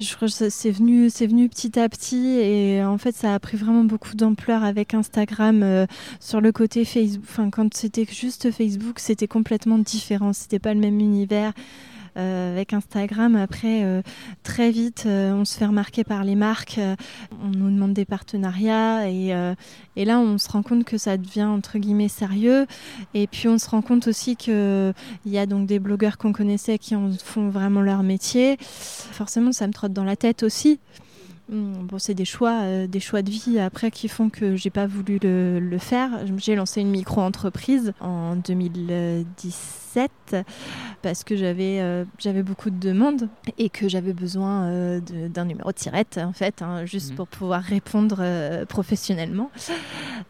je 0.00 0.14
crois 0.16 0.28
que 0.28 0.50
c'est 0.50 0.70
venu, 0.70 1.08
venu 1.08 1.48
petit 1.48 1.78
à 1.78 1.88
petit 1.88 2.26
et 2.26 2.84
en 2.84 2.98
fait 2.98 3.14
ça 3.14 3.34
a 3.34 3.38
pris 3.38 3.56
vraiment 3.56 3.84
beaucoup 3.84 4.14
d'ampleur 4.14 4.64
avec 4.64 4.92
Instagram 4.92 5.62
euh, 5.62 5.86
sur 6.20 6.40
le 6.40 6.52
côté 6.52 6.84
Facebook. 6.84 7.24
Enfin, 7.28 7.50
quand 7.50 7.72
c'était 7.74 8.06
juste 8.10 8.50
Facebook, 8.50 8.98
c'était 8.98 9.28
complètement 9.28 9.78
différent. 9.78 10.32
C'était 10.32 10.58
pas 10.58 10.74
le 10.74 10.80
même 10.80 10.98
univers. 11.00 11.52
Euh, 12.16 12.52
avec 12.52 12.72
Instagram, 12.72 13.34
après, 13.34 13.82
euh, 13.82 14.00
très 14.44 14.70
vite, 14.70 15.04
euh, 15.06 15.32
on 15.32 15.44
se 15.44 15.58
fait 15.58 15.66
remarquer 15.66 16.04
par 16.04 16.22
les 16.22 16.36
marques, 16.36 16.78
on 17.42 17.48
nous 17.48 17.70
demande 17.70 17.92
des 17.92 18.04
partenariats 18.04 19.10
et, 19.10 19.32
et, 19.96 20.04
là, 20.04 20.20
on 20.20 20.38
se 20.38 20.48
rend 20.48 20.62
compte 20.62 20.84
que 20.84 20.96
ça 20.98 21.16
devient 21.16 21.44
entre 21.44 21.78
guillemets 21.78 22.08
sérieux. 22.08 22.66
Et 23.14 23.26
puis, 23.26 23.48
on 23.48 23.58
se 23.58 23.68
rend 23.68 23.82
compte 23.82 24.06
aussi 24.06 24.36
qu'il 24.36 24.94
y 25.26 25.38
a 25.38 25.46
donc 25.46 25.66
des 25.66 25.78
blogueurs 25.78 26.18
qu'on 26.18 26.32
connaissait 26.32 26.78
qui 26.78 26.94
en 26.94 27.10
font 27.12 27.48
vraiment 27.48 27.80
leur 27.80 28.02
métier. 28.02 28.56
Forcément, 28.60 29.52
ça 29.52 29.66
me 29.66 29.72
trotte 29.72 29.92
dans 29.92 30.04
la 30.04 30.16
tête 30.16 30.42
aussi. 30.42 30.78
Hmm, 31.50 31.86
bon, 31.86 31.98
c'est 31.98 32.14
des 32.14 32.24
choix, 32.24 32.62
euh, 32.62 32.86
des 32.86 33.00
choix 33.00 33.20
de 33.20 33.30
vie 33.30 33.58
après 33.58 33.90
qui 33.90 34.08
font 34.08 34.30
que 34.30 34.56
j'ai 34.56 34.70
pas 34.70 34.86
voulu 34.86 35.18
le, 35.22 35.76
faire. 35.78 36.10
J'ai 36.38 36.54
lancé 36.54 36.80
une 36.80 36.88
micro-entreprise 36.88 37.92
en 38.00 38.36
2017 38.36 40.36
parce 41.02 41.22
que 41.22 41.36
j'avais 41.36 41.80
euh, 41.80 42.06
j'avais 42.18 42.42
beaucoup 42.42 42.70
de 42.70 42.78
demandes 42.78 43.28
et 43.58 43.68
que 43.68 43.90
j'avais 43.90 44.14
besoin 44.14 44.64
euh, 44.64 45.00
d'un 45.00 45.44
numéro 45.44 45.70
de 45.70 45.76
tirette 45.76 46.18
en 46.22 46.32
fait, 46.32 46.62
hein, 46.62 46.86
juste 46.86 47.10
mhm. 47.10 47.16
pour 47.16 47.28
pouvoir 47.28 47.62
répondre 47.62 48.64
professionnellement. 48.66 49.50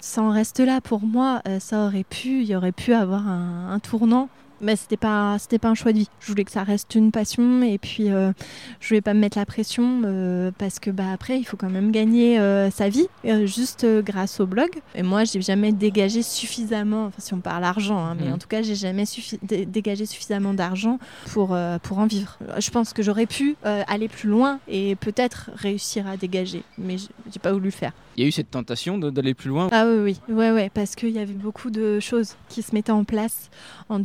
Ça 0.01 0.23
en 0.23 0.31
reste 0.31 0.59
là 0.59 0.81
pour 0.81 1.03
moi. 1.03 1.43
ça 1.61 1.87
aurait 1.87 2.03
pu, 2.03 2.41
il 2.41 2.47
y 2.47 2.57
aurait 2.57 2.73
pu 2.73 2.93
avoir 2.93 3.29
un, 3.29 3.79
tournant 3.79 4.29
mais 4.61 4.77
c'était 4.77 4.97
pas 4.97 5.37
c'était 5.39 5.59
pas 5.59 5.69
un 5.69 5.75
choix 5.75 5.93
de 5.93 5.99
vie. 5.99 6.09
Je 6.21 6.27
voulais 6.29 6.45
que 6.45 6.51
ça 6.53 6.63
reste 6.63 6.95
une 6.95 7.11
passion 7.13 7.63
et 7.63 7.79
puis 7.79 8.11
euh, 8.11 8.33
je 8.81 8.89
voulais 8.89 9.01
pas 9.01 9.15
me 9.15 9.21
mettre 9.21 9.39
la 9.39 9.47
pression 9.47 10.03
euh, 10.05 10.51
parce 10.59 10.79
que 10.79 10.91
bah 10.91 11.13
après 11.13 11.39
il 11.39 11.45
faut 11.45 11.57
quand 11.57 11.71
même 11.71 11.91
gagner 11.91 12.39
euh, 12.39 12.71
sa 12.71 12.89
vie 12.89 13.07
juste 13.45 13.87
grâce 14.03 14.41
au 14.41 14.47
blog. 14.47 14.69
Et 14.95 15.03
moi 15.03 15.25
j'ai 15.25 15.41
jamais 15.41 15.73
dégagé 15.73 16.23
suffisamment, 16.23 17.07
enfin 17.07 17.19
si 17.21 17.35
on 17.35 17.41
parle 17.41 17.65
argent, 17.65 17.99
hein, 17.99 18.15
mais 18.19 18.27
Mhm. 18.27 18.35
en 18.35 18.39
tout 18.39 18.49
cas 18.49 18.63
j'ai 18.63 18.75
jamais 18.75 19.05
suffi- 19.05 19.39
dé- 19.43 19.67
dégagé 19.67 20.07
suffisamment 20.07 20.55
d'argent 20.55 20.99
pour 21.33 21.57
pour 21.83 21.99
en 21.99 22.07
vivre. 22.07 22.39
Je 22.59 22.71
pense 22.71 22.93
que 22.93 23.03
j'aurais 23.03 23.27
pu 23.27 23.57
aller 23.65 24.09
plus 24.09 24.29
loin 24.29 24.59
et 24.69 24.95
peut-être 24.97 25.51
réussir 25.55 26.07
à 26.07 26.17
dégager, 26.17 26.63
mais 26.79 26.97
j'ai 26.99 27.39
pas 27.43 27.53
voulu 27.53 27.67
le 27.67 27.71
faire. 27.71 27.93
Il 28.17 28.23
y 28.23 28.25
a 28.25 28.29
eu 28.29 28.33
cette 28.33 28.51
tentation 28.53 28.97
d'aller 28.99 29.35
plus 29.35 29.49
loin? 29.49 29.69
Ah 29.73 29.87
oui, 29.89 30.17
oui, 30.29 30.35
ouais, 30.35 30.53
ouais, 30.53 30.71
parce 30.73 30.95
qu'il 30.95 31.11
y 31.11 31.19
avait 31.19 31.33
beaucoup 31.33 31.71
de 31.71 31.99
choses 31.99 32.37
qui 32.49 32.63
se 32.63 32.73
mettaient 32.73 32.93
en 32.93 33.03
place 33.05 33.51
en 33.89 33.99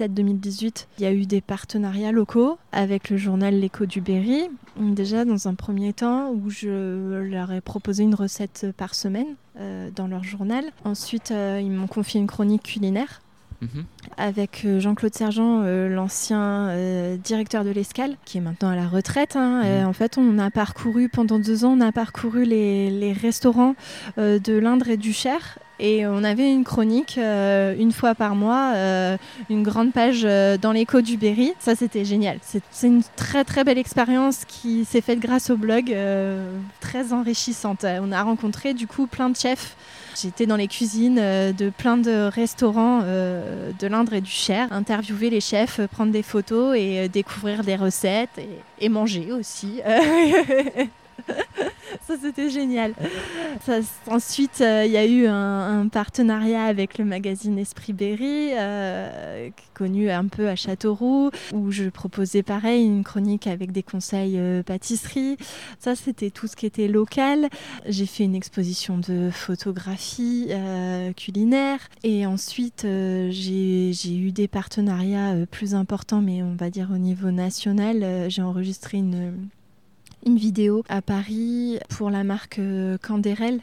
2017-2018. 0.00 0.86
Il 0.98 1.04
y 1.04 1.06
a 1.06 1.12
eu 1.12 1.26
des 1.26 1.40
partenariats 1.40 2.12
locaux 2.12 2.58
avec 2.72 3.10
le 3.10 3.16
journal 3.16 3.54
L'écho 3.58 3.86
du 3.86 4.00
Berry. 4.00 4.42
Déjà, 4.78 5.24
dans 5.24 5.48
un 5.48 5.54
premier 5.54 5.92
temps, 5.92 6.30
où 6.30 6.50
je 6.50 7.20
leur 7.22 7.52
ai 7.52 7.60
proposé 7.60 8.02
une 8.04 8.14
recette 8.14 8.66
par 8.76 8.94
semaine 8.94 9.34
euh, 9.58 9.90
dans 9.94 10.06
leur 10.06 10.24
journal. 10.24 10.64
Ensuite, 10.84 11.30
euh, 11.30 11.60
ils 11.62 11.70
m'ont 11.70 11.86
confié 11.86 12.20
une 12.20 12.26
chronique 12.26 12.62
culinaire 12.62 13.20
Mhm. 13.60 13.84
avec 14.16 14.62
euh, 14.64 14.80
Jean-Claude 14.80 15.14
Sergent, 15.14 15.60
euh, 15.62 15.88
l'ancien 15.88 16.66
euh, 16.70 17.16
directeur 17.16 17.62
de 17.62 17.70
l'Escale, 17.70 18.16
qui 18.24 18.38
est 18.38 18.40
maintenant 18.40 18.70
à 18.70 18.74
la 18.74 18.88
retraite. 18.88 19.36
hein. 19.36 19.62
Mhm. 19.62 19.86
en 19.86 19.92
fait, 19.92 20.18
on 20.18 20.40
a 20.40 20.50
parcouru, 20.50 21.08
pendant 21.08 21.38
deux 21.38 21.64
ans, 21.64 21.76
on 21.78 21.80
a 21.80 21.92
parcouru 21.92 22.44
les, 22.44 22.90
les 22.90 23.12
restaurants 23.12 23.76
euh, 24.18 24.40
de 24.40 24.54
l'Indre 24.54 24.88
et 24.88 24.96
du 24.96 25.12
Cher. 25.12 25.60
Et 25.84 26.06
on 26.06 26.22
avait 26.22 26.48
une 26.48 26.62
chronique 26.62 27.16
euh, 27.18 27.74
une 27.76 27.90
fois 27.90 28.14
par 28.14 28.36
mois, 28.36 28.72
euh, 28.76 29.16
une 29.50 29.64
grande 29.64 29.92
page 29.92 30.22
euh, 30.24 30.56
dans 30.56 30.70
l'écho 30.70 31.00
du 31.00 31.16
Berry. 31.16 31.54
Ça, 31.58 31.74
c'était 31.74 32.04
génial. 32.04 32.38
C'est 32.40 32.86
une 32.86 33.02
très 33.16 33.42
très 33.42 33.64
belle 33.64 33.78
expérience 33.78 34.44
qui 34.46 34.84
s'est 34.84 35.00
faite 35.00 35.18
grâce 35.18 35.50
au 35.50 35.56
blog, 35.56 35.92
très 36.80 37.12
enrichissante. 37.12 37.84
On 37.84 38.12
a 38.12 38.22
rencontré 38.22 38.74
du 38.74 38.86
coup 38.86 39.08
plein 39.08 39.28
de 39.28 39.36
chefs 39.36 39.76
J'étais 40.14 40.44
dans 40.44 40.56
les 40.56 40.68
cuisines 40.68 41.16
de 41.16 41.70
plein 41.70 41.96
de 41.96 42.28
restaurants 42.28 43.00
de 43.00 43.86
l'Indre 43.86 44.12
et 44.12 44.20
du 44.20 44.30
Cher, 44.30 44.68
interviewer 44.70 45.30
les 45.30 45.40
chefs, 45.40 45.80
prendre 45.86 46.12
des 46.12 46.22
photos 46.22 46.76
et 46.76 47.08
découvrir 47.08 47.64
des 47.64 47.76
recettes 47.76 48.38
et, 48.38 48.84
et 48.84 48.88
manger 48.90 49.32
aussi. 49.32 49.80
Ça, 52.06 52.14
c'était 52.20 52.50
génial. 52.50 52.94
Ensuite, 54.06 54.60
euh, 54.60 54.84
il 54.86 54.92
y 54.92 54.96
a 54.96 55.06
eu 55.06 55.26
un, 55.26 55.88
partenariat 55.88 56.64
avec 56.64 56.98
le 56.98 57.04
magazine 57.04 57.58
Esprit 57.58 57.92
Berry, 57.92 58.50
euh, 58.52 59.50
connu 59.74 60.10
un 60.10 60.26
peu 60.26 60.48
à 60.48 60.56
Châteauroux, 60.56 61.30
où 61.52 61.70
je 61.70 61.88
proposais 61.88 62.42
pareil 62.42 62.84
une 62.84 63.04
chronique 63.04 63.46
avec 63.46 63.72
des 63.72 63.82
conseils 63.82 64.38
euh, 64.38 64.62
pâtisserie. 64.62 65.36
Ça, 65.78 65.94
c'était 65.94 66.30
tout 66.30 66.46
ce 66.46 66.56
qui 66.56 66.66
était 66.66 66.88
local. 66.88 67.48
J'ai 67.86 68.06
fait 68.06 68.24
une 68.24 68.34
exposition 68.34 68.98
de 68.98 69.30
photographie 69.30 70.50
culinaire. 71.16 71.78
Et 72.02 72.26
ensuite, 72.26 72.82
j'ai 72.82 74.16
eu 74.16 74.32
des 74.32 74.48
partenariats 74.48 75.34
plus 75.50 75.74
importants, 75.74 76.20
mais 76.20 76.42
on 76.42 76.54
va 76.54 76.70
dire 76.70 76.90
au 76.92 76.98
niveau 76.98 77.30
national. 77.30 78.30
J'ai 78.30 78.42
enregistré 78.42 78.98
une 78.98 79.32
une 80.24 80.36
vidéo 80.36 80.84
à 80.88 81.02
Paris 81.02 81.78
pour 81.88 82.10
la 82.10 82.24
marque 82.24 82.58
euh, 82.58 82.96
Canderel, 82.98 83.60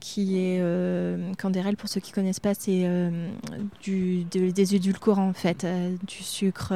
qui 0.00 0.38
est 0.38 0.58
euh, 0.60 1.32
Canderel 1.38 1.76
pour 1.76 1.88
ceux 1.88 2.00
qui 2.00 2.12
connaissent 2.12 2.40
pas, 2.40 2.54
c'est 2.54 2.82
euh, 2.84 3.28
du, 3.82 4.24
de- 4.24 4.50
des 4.50 4.74
édulcorants 4.74 5.28
en 5.28 5.32
fait, 5.32 5.64
euh, 5.64 5.94
du 6.06 6.22
sucre 6.22 6.72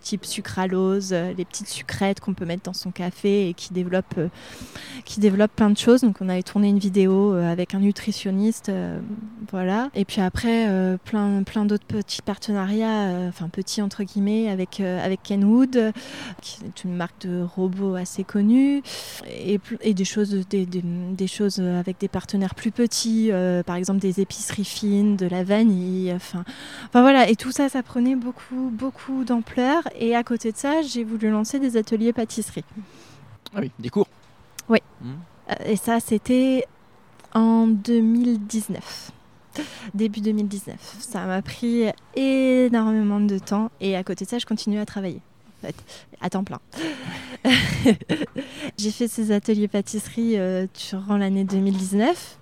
type 0.00 0.24
sucralose, 0.24 1.12
les 1.12 1.44
petites 1.44 1.68
sucrètes 1.68 2.20
qu'on 2.20 2.34
peut 2.34 2.44
mettre 2.44 2.62
dans 2.62 2.72
son 2.72 2.90
café 2.90 3.48
et 3.48 3.54
qui 3.54 3.72
développent 3.72 4.20
qui 5.04 5.20
développent 5.20 5.54
plein 5.56 5.70
de 5.70 5.78
choses. 5.78 6.02
Donc 6.02 6.18
on 6.20 6.28
avait 6.28 6.42
tourné 6.42 6.68
une 6.68 6.78
vidéo 6.78 7.32
avec 7.32 7.74
un 7.74 7.80
nutritionniste, 7.80 8.70
voilà. 9.50 9.90
Et 9.94 10.04
puis 10.04 10.20
après 10.20 10.68
plein 11.04 11.42
plein 11.42 11.64
d'autres 11.64 11.86
petits 11.86 12.22
partenariats, 12.22 13.26
enfin 13.28 13.48
petits 13.48 13.82
entre 13.82 14.04
guillemets, 14.04 14.48
avec 14.48 14.80
avec 14.80 15.22
Kenwood, 15.22 15.92
qui 16.42 16.58
est 16.64 16.84
une 16.84 16.94
marque 16.94 17.26
de 17.26 17.42
robots 17.42 17.94
assez 17.94 18.24
connue, 18.24 18.59
et, 19.28 19.60
et 19.82 19.94
des 19.94 20.04
choses 20.04 20.30
des, 20.48 20.66
des- 20.66 20.82
des 20.82 21.26
choses 21.26 21.60
avec 21.60 21.98
des 22.00 22.08
partenaires 22.08 22.54
plus 22.54 22.70
petits, 22.70 23.30
euh, 23.32 23.62
par 23.62 23.76
exemple 23.76 24.00
des 24.00 24.20
épiceries 24.20 24.64
fines, 24.64 25.16
de 25.16 25.26
la 25.26 25.44
vanille, 25.44 26.12
enfin 26.14 26.44
enfin 26.88 27.02
voilà. 27.02 27.28
Et 27.28 27.36
tout 27.36 27.52
ça, 27.52 27.68
ça 27.68 27.82
prenait 27.82 28.16
beaucoup 28.16 28.70
beaucoup 28.72 29.24
d'ampleur. 29.24 29.82
Et 29.98 30.14
à 30.16 30.22
côté 30.22 30.52
de 30.52 30.56
ça, 30.56 30.82
j'ai 30.82 31.04
voulu 31.04 31.30
lancer 31.30 31.58
des 31.58 31.76
ateliers 31.76 32.12
pâtisserie. 32.12 32.64
Ah 33.54 33.60
oui, 33.60 33.70
des 33.78 33.88
cours. 33.90 34.06
Oui. 34.68 34.78
Mhm. 35.02 35.10
Euh, 35.50 35.54
Et 35.72 35.76
ça, 35.76 35.98
c'était 36.00 36.64
en 37.34 37.66
2019. 37.66 39.12
Début 39.94 40.20
2019. 40.20 40.76
Ça 41.00 41.26
m'a 41.26 41.42
pris 41.42 41.84
énormément 42.14 43.18
de 43.20 43.38
temps 43.38 43.70
et 43.80 43.96
à 43.96 44.04
côté 44.04 44.24
de 44.24 44.30
ça, 44.30 44.38
je 44.38 44.46
continue 44.46 44.78
à 44.78 44.86
travailler. 44.86 45.20
À 46.20 46.30
temps 46.30 46.44
plein. 46.44 46.60
J'ai 48.78 48.90
fait 48.90 49.08
ces 49.08 49.32
ateliers 49.32 49.68
pâtisserie 49.68 50.38
euh, 50.38 50.66
durant 50.90 51.16
l'année 51.16 51.44
2019 51.44 52.36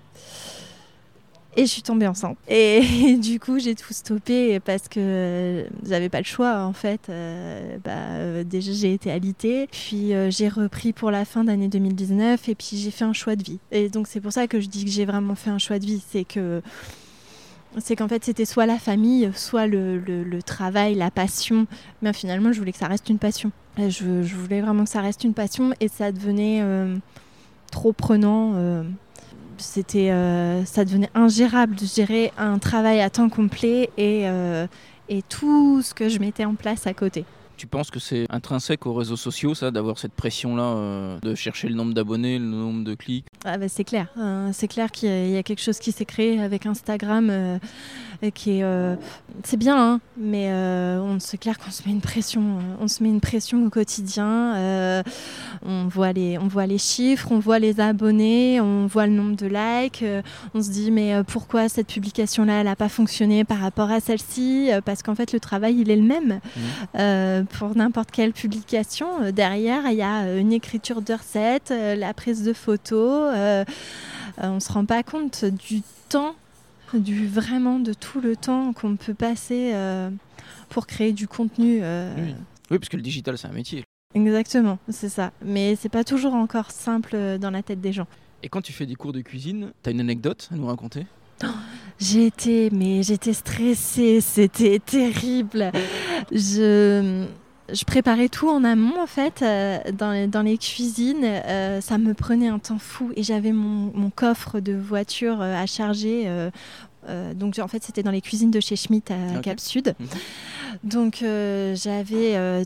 et 1.57 1.63
je 1.63 1.71
suis 1.71 1.83
tombée 1.83 2.07
enceinte. 2.07 2.37
Et, 2.49 3.17
du 3.21 3.41
coup, 3.41 3.59
j'ai 3.59 3.75
tout 3.75 3.93
stoppé 3.93 4.61
parce 4.61 4.87
que 4.87 5.01
euh, 5.01 5.65
j'avais 5.85 6.09
pas 6.09 6.19
le 6.19 6.25
choix 6.25 6.61
en 6.61 6.73
fait. 6.73 7.09
Euh, 7.09 7.79
bah, 7.85 8.45
déjà, 8.45 8.73
j'ai 8.73 8.93
été 8.93 9.11
alitée, 9.11 9.69
puis 9.71 10.13
j'ai 10.29 10.49
repris 10.49 10.93
pour 10.93 11.11
la 11.11 11.25
fin 11.25 11.45
d'année 11.45 11.69
2019 11.69 12.49
et 12.49 12.55
puis 12.55 12.77
j'ai 12.77 12.91
fait 12.91 13.05
un 13.05 13.13
choix 13.13 13.35
de 13.35 13.43
vie. 13.43 13.59
Et 13.73 13.89
donc, 13.89 14.07
c'est 14.07 14.21
pour 14.21 14.33
ça 14.33 14.47
que 14.47 14.61
je 14.61 14.69
dis 14.69 14.85
que 14.85 14.91
j'ai 14.91 15.05
vraiment 15.05 15.35
fait 15.35 15.51
un 15.51 15.59
choix 15.59 15.79
de 15.79 15.87
vie. 15.87 16.03
C'est 16.13 16.25
que 16.25 16.63
c'est 17.77 17.97
qu'en 17.97 18.09
fait 18.09 18.25
c'était 18.25 18.45
soit 18.45 18.67
la 18.67 18.79
famille, 18.79 19.31
soit 19.35 19.67
le, 19.67 20.39
travail, 20.45 20.95
la 20.95 21.11
passion. 21.11 21.67
Mais 22.03 22.13
finalement, 22.13 22.53
je 22.53 22.59
voulais 22.59 22.73
que 22.73 22.79
ça 22.79 22.89
reste 22.89 23.09
une 23.09 23.19
passion. 23.19 23.53
Je, 23.77 24.23
je 24.23 24.35
voulais 24.35 24.61
vraiment 24.61 24.85
que 24.85 24.91
ça 24.91 25.01
reste 25.01 25.25
une 25.25 25.35
passion 25.35 25.73
et 25.81 25.89
ça 25.89 26.11
devenait 26.11 26.61
euh, 26.63 26.97
trop 27.71 27.93
prenant. 27.93 28.53
euh, 28.57 28.83
c'était, 29.59 30.11
euh, 30.11 30.65
ça 30.65 30.85
devenait 30.85 31.11
ingérable 31.15 31.75
de 31.75 31.85
gérer 31.85 32.33
un 32.39 32.59
travail 32.59 33.01
à 33.01 33.11
temps 33.11 33.29
complet 33.29 33.91
et, 33.99 34.27
et 35.09 35.23
tout 35.23 35.83
ce 35.83 35.95
que 35.95 36.09
je 36.09 36.19
mettais 36.21 36.45
en 36.45 36.55
place 36.55 36.87
à 36.87 36.95
côté. 36.95 37.25
Tu 37.59 37.67
penses 37.67 37.91
que 37.91 37.99
c'est 37.99 38.25
intrinsèque 38.31 38.87
aux 38.87 38.95
réseaux 38.95 39.17
sociaux, 39.17 39.53
ça, 39.53 39.73
d'avoir 39.73 39.99
cette 39.99 40.13
pression-là, 40.13 40.63
euh, 40.63 41.19
de 41.21 41.35
chercher 41.35 41.69
le 41.69 41.75
nombre 41.75 41.93
d'abonnés, 41.93 42.39
le 42.39 42.45
nombre 42.45 42.85
de 42.85 42.95
clics? 42.95 43.27
Ah 43.45 43.59
bah, 43.59 43.69
c'est 43.69 43.83
clair, 43.83 44.07
hein. 44.17 44.51
c'est 44.53 44.69
clair 44.69 44.93
qu'il 44.93 45.09
y, 45.31 45.37
a- 45.37 45.43
quelque 45.43 45.61
chose 45.61 45.81
qui 45.81 45.91
s'est 45.91 46.05
créé 46.05 46.41
avec 46.41 46.67
Instagram 46.67 47.29
euh, 47.31 47.59
et 48.21 48.33
qui 48.33 48.59
est, 48.59 48.63
euh, 48.65 48.97
c'est 49.45 49.57
bien, 49.57 49.77
hein, 49.79 50.01
mais 50.17 50.47
euh, 50.51 51.01
on 51.01 51.21
c'est 51.21 51.39
clair 51.39 51.57
qu'on 51.59 51.71
se 51.71 51.83
met 51.87 51.93
une 51.93 52.01
pression, 52.01 52.41
euh, 52.59 52.63
on 52.81 52.89
se 52.89 53.03
met 53.03 53.09
une 53.09 53.21
pression 53.21 53.65
au 53.65 53.71
quotidien. 53.71 54.57
euh, 54.57 55.03
on 55.65 55.87
voit 55.87 56.13
les, 56.13 56.37
on 56.39 56.49
voit 56.49 56.67
les 56.67 56.79
chiffres, 56.79 57.29
on 57.31 57.39
voit 57.39 57.59
les 57.61 57.79
abonnés, 57.81 58.61
on 58.61 58.87
voit 58.89 59.07
le 59.07 59.13
nombre 59.13 59.37
de 59.37 59.47
likes. 59.47 60.03
euh, 60.03 60.23
on 60.55 60.61
se 60.63 60.71
dit 60.71 60.91
mais 60.91 61.15
euh, 61.15 61.23
pourquoi 61.23 61.69
cette 61.69 61.87
publication-là, 61.87 62.55
elle 62.61 62.67
n'a 62.67 62.77
pas 62.77 62.89
fonctionné 62.89 63.45
par 63.45 63.59
rapport 63.59 63.91
à 63.91 64.01
celle-ci 64.01 64.71
Euh, 64.73 64.81
Parce 64.81 65.03
qu'en 65.03 65.15
fait 65.15 65.33
le 65.33 65.39
travail 65.41 65.77
il 65.79 65.91
est 65.91 65.97
le 65.97 66.03
même 66.03 66.41
euh, 66.97 67.43
pour 67.59 67.77
n'importe 67.77 68.11
quelle 68.11 68.33
publication. 68.33 69.07
Euh, 69.23 69.33
Derrière, 69.33 69.83
il 69.91 69.97
y 69.97 70.03
a 70.03 70.23
euh, 70.23 70.41
une 70.41 70.53
écriture 70.53 71.03
de 71.03 71.13
recette, 71.15 71.71
euh, 71.71 71.95
la 71.95 72.13
prise 72.15 72.43
de 72.43 72.53
photos. 72.53 73.33
euh, 73.37 73.65
euh, 74.43 74.49
on 74.49 74.55
ne 74.57 74.61
se 74.61 74.73
rend 74.73 74.85
pas 74.85 75.03
compte 75.03 75.45
du 75.45 75.83
temps, 76.09 76.35
du 76.95 77.27
vraiment 77.27 77.79
de 77.79 77.93
tout 77.93 78.21
le 78.21 78.37
temps 78.37 78.73
qu'on 78.73 78.97
peut 78.97 79.15
passer 79.15 79.73
euh, 79.75 80.11
pour 80.69 80.87
créer 80.87 81.13
du 81.13 81.29
contenu. 81.29 81.81
euh, 81.83 82.15
Oui. 82.17 82.35
Oui, 82.71 82.79
parce 82.79 82.89
que 82.89 82.97
le 82.97 83.03
digital, 83.03 83.37
c'est 83.39 83.49
un 83.49 83.53
métier. 83.53 83.85
Exactement, 84.15 84.79
c'est 84.89 85.09
ça. 85.09 85.33
Mais 85.45 85.77
c'est 85.77 85.89
pas 85.89 86.05
toujours 86.05 86.35
encore 86.35 86.71
simple 86.71 87.11
euh, 87.15 87.39
dans 87.39 87.51
la 87.51 87.63
tête 87.63 87.81
des 87.81 87.93
gens. 87.93 88.07
Et 88.43 88.49
quand 88.49 88.61
tu 88.63 88.73
fais 88.73 88.87
des 88.87 88.95
cours 88.95 89.13
de 89.13 89.21
cuisine, 89.21 89.73
t'as 89.83 89.91
une 89.91 90.01
anecdote 90.01 90.49
à 90.53 90.57
nous 90.57 90.67
raconter? 90.67 91.07
J'ai 91.99 92.27
été, 92.27 92.71
mais 92.71 93.03
j'étais 93.03 93.33
stressée, 93.33 94.21
c'était 94.21 94.79
terrible. 94.79 95.71
Je, 96.33 97.27
je 97.73 97.85
préparais 97.85 98.29
tout 98.29 98.49
en 98.49 98.65
amont 98.65 99.01
en 99.01 99.07
fait, 99.07 99.43
euh, 99.43 99.79
dans, 99.93 100.11
les- 100.13 100.27
dans 100.27 100.43
les 100.43 100.57
cuisines. 100.59 101.25
euh, 101.25 101.81
ça 101.81 101.99
me 101.99 102.15
prenait 102.15 102.49
un 102.49 102.59
temps 102.59 102.79
fou 102.79 103.13
et 103.17 103.23
j'avais 103.23 103.53
mon, 103.53 103.93
mon 103.95 104.11
coffre 104.11 104.61
de 104.61 104.73
voiture 104.75 105.41
euh, 105.41 105.55
à 105.55 105.67
charger. 105.67 106.27
donc 107.37 107.59
en 107.59 107.69
fait 107.69 107.83
c'était 107.83 108.03
dans 108.03 108.11
les 108.11 108.21
cuisines 108.21 108.51
de 108.51 108.61
chez 108.61 108.77
Schmitt 108.77 109.11
à. 109.11 109.41
Cap 109.41 109.61
Sud. 109.61 109.95
Mhm. 109.99 110.07
Donc 110.85 111.25
j'avais 111.75 112.65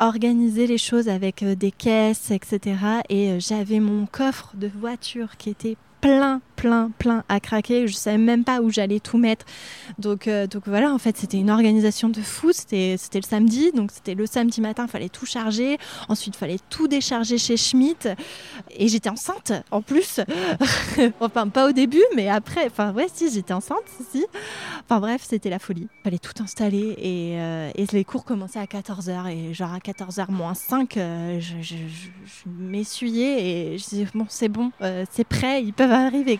organisé 0.00 0.66
les 0.66 0.78
choses 0.78 1.08
avec 1.08 1.44
des 1.44 1.70
caisses, 1.72 2.30
etc. 2.30 2.76
Et 3.08 3.40
j'avais 3.40 3.80
mon 3.80 4.06
coffre 4.06 4.52
de 4.54 4.68
voiture 4.68 5.36
qui 5.36 5.50
était 5.50 5.76
plein, 6.00 6.40
plein, 6.58 6.90
plein 6.98 7.24
à 7.28 7.40
craquer. 7.40 7.86
Je 7.86 7.94
savais 7.94 8.18
même 8.18 8.44
pas 8.44 8.60
où 8.60 8.68
j'allais 8.68 8.98
tout 9.00 9.16
mettre. 9.16 9.46
Donc, 9.98 10.26
euh, 10.26 10.46
donc 10.46 10.64
voilà, 10.66 10.92
en 10.92 10.98
fait, 10.98 11.16
c'était 11.16 11.38
une 11.38 11.50
organisation 11.50 12.08
de 12.08 12.20
fou. 12.20 12.50
C'était 12.52 12.96
le 13.14 13.22
samedi, 13.22 13.70
donc 13.72 13.92
c'était 13.92 14.14
le 14.14 14.26
samedi 14.26 14.60
matin, 14.60 14.84
il 14.86 14.90
fallait 14.90 15.08
tout 15.08 15.24
charger. 15.24 15.78
Ensuite, 16.08 16.34
il 16.34 16.38
fallait 16.38 16.58
tout 16.68 16.88
décharger 16.88 17.38
chez 17.38 17.56
Schmitt. 17.56 18.08
Et 18.76 18.88
j'étais 18.88 19.08
enceinte 19.08 19.52
en 19.70 19.80
plus. 19.82 20.20
enfin, 21.20 21.48
pas 21.48 21.68
au 21.68 21.72
début, 21.72 22.02
mais 22.16 22.28
après. 22.28 22.66
Enfin, 22.66 22.92
ouais, 22.92 23.06
si, 23.12 23.30
j'étais 23.30 23.54
enceinte, 23.54 23.78
si. 24.10 24.26
Enfin, 24.84 24.98
bref, 24.98 25.22
c'était 25.24 25.50
la 25.50 25.60
folie. 25.60 25.86
Il 26.00 26.02
fallait 26.02 26.18
tout 26.18 26.42
installer 26.42 26.96
et, 26.98 27.38
euh, 27.38 27.70
et, 27.76 27.86
les 27.92 28.04
cours 28.04 28.24
commençaient 28.24 28.58
à 28.58 28.64
14h. 28.64 29.28
Et 29.28 29.54
genre 29.54 29.72
à 29.72 29.78
14h 29.78 30.30
moins 30.30 30.54
5, 30.54 30.96
euh, 30.96 31.40
je, 31.40 31.76
m'essuyais 32.46 33.74
et 33.74 33.78
je 33.78 33.88
disais, 33.88 34.08
bon, 34.12 34.26
c'est 34.28 34.48
bon, 34.48 34.72
c'est 35.10 35.24
prêt, 35.24 35.62
ils 35.62 35.72
peuvent 35.72 35.92
arriver. 35.92 36.36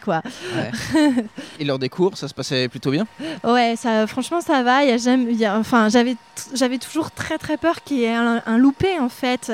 Et 1.59 1.65
lors 1.65 1.79
des 1.79 1.89
cours, 1.89 2.17
ça 2.17 2.29
se 2.29 2.35
passait 2.35 2.69
plutôt 2.69 2.91
bien? 2.91 3.07
Ouais, 3.45 3.75
ça, 3.77 4.07
franchement, 4.07 4.41
ça 4.41 4.63
va. 4.63 4.85
Y 4.85 4.93
a 4.93 4.97
jamais, 4.97 5.35
y 5.35 5.45
a, 5.45 5.59
enfin, 5.59 5.89
j'avais, 5.89 6.17
j'avais 6.55 6.79
toujours 6.79 7.11
très 7.11 7.39
très 7.39 7.57
peur 7.57 7.83
qu'il 7.83 7.99
y 7.99 8.05
ait 8.05 8.15
un, 8.15 8.59
loupé 8.59 8.99
en 8.99 9.09
fait. 9.09 9.53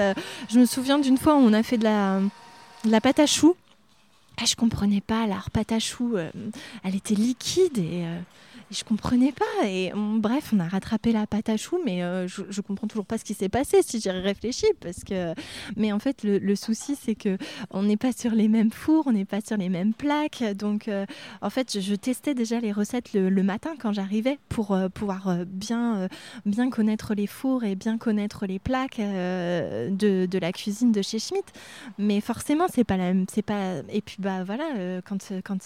Je 0.48 0.58
me 0.58 0.66
souviens 0.66 0.98
d'une 0.98 1.18
fois 1.18 1.34
où 1.34 1.38
on 1.38 1.52
a 1.52 1.62
fait 1.62 1.78
de 1.78 1.84
la, 1.84 2.20
de 2.84 2.90
la 2.90 3.00
pâte 3.00 3.20
à 3.20 3.26
choux. 3.26 3.56
Et 4.42 4.46
je 4.46 4.56
comprenais 4.56 5.00
pas, 5.00 5.26
la 5.26 5.42
pâte 5.52 5.72
à 5.72 5.78
choux, 5.78 6.16
euh, 6.16 6.30
elle 6.82 6.96
était 6.96 7.14
liquide 7.14 7.78
et 7.78 8.04
euh, 8.04 8.18
je 8.70 8.84
comprenais 8.84 9.32
pas. 9.32 9.66
Et 9.66 9.92
bref, 9.94 10.52
on 10.54 10.60
a 10.60 10.68
rattrapé 10.68 11.12
la 11.12 11.26
pâte 11.26 11.48
à 11.48 11.56
choux, 11.56 11.78
mais 11.84 12.02
euh, 12.02 12.26
je, 12.26 12.42
je, 12.48 12.60
comprends 12.60 12.86
toujours 12.86 13.06
pas 13.06 13.18
ce 13.18 13.24
qui 13.24 13.34
s'est 13.34 13.48
passé 13.48 13.82
si 13.82 14.00
j'y 14.00 14.10
réfléchi. 14.10 14.66
Parce 14.80 15.04
que... 15.04 15.34
Mais 15.76 15.92
en 15.92 15.98
fait, 15.98 16.22
le, 16.24 16.56
souci, 16.56 16.96
c'est 17.00 17.14
que 17.14 17.36
on 17.70 17.82
n'est 17.82 17.96
pas 17.96 18.12
sur 18.12 18.32
les 18.32 18.48
mêmes 18.48 18.70
fours, 18.70 19.06
on 19.06 19.12
n'est 19.12 19.24
pas 19.24 19.40
sur 19.40 19.56
les 19.56 19.68
mêmes 19.68 19.92
plaques. 19.92 20.42
Donc, 20.56 20.88
euh, 20.88 21.06
en 21.42 21.50
fait, 21.50 21.80
je, 21.80 21.94
testais 21.94 22.34
déjà 22.34 22.60
les 22.60 22.72
recettes 22.72 23.12
le, 23.12 23.42
matin 23.42 23.74
quand 23.78 23.92
j'arrivais 23.92 24.38
pour 24.48 24.72
euh, 24.72 24.88
pouvoir 24.88 25.44
bien, 25.46 26.08
bien 26.46 26.70
connaître 26.70 27.14
les 27.14 27.26
fours 27.26 27.64
et 27.64 27.74
bien 27.74 27.98
connaître 27.98 28.46
les 28.46 28.58
plaques 28.58 28.98
de, 28.98 30.26
de, 30.26 30.38
la 30.38 30.52
cuisine 30.52 30.92
de 30.92 31.02
chez 31.02 31.18
Schmitt. 31.18 31.44
Mais 31.98 32.20
forcément, 32.20 32.66
c'est 32.72 32.84
pas 32.84 32.96
la 32.96 33.12
même. 33.12 33.26
Pas... 33.44 33.80
Et 33.90 34.00
puis, 34.00 34.16
bah 34.18 34.44
voilà, 34.44 35.00
quand, 35.04 35.32
quand, 35.44 35.58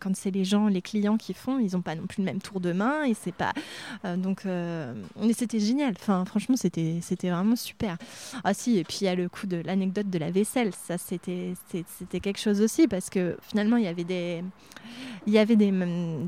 quand 0.00 0.16
c'est 0.16 0.30
les 0.30 0.44
gens, 0.44 0.68
les 0.68 0.82
clients 0.82 1.16
qui 1.16 1.32
font, 1.32 1.58
ils 1.58 1.72
n'ont 1.72 1.82
pas 1.82 1.94
non 1.94 2.06
plus 2.06 2.17
le 2.18 2.24
même 2.24 2.40
tour 2.40 2.60
de 2.60 2.72
main 2.72 3.04
et 3.04 3.14
c'est 3.14 3.34
pas 3.34 3.52
euh, 4.04 4.16
donc 4.16 4.46
euh, 4.46 4.92
c'était 5.32 5.60
génial. 5.60 5.94
Enfin 5.98 6.24
franchement 6.24 6.56
c'était 6.56 6.98
c'était 7.02 7.30
vraiment 7.30 7.56
super. 7.56 7.96
Ah 8.44 8.54
si 8.54 8.78
et 8.78 8.84
puis 8.84 8.98
il 9.02 9.04
y 9.04 9.08
a 9.08 9.14
le 9.14 9.28
coup 9.28 9.46
de 9.46 9.62
l'anecdote 9.64 10.10
de 10.10 10.18
la 10.18 10.30
vaisselle. 10.30 10.72
Ça 10.74 10.98
c'était 10.98 11.54
c'était 11.70 12.20
quelque 12.20 12.38
chose 12.38 12.60
aussi 12.60 12.88
parce 12.88 13.10
que 13.10 13.36
finalement 13.42 13.76
il 13.76 13.84
y 13.84 13.88
avait 13.88 14.04
des 14.04 14.42
il 15.26 15.32
y 15.32 15.38
avait 15.38 15.56
des, 15.56 15.72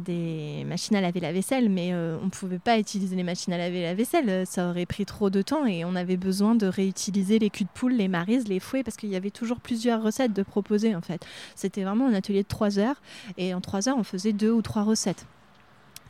des 0.05 0.65
machines 0.67 0.97
à 0.97 1.01
laver 1.01 1.21
la 1.21 1.33
vaisselle 1.33 1.69
mais 1.71 1.91
euh, 1.93 2.19
on 2.23 2.29
pouvait 2.29 2.59
pas 2.59 2.79
utiliser 2.79 3.17
les 3.17 3.23
machines 3.23 3.53
à 3.53 3.59
laver 3.59 3.83
la 3.83 3.95
vaisselle. 3.95 4.47
Ça 4.47 4.69
aurait 4.71 4.87
pris 4.87 5.07
trop 5.07 5.31
de 5.31 5.43
temps 5.43 5.67
et 5.67 5.85
on 5.85 5.97
avait 5.97 6.17
besoin 6.17 6.55
de 6.55 6.67
réutiliser 6.67 7.39
les 7.39 7.51
culs 7.51 7.65
de 7.65 7.71
poule 7.73 7.93
les 7.93 8.09
marises 8.09 8.49
les 8.49 8.61
fouets 8.61 8.83
parce 8.83 8.97
qu'il 8.97 9.11
y 9.11 9.17
avait 9.17 9.31
toujours 9.31 9.61
plusieurs 9.61 10.03
recettes 10.03 10.33
de 10.33 10.43
proposer 10.43 10.95
en 10.95 11.01
fait. 11.01 11.25
C'était 11.55 11.85
vraiment 11.85 12.07
un 12.07 12.15
atelier 12.15 12.43
de 12.43 12.49
trois 12.49 12.79
heures 12.79 13.01
et 13.39 13.55
en 13.55 13.61
trois 13.61 13.89
heures 13.89 13.97
on 13.99 14.05
faisait 14.05 14.33
deux 14.33 14.51
ou 14.51 14.63
trois 14.63 14.83
recettes 14.83 15.27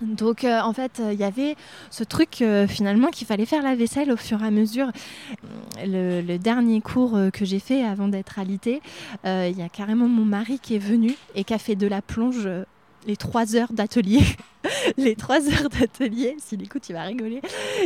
donc 0.02 0.44
euh, 0.44 0.60
en 0.60 0.72
fait, 0.72 1.02
il 1.12 1.18
y 1.18 1.24
avait 1.24 1.56
ce 1.90 2.04
truc 2.04 2.42
euh, 2.42 2.66
finalement 2.66 3.08
qu'il 3.08 3.26
fallait 3.26 3.46
faire 3.46 3.62
la 3.62 3.74
vaisselle 3.74 4.10
au 4.10 4.16
fur 4.16 4.42
et 4.42 4.46
à 4.46 4.50
mesure. 4.50 4.88
Le, 5.84 6.36
dernier 6.38 6.80
cours 6.80 7.16
euh, 7.16 7.30
que 7.30 7.44
j'ai 7.44 7.58
fait 7.58 7.84
avant 7.84 8.08
d'être 8.08 8.38
alité, 8.38 8.80
il 9.24 9.56
y 9.56 9.62
a 9.62 9.68
carrément 9.68 10.08
mon 10.08 10.24
mari 10.24 10.58
qui 10.58 10.74
est 10.74 10.78
venu 10.78 11.14
et 11.34 11.44
qui 11.44 11.54
a 11.54 11.58
fait 11.58 11.76
de 11.76 11.86
la 11.86 12.02
plonge 12.02 12.48
les 13.06 13.16
trois 13.16 13.56
heures 13.56 13.72
d'atelier. 13.72 14.20
les 14.96 15.16
trois 15.16 15.48
heures 15.48 15.68
d'atelier, 15.70 16.36
s'il 16.38 16.62
écoute, 16.62 16.88
il 16.88 16.92
va 16.92 17.02
rigoler. 17.02 17.40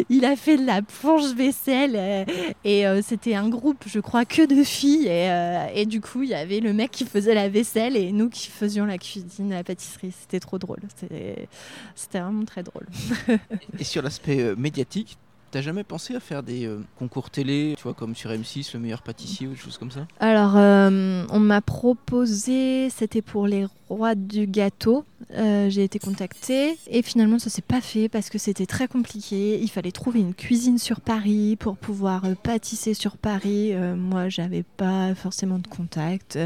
Il 0.08 0.24
a 0.24 0.36
fait 0.36 0.56
de 0.56 0.66
la 0.66 0.82
plonge 0.82 1.32
vaisselle 1.34 1.94
euh, 1.94 2.24
et 2.64 2.86
euh, 2.86 3.00
c'était 3.02 3.34
un 3.34 3.48
groupe, 3.48 3.84
je 3.86 4.00
crois, 4.00 4.24
que 4.24 4.46
de 4.46 4.64
filles. 4.64 5.06
Et, 5.06 5.30
euh, 5.30 5.66
et, 5.74 5.86
du 5.86 6.00
coup, 6.00 6.22
il 6.22 6.30
y 6.30 6.34
avait 6.34 6.60
le 6.60 6.72
mec 6.72 6.90
qui 6.90 7.04
faisait 7.04 7.34
la 7.34 7.48
vaisselle 7.48 7.96
et 7.96 8.12
nous 8.12 8.28
qui 8.28 8.48
faisions 8.48 8.84
la 8.84 8.98
cuisine, 8.98 9.50
la 9.50 9.64
pâtisserie. 9.64 10.12
C'était 10.18 10.40
trop 10.40 10.58
drôle. 10.58 10.80
C'était 10.96 12.18
vraiment 12.18 12.44
très 12.44 12.62
drôle. 12.62 12.86
et 13.78 13.84
sur 13.84 14.02
l'aspect 14.02 14.54
médiatique, 14.56 15.16
T'as 15.54 15.60
jamais 15.60 15.84
pensé 15.84 16.16
à 16.16 16.18
faire 16.18 16.42
des 16.42 16.66
euh, 16.66 16.80
concours 16.98 17.30
télé, 17.30 17.74
tu 17.76 17.84
vois, 17.84 17.94
comme 17.94 18.16
sur 18.16 18.28
M6, 18.28 18.74
le 18.74 18.80
meilleur 18.80 19.02
pâtissier 19.02 19.46
ou 19.46 19.50
des 19.50 19.56
choses 19.56 19.78
comme 19.78 19.92
ça? 19.92 20.08
Alors, 20.18 20.56
euh, 20.56 21.24
on 21.30 21.38
m'a 21.38 21.60
proposé, 21.60 22.90
c'était 22.90 23.22
pour 23.22 23.46
les 23.46 23.64
rois 23.88 24.16
du 24.16 24.48
gâteau. 24.48 25.04
Euh, 25.30 25.70
j'ai 25.70 25.84
été 25.84 26.00
contactée 26.00 26.76
et 26.90 27.02
finalement, 27.02 27.38
ça 27.38 27.50
s'est 27.50 27.62
pas 27.62 27.80
fait 27.80 28.08
parce 28.08 28.30
que 28.30 28.38
c'était 28.38 28.66
très 28.66 28.88
compliqué. 28.88 29.60
Il 29.62 29.70
fallait 29.70 29.92
trouver 29.92 30.18
une 30.18 30.34
cuisine 30.34 30.78
sur 30.78 31.00
Paris 31.00 31.54
pour 31.54 31.76
pouvoir 31.76 32.24
pâtisser 32.42 32.92
sur 32.92 33.16
Paris. 33.16 33.74
moi, 33.96 34.28
j'avais 34.28 34.64
pas 34.64 35.14
forcément 35.14 35.60
de 35.60 35.68
contact. 35.68 36.36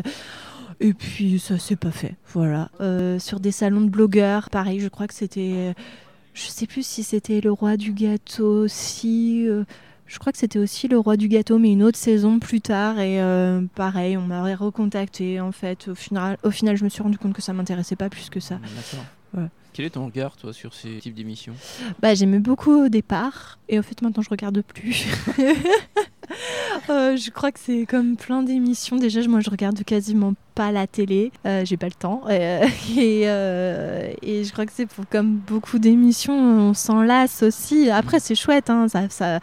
Et 0.81 0.93
puis 0.93 1.39
ça 1.39 1.59
s'est 1.59 1.77
pas 1.77 1.93
fait, 1.93 2.15
voilà. 2.35 2.69
sur 3.19 3.41
des 3.41 3.53
salons 3.53 3.81
de 3.81 3.89
blogueurs, 3.89 4.51
pareil, 4.51 4.81
je 4.81 4.89
crois 4.89 5.07
que 5.07 5.15
c'était 5.15 5.75
je 6.39 6.49
sais 6.49 6.67
plus 6.67 6.87
si 6.87 7.03
c'était 7.03 7.41
le 7.41 7.51
roi 7.51 7.77
du 7.77 7.93
gâteau, 7.93 8.69
si. 8.69 9.47
Euh, 9.49 9.65
je 10.07 10.19
crois 10.19 10.33
que 10.33 10.39
c'était 10.39 10.59
aussi 10.59 10.89
le 10.89 10.99
roi 10.99 11.17
du 11.17 11.29
gâteau, 11.29 11.59
mais 11.59 11.73
une 11.73 11.83
autre 11.83 11.99
saison 11.99 12.39
plus 12.39 12.61
tard. 12.61 12.99
Et 12.99 13.21
euh, 13.21 13.63
pareil, 13.75 14.17
on 14.17 14.23
m'aurait 14.23 14.55
recontacté. 14.55 15.41
En 15.41 15.53
fait, 15.53 15.89
au 15.89 15.95
final, 15.95 16.39
au 16.45 16.51
final, 16.51 16.77
je 16.77 16.85
me 16.85 16.89
suis 16.89 17.03
rendu 17.03 17.19
compte 17.19 17.35
que 17.35 17.43
ça 17.43 17.53
m'intéressait 17.53 17.97
pas 17.97 18.09
plus 18.09 18.31
que 18.31 18.41
ça. 18.41 18.59
D'accord. 19.35 19.49
Quel 19.79 19.87
est 19.87 19.91
ton 19.91 20.07
regard, 20.07 20.37
toi, 20.37 20.53
sur 20.53 20.75
ces 20.75 20.99
types 20.99 21.15
d'émissions? 21.15 21.55
Bah, 22.01 22.13
J'aimais 22.13 22.41
beaucoup 22.41 22.87
au 22.87 22.89
départ, 22.89 23.61
et 23.69 23.79
en 23.79 23.83
fait, 23.85 24.03
maintenant, 24.03 24.25
je 24.25 24.29
regarde 24.29 24.61
plus. 24.63 25.07
Euh, 26.91 27.17
je 27.17 27.31
crois 27.31 27.53
que 27.53 27.59
c'est 27.59 27.87
comme 27.87 28.17
plein 28.17 28.43
d'émissions. 28.43 28.97
Déjà, 28.97 29.27
moi, 29.27 29.41
je 29.41 29.49
regarde 29.49 29.83
quasiment 29.83 30.35
pas 30.55 30.73
la 30.73 30.87
télé. 30.87 31.33
Euh, 31.47 31.65
j'ai 31.65 31.79
pas 31.79 31.87
le 31.87 31.93
temps. 31.93 32.23
Euh, 32.29 32.67
et, 32.99 33.23
et, 33.23 34.45
je 34.45 34.53
crois 34.53 34.67
que 34.67 34.73
c'est 34.75 34.87
comme 35.11 35.37
beaucoup 35.37 35.79
d'émissions, 35.79 36.35
on 36.35 36.75
s'en 36.75 37.03
lasse 37.03 37.43
aussi. 37.43 37.89
Après, 37.89 38.21
c'est 38.21 38.35
chouette. 38.35 38.69
Hein, 38.69 38.89
ça, 38.89 39.09
ça, 39.09 39.41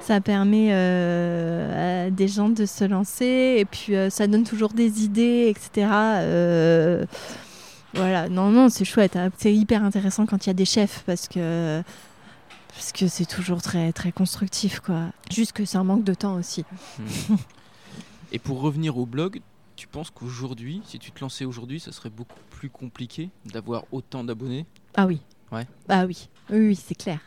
ça, 0.00 0.20
permet 0.20 0.72
à 0.72 2.10
des 2.10 2.28
gens 2.28 2.50
de 2.50 2.66
se 2.66 2.84
lancer. 2.84 3.56
Et 3.58 3.64
puis, 3.64 3.94
ça 4.10 4.26
donne 4.26 4.44
toujours 4.44 4.74
des 4.74 5.04
idées, 5.04 5.46
etc. 5.48 5.86
voilà. 7.96 8.28
Non, 8.28 8.50
non, 8.50 8.68
c'est 8.68 8.84
chouette. 8.84 9.16
Hein. 9.16 9.30
C'est 9.36 9.54
hyper 9.54 9.82
intéressant 9.82 10.26
quand 10.26 10.46
il 10.46 10.48
y 10.48 10.50
a 10.50 10.54
des 10.54 10.64
chefs 10.64 11.02
parce 11.06 11.28
que 11.28 11.82
parce 12.68 12.92
que 12.92 13.08
c'est 13.08 13.24
toujours 13.24 13.62
très, 13.62 13.92
très 13.92 14.12
constructif, 14.12 14.80
quoi. 14.80 15.06
Juste 15.30 15.52
que 15.52 15.64
c'est 15.64 15.78
un 15.78 15.84
manque 15.84 16.04
de 16.04 16.12
temps 16.12 16.34
aussi. 16.34 16.64
Hmm. 16.98 17.36
Et 18.32 18.38
pour 18.38 18.60
revenir 18.60 18.98
au 18.98 19.06
blog, 19.06 19.40
tu 19.76 19.86
penses 19.86 20.10
qu'aujourd'hui, 20.10 20.82
si 20.84 20.98
tu 20.98 21.10
te 21.10 21.20
lançais 21.20 21.46
aujourd'hui, 21.46 21.80
ça 21.80 21.92
serait 21.92 22.10
beaucoup 22.10 22.38
plus 22.50 22.68
compliqué 22.68 23.30
d'avoir 23.46 23.84
autant 23.92 24.24
d'abonnés? 24.24 24.66
Ah 24.94 25.06
oui. 25.06 25.20
Ouais. 25.52 25.66
Ah 25.88 26.06
oui, 26.06 26.28
oui, 26.50 26.76
c'est 26.76 26.94
clair. 26.94 27.20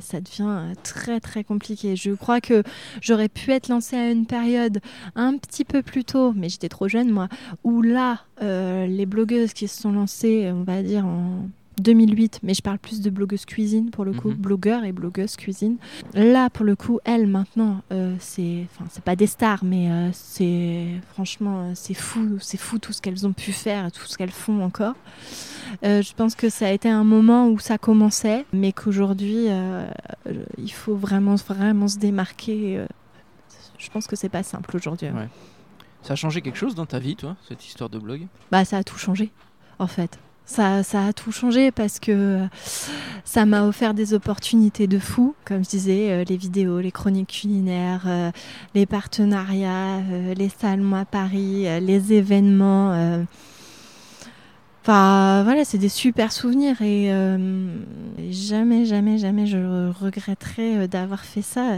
ça 0.00 0.20
devient 0.20 0.48
euh, 0.48 0.74
très 0.82 1.20
très 1.20 1.44
compliqué. 1.44 1.96
Je 1.96 2.12
crois 2.12 2.40
que 2.40 2.62
j'aurais 3.00 3.28
pu 3.28 3.52
être 3.52 3.68
lancée 3.68 3.96
à 3.96 4.10
une 4.10 4.26
période 4.26 4.80
un 5.14 5.36
petit 5.36 5.64
peu 5.64 5.82
plus 5.82 6.04
tôt, 6.04 6.32
mais 6.34 6.48
j'étais 6.48 6.68
trop 6.68 6.88
jeune 6.88 7.10
moi, 7.10 7.28
où 7.64 7.82
là, 7.82 8.20
euh, 8.42 8.86
les 8.86 9.06
blogueuses 9.06 9.52
qui 9.52 9.68
se 9.68 9.80
sont 9.80 9.92
lancées, 9.92 10.50
on 10.52 10.62
va 10.62 10.82
dire 10.82 11.06
en 11.06 11.48
2008, 11.78 12.40
mais 12.42 12.54
je 12.54 12.62
parle 12.62 12.78
plus 12.78 13.00
de 13.00 13.10
blogueuse 13.10 13.44
cuisine 13.44 13.90
pour 13.90 14.04
le 14.04 14.12
coup, 14.12 14.30
mhm. 14.30 14.36
blogueur 14.36 14.84
et 14.84 14.92
blogueuse 14.92 15.36
cuisine. 15.36 15.76
Là, 16.14 16.50
pour 16.50 16.64
le 16.64 16.76
coup, 16.76 17.00
elle 17.04 17.26
maintenant, 17.26 17.82
euh, 17.92 18.14
c'est, 18.18 18.66
enfin, 18.70 18.86
c'est 18.90 19.04
pas 19.04 19.16
des 19.16 19.26
stars, 19.26 19.64
mais 19.64 19.90
euh, 19.90 20.10
c'est 20.12 20.86
franchement, 21.12 21.60
euh, 21.60 21.72
c'est 21.74 21.94
fou, 21.94 22.38
c'est 22.40 22.56
fou 22.56 22.78
tout 22.78 22.92
ce 22.92 23.02
qu'elles 23.02 23.26
ont 23.26 23.32
pu 23.32 23.52
faire, 23.52 23.92
tout 23.92 24.06
ce 24.06 24.16
qu'elles 24.16 24.30
font 24.30 24.62
encore. 24.62 24.94
je 25.82 26.12
pense 26.14 26.34
que 26.34 26.48
ça 26.48 26.68
a 26.68 26.70
été 26.70 26.88
un 26.88 27.04
moment 27.04 27.48
où 27.48 27.58
ça 27.58 27.78
commençait, 27.78 28.46
mais 28.52 28.72
qu'aujourd'hui, 28.72 29.46
il 30.58 30.72
faut 30.72 30.96
vraiment, 30.96 31.34
vraiment 31.34 31.88
se 31.88 31.98
démarquer. 31.98 32.84
je 33.78 33.90
pense 33.90 34.06
que 34.06 34.16
c'est 34.16 34.28
pas 34.28 34.42
simple 34.42 34.76
aujourd'hui. 34.76 35.08
Ça 36.02 36.12
a 36.12 36.16
changé 36.16 36.40
quelque 36.40 36.58
chose 36.58 36.74
dans 36.74 36.86
ta 36.86 37.00
vie, 37.00 37.16
toi, 37.16 37.36
cette 37.48 37.66
histoire 37.66 37.90
de 37.90 37.98
blog? 37.98 38.26
Bah, 38.52 38.64
ça 38.64 38.78
a 38.78 38.84
tout 38.84 38.96
changé, 38.96 39.32
en 39.78 39.88
fait 39.88 40.18
ça, 40.46 40.84
ça, 40.84 41.06
a 41.06 41.12
tout 41.12 41.32
changé 41.32 41.72
parce 41.72 41.98
que 41.98 42.46
ça 43.24 43.44
m'a 43.44 43.64
offert 43.64 43.94
des 43.94 44.14
opportunités 44.14 44.86
de 44.86 44.98
fou, 44.98 45.34
comme 45.44 45.64
je 45.64 45.68
disais, 45.68 46.10
euh, 46.10 46.24
les 46.26 46.36
vidéos, 46.36 46.78
les 46.78 46.92
chroniques 46.92 47.28
culinaires, 47.28 48.04
euh, 48.06 48.30
les 48.74 48.86
partenariats, 48.86 49.98
euh, 49.98 50.34
les 50.34 50.48
salons 50.48 50.94
à 50.94 51.04
Paris, 51.04 51.66
les 51.80 52.12
événements. 52.12 53.24
Enfin, 54.82 55.42
voilà, 55.42 55.64
c'est 55.64 55.78
des 55.78 55.88
super 55.88 56.30
souvenirs 56.30 56.80
et 56.80 57.10
jamais, 58.30 58.84
jamais, 58.84 59.18
jamais 59.18 59.46
je 59.46 59.90
regretterai 59.90 60.86
d'avoir 60.86 61.24
fait 61.24 61.42
ça. 61.42 61.76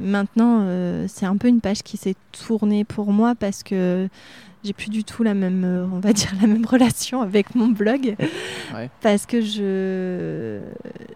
Maintenant, 0.00 0.64
c'est 1.08 1.26
un 1.26 1.36
peu 1.36 1.48
une 1.48 1.60
page 1.60 1.82
qui 1.82 1.96
s'est 1.96 2.14
tournée 2.46 2.84
pour 2.84 3.12
moi 3.12 3.34
parce 3.34 3.64
que 3.64 4.08
j'ai 4.64 4.72
plus 4.72 4.90
du 4.90 5.04
tout 5.04 5.22
la 5.22 5.34
même, 5.34 5.88
on 5.92 6.00
va 6.00 6.12
dire, 6.12 6.30
la 6.40 6.46
même 6.46 6.66
relation 6.66 7.22
avec 7.22 7.54
mon 7.54 7.68
blog. 7.68 8.16
Parce 9.00 9.26
que 9.26 9.40
je, 9.40 10.60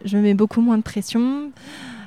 je 0.04 0.18
mets 0.18 0.34
beaucoup 0.34 0.60
moins 0.60 0.78
de 0.78 0.82
pression. 0.82 1.50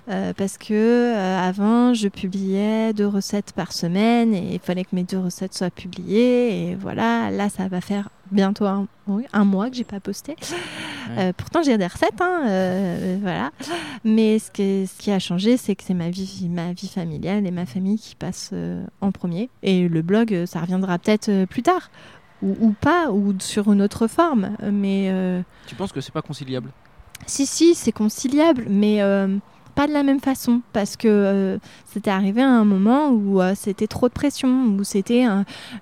Euh, 0.10 0.32
parce 0.34 0.58
que 0.58 0.74
euh, 0.74 1.38
avant 1.38 1.94
je 1.94 2.08
publiais 2.08 2.94
deux 2.94 3.08
recettes 3.08 3.52
par 3.52 3.74
semaine 3.74 4.34
et 4.34 4.54
il 4.54 4.60
fallait 4.60 4.86
que 4.86 4.96
mes 4.96 5.04
deux 5.04 5.20
recettes 5.20 5.54
soient 5.54 5.70
publiées 5.70 6.70
et 6.70 6.76
voilà 6.76 7.30
là 7.30 7.50
ça 7.50 7.68
va 7.68 7.82
faire 7.82 8.08
bientôt 8.32 8.66
un, 8.66 8.88
un 9.34 9.46
mois 9.46 9.70
que 9.70 9.76
j'ai 9.76 9.84
pas 9.84 10.00
posté. 10.00 10.36
Euh, 11.18 11.32
pourtant 11.38 11.62
j'ai 11.64 11.78
des 11.78 11.88
recettes 11.88 12.20
hein, 12.20 13.18
voilà. 13.22 13.52
Mais 14.04 14.40
ce, 14.40 14.52
ce, 14.52 14.98
qui 14.98 15.10
a 15.12 15.20
changé 15.20 15.56
c'est 15.56 15.74
que 15.74 15.84
c'est 15.84 15.94
ma 15.94 16.10
vie 16.10 16.50
ma 16.50 16.74
vie 16.74 16.90
familiale 16.90 17.48
et 17.48 17.52
ma 17.52 17.66
famille 17.66 17.98
qui 17.98 18.16
passent 18.16 18.54
en 19.00 19.12
premier. 19.14 19.50
Et 19.64 19.88
le 19.88 20.02
blog 20.02 20.44
ça 20.46 20.60
reviendra 20.60 21.00
peut-être 21.00 21.46
plus 21.46 21.64
tard. 21.64 21.92
Ou, 22.42 22.56
ou, 22.60 22.72
pas 22.74 23.10
ou 23.12 23.34
sur 23.40 23.72
une 23.72 23.82
autre 23.82 24.08
forme. 24.08 24.58
Mais 24.70 25.44
tu 25.66 25.76
penses 25.76 25.94
que 25.94 26.02
c'est 26.02 26.14
pas 26.14 26.22
conciliable? 26.22 26.72
Si 27.26 27.46
si 27.46 27.74
c'est 27.74 27.94
conciliable 27.94 28.66
mais 28.70 29.02
pas 29.78 29.86
de 29.86 29.94
la 29.94 30.02
même 30.02 30.20
façon 30.20 30.62
parce 30.74 30.98
que 30.98 31.08
euh, 31.08 31.58
c'était 31.86 32.10
arrivé 32.10 32.42
à 32.42 32.50
un 32.50 32.66
moment 32.66 33.12
où 33.12 33.40
euh, 33.40 33.54
c'était 33.56 33.86
trop 33.86 34.08
de 34.08 34.14
pression, 34.14 34.76
où 34.76 34.84
c'était 34.84 35.26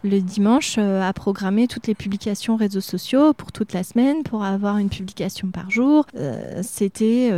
le 0.03 0.19
dimanche 0.19 0.75
euh, 0.77 1.01
à 1.01 1.13
programmer 1.13 1.65
toutes 1.67 1.87
les 1.87 1.95
publications 1.95 2.57
réseaux 2.57 2.81
sociaux 2.81 3.31
pour 3.31 3.53
toute 3.53 3.71
la 3.71 3.83
semaine, 3.83 4.23
pour 4.23 4.43
avoir 4.43 4.79
une 4.79 4.89
publication 4.89 5.47
par 5.47 5.71
jour. 5.71 6.05
c'était 6.61 7.31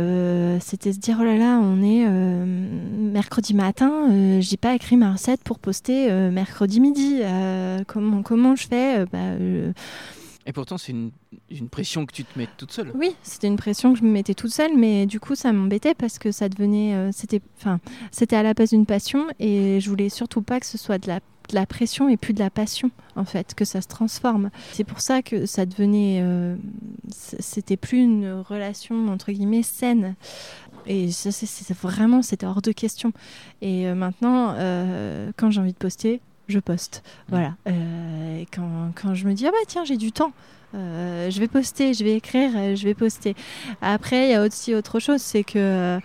c'était 0.60 0.92
se 0.92 0.98
dire 0.98 1.18
oh 1.20 1.24
là 1.24 1.36
là, 1.36 1.60
on 1.62 1.80
est 1.80 2.04
mercredi 2.08 3.54
matin, 3.54 4.40
j'ai 4.40 4.56
pas 4.56 4.74
écrit 4.74 4.96
ma 4.96 5.12
recette 5.12 5.44
pour 5.44 5.60
poster 5.60 6.10
mercredi 6.32 6.80
midi. 6.80 7.20
comment 7.86 8.22
comment 8.22 8.56
je 8.56 8.66
fais? 8.66 9.04
Bah, 9.12 9.36
et 10.48 10.52
pourtant, 10.52 10.78
c'est 10.78 10.92
une, 10.92 11.10
une, 11.50 11.68
pression 11.68 12.06
que 12.06 12.12
tu 12.12 12.24
te 12.24 12.38
mets 12.38 12.48
toute 12.56 12.72
seule. 12.72 12.90
Oui, 12.94 13.14
c'était 13.22 13.48
une 13.48 13.58
pression 13.58 13.92
que 13.92 13.98
je 13.98 14.02
me 14.02 14.10
mettais 14.10 14.32
toute 14.32 14.50
seule, 14.50 14.74
mais 14.74 15.04
du 15.04 15.20
coup, 15.20 15.34
ça 15.34 15.52
m'embêtait 15.52 15.92
parce 15.92 16.18
que 16.18 16.32
ça 16.32 16.48
devenait. 16.48 16.94
Euh, 16.94 17.10
c'était, 17.12 17.42
enfin, 17.58 17.80
c'était 18.12 18.34
à 18.34 18.42
la 18.42 18.54
base 18.54 18.70
d'une 18.70 18.86
passion 18.86 19.26
et 19.38 19.78
je 19.78 19.90
voulais 19.90 20.08
surtout 20.08 20.40
pas 20.40 20.58
que 20.58 20.64
ce 20.64 20.78
soit 20.78 20.96
de 20.96 21.06
la, 21.06 21.66
pression 21.66 22.08
et 22.08 22.16
plus 22.16 22.32
de 22.32 22.38
la 22.38 22.48
passion, 22.48 22.90
en 23.14 23.26
fait, 23.26 23.54
que 23.54 23.66
ça 23.66 23.82
se 23.82 23.88
transforme. 23.88 24.48
C'est 24.72 24.84
pour 24.84 25.02
ça 25.02 25.20
que 25.20 25.44
ça 25.44 25.66
devenait. 25.66 26.20
Euh, 26.22 26.56
c'était 27.10 27.76
plus 27.76 27.98
une 27.98 28.32
relation, 28.32 29.08
entre 29.08 29.32
guillemets, 29.32 29.62
saine. 29.62 30.14
Et 30.86 31.12
ça, 31.12 31.28
vraiment, 31.82 32.22
c'était 32.22 32.46
hors 32.46 32.62
de 32.62 32.72
question. 32.72 33.12
Et 33.60 33.86
euh, 33.86 33.94
maintenant, 33.94 34.54
quand 35.36 35.50
j'ai 35.50 35.60
envie 35.60 35.74
de 35.74 35.78
poster, 35.78 36.22
je 36.48 36.58
poste. 36.58 37.02
Mm. 37.04 37.30
Voilà. 37.30 37.54
Euh, 37.68 38.44
quand, 38.52 38.92
quand, 38.94 39.14
je 39.14 39.26
me 39.26 39.34
dis, 39.34 39.46
ah 39.46 39.50
bah 39.50 39.58
tiens, 39.66 39.84
j'ai 39.84 39.96
du 39.96 40.12
temps, 40.12 40.32
euh, 40.74 41.30
je 41.30 41.40
vais 41.40 41.48
poster, 41.48 41.94
je 41.94 42.04
vais 42.04 42.14
écrire, 42.14 42.50
euh, 42.54 42.74
je 42.74 42.84
vais 42.84 42.94
poster. 42.94 43.34
Après, 43.80 44.28
il 44.28 44.30
y 44.32 44.34
a 44.34 44.44
aussi 44.44 44.74
autre 44.74 45.00
chose, 45.00 45.22
c'est 45.22 45.44
que 45.44 45.98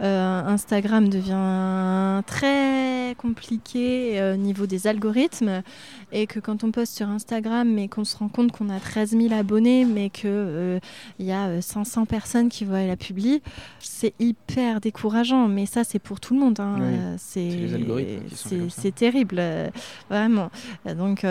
Instagram 0.00 1.08
devient 1.08 2.22
très 2.26 3.14
compliqué 3.16 4.32
au 4.34 4.36
niveau 4.36 4.66
des 4.66 4.86
algorithmes 4.86 5.62
et 6.12 6.26
que 6.26 6.40
quand 6.40 6.64
on 6.64 6.70
poste 6.70 6.96
sur 6.96 7.08
Instagram, 7.08 7.68
mais 7.68 7.88
qu'on 7.88 8.04
se 8.04 8.16
rend 8.16 8.28
compte 8.28 8.52
qu'on 8.52 8.68
a 8.68 8.80
13 8.80 9.10
000 9.10 9.32
abonnés, 9.32 9.84
mais 9.84 10.10
qu'il 10.10 10.80
il 11.18 11.26
y 11.26 11.32
a 11.32 11.60
500 11.60 12.06
personnes 12.06 12.48
qui 12.48 12.64
voient 12.64 12.82
la 12.82 12.96
publie, 12.96 13.42
c'est 13.78 14.14
hyper 14.18 14.80
décourageant. 14.80 15.48
Mais 15.48 15.66
ça, 15.66 15.84
c'est 15.84 15.98
pour 15.98 16.20
tout 16.20 16.34
le 16.34 16.40
monde. 16.40 16.60
Hein. 16.60 17.16
C'est 17.16 18.94
terrible, 18.94 19.42
vraiment. 20.10 20.50
Donc, 20.86 21.24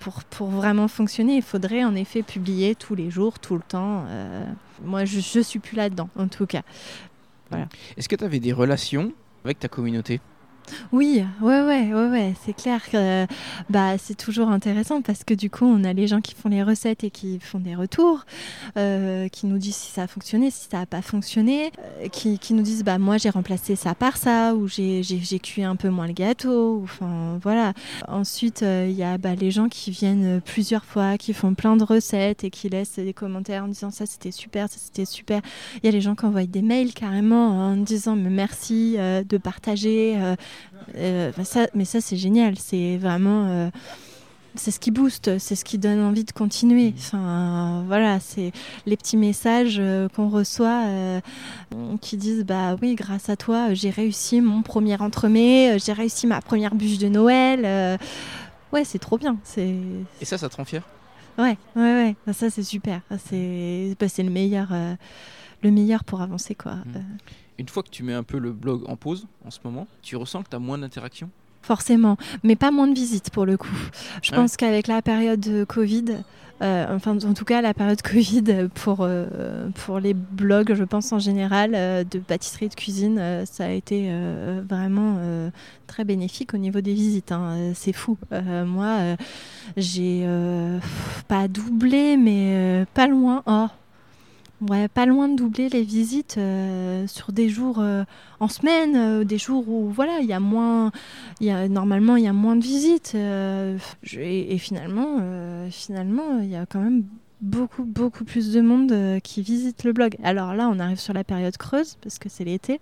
pour, 0.00 0.24
pour 0.24 0.48
vraiment 0.48 0.88
fonctionner, 0.88 1.36
il 1.36 1.42
faudrait 1.42 1.84
en 1.84 1.94
effet 1.94 2.11
publier 2.20 2.74
tous 2.74 2.94
les 2.94 3.08
jours, 3.08 3.38
tout 3.38 3.54
le 3.54 3.62
temps. 3.62 4.04
Euh, 4.08 4.44
moi, 4.84 5.06
je, 5.06 5.20
je 5.20 5.40
suis 5.40 5.58
plus 5.58 5.76
là-dedans, 5.76 6.10
en 6.18 6.28
tout 6.28 6.44
cas. 6.44 6.62
Est-ce 7.96 8.08
que 8.08 8.16
tu 8.16 8.24
avais 8.24 8.40
des 8.40 8.52
relations 8.52 9.12
avec 9.44 9.58
ta 9.58 9.68
communauté? 9.68 10.20
Oui, 10.92 11.24
ouais, 11.40 11.62
ouais, 11.62 11.92
ouais, 11.92 12.08
ouais. 12.08 12.34
c'est 12.44 12.52
clair 12.52 12.80
que 12.90 13.26
bah, 13.70 13.98
c'est 13.98 14.16
toujours 14.16 14.48
intéressant 14.48 15.02
parce 15.02 15.24
que 15.24 15.34
du 15.34 15.50
coup, 15.50 15.64
on 15.64 15.84
a 15.84 15.92
les 15.92 16.06
gens 16.06 16.20
qui 16.20 16.34
font 16.34 16.48
les 16.48 16.62
recettes 16.62 17.04
et 17.04 17.10
qui 17.10 17.38
font 17.40 17.58
des 17.58 17.74
retours, 17.74 18.24
euh, 18.76 19.28
qui 19.28 19.46
nous 19.46 19.58
disent 19.58 19.76
si 19.76 19.90
ça 19.92 20.02
a 20.02 20.06
fonctionné, 20.06 20.50
si 20.50 20.68
ça 20.70 20.78
n'a 20.78 20.86
pas 20.86 21.02
fonctionné, 21.02 21.72
euh, 22.02 22.08
qui, 22.08 22.38
nous 22.52 22.62
disent 22.62 22.84
bah 22.84 22.98
moi 22.98 23.16
j'ai 23.16 23.30
remplacé 23.30 23.76
ça 23.76 23.94
par 23.94 24.18
ça 24.18 24.54
ou 24.54 24.68
j'ai 24.68 25.40
cuit 25.42 25.64
un 25.64 25.76
peu 25.76 25.88
moins 25.88 26.06
le 26.06 26.12
gâteau. 26.12 26.80
Enfin 26.84 27.38
voilà. 27.42 27.72
Ensuite, 28.08 28.62
euh, 28.62 28.86
il 28.88 28.96
y 28.96 29.02
a 29.02 29.18
bah, 29.18 29.34
les 29.34 29.50
gens 29.50 29.68
qui 29.68 29.90
viennent 29.90 30.40
plusieurs 30.44 30.84
fois, 30.84 31.16
qui 31.18 31.32
font 31.32 31.54
plein 31.54 31.76
de 31.76 31.84
recettes 31.84 32.44
et 32.44 32.50
qui 32.50 32.68
laissent 32.68 32.98
des 32.98 33.14
commentaires 33.14 33.64
en 33.64 33.68
disant 33.68 33.90
ça 33.90 34.06
c'était 34.06 34.30
super, 34.30 34.68
ça 34.68 34.76
c'était 34.78 35.04
super. 35.04 35.40
Il 35.82 35.86
y 35.86 35.88
a 35.88 35.92
les 35.92 36.00
gens 36.00 36.14
qui 36.14 36.26
envoient 36.26 36.44
des 36.44 36.62
mails 36.62 36.92
carrément 36.92 37.70
en 37.70 37.76
disant 37.76 38.16
merci 38.16 38.96
de 38.98 39.36
partager. 39.38 40.18
Euh, 40.96 41.32
ça, 41.44 41.66
mais 41.74 41.84
ça, 41.84 42.00
c'est 42.00 42.16
génial. 42.16 42.58
C'est 42.58 42.96
vraiment. 42.96 43.46
Euh, 43.48 43.70
c'est 44.54 44.70
ce 44.70 44.78
qui 44.78 44.90
booste, 44.90 45.38
c'est 45.38 45.54
ce 45.54 45.64
qui 45.64 45.78
donne 45.78 46.00
envie 46.02 46.24
de 46.24 46.32
continuer. 46.32 46.90
Mmh. 46.90 46.94
Enfin, 46.98 47.84
voilà, 47.86 48.20
c'est 48.20 48.52
les 48.84 48.98
petits 48.98 49.16
messages 49.16 49.78
euh, 49.78 50.08
qu'on 50.10 50.28
reçoit 50.28 50.84
qui 52.02 52.18
disent 52.18 52.44
Bah 52.44 52.76
oui, 52.82 52.94
grâce 52.94 53.30
à 53.30 53.36
toi, 53.36 53.72
j'ai 53.72 53.88
réussi 53.88 54.42
mon 54.42 54.62
premier 54.62 55.00
entremets, 55.00 55.78
j'ai 55.78 55.94
réussi 55.94 56.26
ma 56.26 56.42
première 56.42 56.74
bûche 56.74 56.98
de 56.98 57.08
Noël. 57.08 57.98
ouais, 58.72 58.84
c'est 58.84 58.98
trop 58.98 59.16
bien. 59.16 59.38
Et 59.56 60.24
ça, 60.24 60.36
ça 60.36 60.50
te 60.50 60.56
rend 60.56 60.66
fier? 60.66 60.82
Ouais, 61.38 61.56
ouais, 61.74 61.82
ouais. 61.82 62.16
Bah, 62.26 62.34
ça, 62.34 62.50
c'est 62.50 62.62
super. 62.62 63.00
C'est 63.30 63.96
bah, 63.98 64.06
le 64.18 64.30
meilleur, 64.30 64.68
le 65.62 65.70
meilleur 65.70 66.04
pour 66.04 66.20
avancer, 66.20 66.54
quoi. 66.54 66.74
Mmh 66.74 67.00
une 67.62 67.68
fois 67.68 67.84
que 67.84 67.90
tu 67.90 68.02
mets 68.02 68.12
un 68.12 68.24
peu 68.24 68.38
le 68.38 68.50
blog 68.50 68.82
en 68.88 68.96
pause 68.96 69.28
en 69.44 69.52
ce 69.52 69.60
moment, 69.62 69.86
tu 70.02 70.16
ressens 70.16 70.42
que 70.42 70.48
tu 70.50 70.56
as 70.56 70.58
moins 70.58 70.78
d'interactions 70.78 71.30
Forcément, 71.62 72.16
mais 72.42 72.56
pas 72.56 72.72
moins 72.72 72.88
de 72.88 72.94
visites 72.94 73.30
pour 73.30 73.46
le 73.46 73.56
coup. 73.56 73.76
Je 74.20 74.32
pense 74.32 74.56
qu'avec 74.56 74.88
la 74.88 75.00
période 75.00 75.38
de 75.38 75.62
Covid, 75.62 76.16
euh, 76.60 76.86
enfin 76.90 77.16
en 77.22 77.34
tout 77.34 77.44
cas 77.44 77.62
la 77.62 77.72
période 77.72 78.02
Covid 78.02 78.68
pour, 78.74 78.98
euh, 79.02 79.68
pour 79.84 80.00
les 80.00 80.12
blogs, 80.12 80.74
je 80.74 80.82
pense 80.82 81.12
en 81.12 81.20
général, 81.20 81.76
euh, 81.76 82.02
de 82.02 82.18
pâtisserie 82.18 82.64
et 82.64 82.68
de 82.68 82.74
cuisine, 82.74 83.44
ça 83.46 83.66
a 83.66 83.70
été 83.70 84.12
vraiment 84.68 85.20
très 85.86 86.02
bénéfique 86.02 86.54
au 86.54 86.58
niveau 86.58 86.80
des 86.80 86.94
visites. 86.94 87.30
Hein. 87.30 87.70
C'est 87.74 87.92
fou. 87.92 88.18
moi, 88.66 89.16
j'ai 89.76 90.26
pas 91.28 91.46
doublé, 91.46 92.16
mais 92.16 92.86
pas 92.92 93.06
loin. 93.06 93.44
Oh, 93.46 93.68
Ouais, 94.68 94.86
pas 94.86 95.06
loin 95.06 95.28
de 95.28 95.34
doubler 95.34 95.68
les 95.68 95.82
visites 95.82 96.36
euh, 96.38 97.08
sur 97.08 97.32
des 97.32 97.48
jours 97.48 97.80
euh, 97.80 98.04
en 98.38 98.46
semaine, 98.46 98.94
euh, 98.94 99.24
des 99.24 99.36
jours 99.36 99.68
où 99.68 99.90
voilà, 99.90 100.20
il 100.20 100.26
y 100.26 100.32
a 100.32 100.38
moins, 100.38 100.92
y 101.40 101.50
a, 101.50 101.66
normalement 101.66 102.14
il 102.14 102.22
y 102.22 102.28
a 102.28 102.32
moins 102.32 102.54
de 102.54 102.62
visites 102.62 103.16
et, 103.16 104.58
finalement, 104.58 105.18
finalement, 105.70 106.38
il 106.38 106.48
y 106.48 106.54
a 106.54 106.64
quand 106.66 106.78
même 106.78 107.04
beaucoup 107.42 107.84
beaucoup 107.84 108.24
plus 108.24 108.52
de 108.52 108.60
monde 108.60 109.20
qui 109.22 109.42
visite 109.42 109.84
le 109.84 109.92
blog. 109.92 110.16
Alors 110.22 110.54
là, 110.54 110.70
on 110.72 110.78
arrive 110.78 110.98
sur 110.98 111.12
la 111.12 111.24
période 111.24 111.56
creuse 111.56 111.96
parce 112.00 112.18
que 112.18 112.28
c'est 112.28 112.44
l'été, 112.44 112.80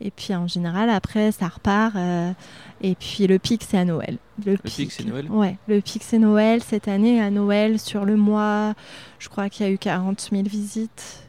et 0.00 0.10
puis 0.10 0.34
en 0.34 0.46
général 0.46 0.90
après 0.90 1.32
ça 1.32 1.48
repart. 1.48 1.96
et 2.82 2.94
puis 2.94 3.26
le 3.26 3.38
pic 3.38 3.64
c'est 3.68 3.78
à 3.78 3.84
Noël. 3.84 4.18
Le, 4.46 4.56
pic, 4.56 4.92
c'est 4.92 5.04
Noël. 5.04 5.28
Ouais, 5.30 5.56
le 5.66 5.80
pic 5.80 6.02
c'est 6.04 6.18
Noël 6.18 6.62
cette 6.62 6.86
année 6.86 7.20
à 7.20 7.30
Noël 7.30 7.80
sur 7.80 8.04
le 8.04 8.16
mois 8.16 8.74
je 9.18 9.28
crois 9.28 9.48
qu'il 9.48 9.66
y 9.66 9.68
a 9.68 9.72
eu 9.72 9.78
40 9.78 10.28
000 10.30 10.42
visites. 10.44 11.28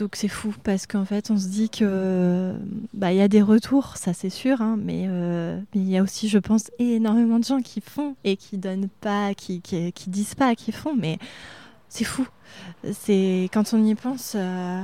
Donc 0.00 0.16
c'est 0.16 0.28
fou 0.28 0.54
parce 0.64 0.86
qu'en 0.86 1.04
fait 1.04 1.30
on 1.30 1.36
se 1.36 1.48
dit 1.48 1.68
que 1.68 2.54
bah 2.94 3.12
il 3.12 3.18
y 3.18 3.20
a 3.20 3.28
des 3.28 3.42
retours, 3.42 3.98
ça 3.98 4.14
c'est 4.14 4.30
sûr, 4.30 4.62
hein, 4.62 4.78
mais 4.82 5.04
euh, 5.06 5.60
mais 5.74 5.82
il 5.82 5.90
y 5.90 5.98
a 5.98 6.02
aussi 6.02 6.26
je 6.30 6.38
pense 6.38 6.70
énormément 6.78 7.38
de 7.38 7.44
gens 7.44 7.60
qui 7.60 7.82
font 7.82 8.16
et 8.24 8.38
qui 8.38 8.56
donnent 8.56 8.88
pas, 9.02 9.34
qui, 9.34 9.60
qui, 9.60 9.92
disent 10.06 10.34
pas, 10.34 10.54
qui 10.54 10.72
font, 10.72 10.96
mais 10.96 11.18
c'est 11.90 12.04
fou. 12.04 12.26
C'est 12.94 13.50
quand 13.52 13.74
on 13.74 13.84
y 13.84 13.94
pense. 13.94 14.32
Euh, 14.36 14.82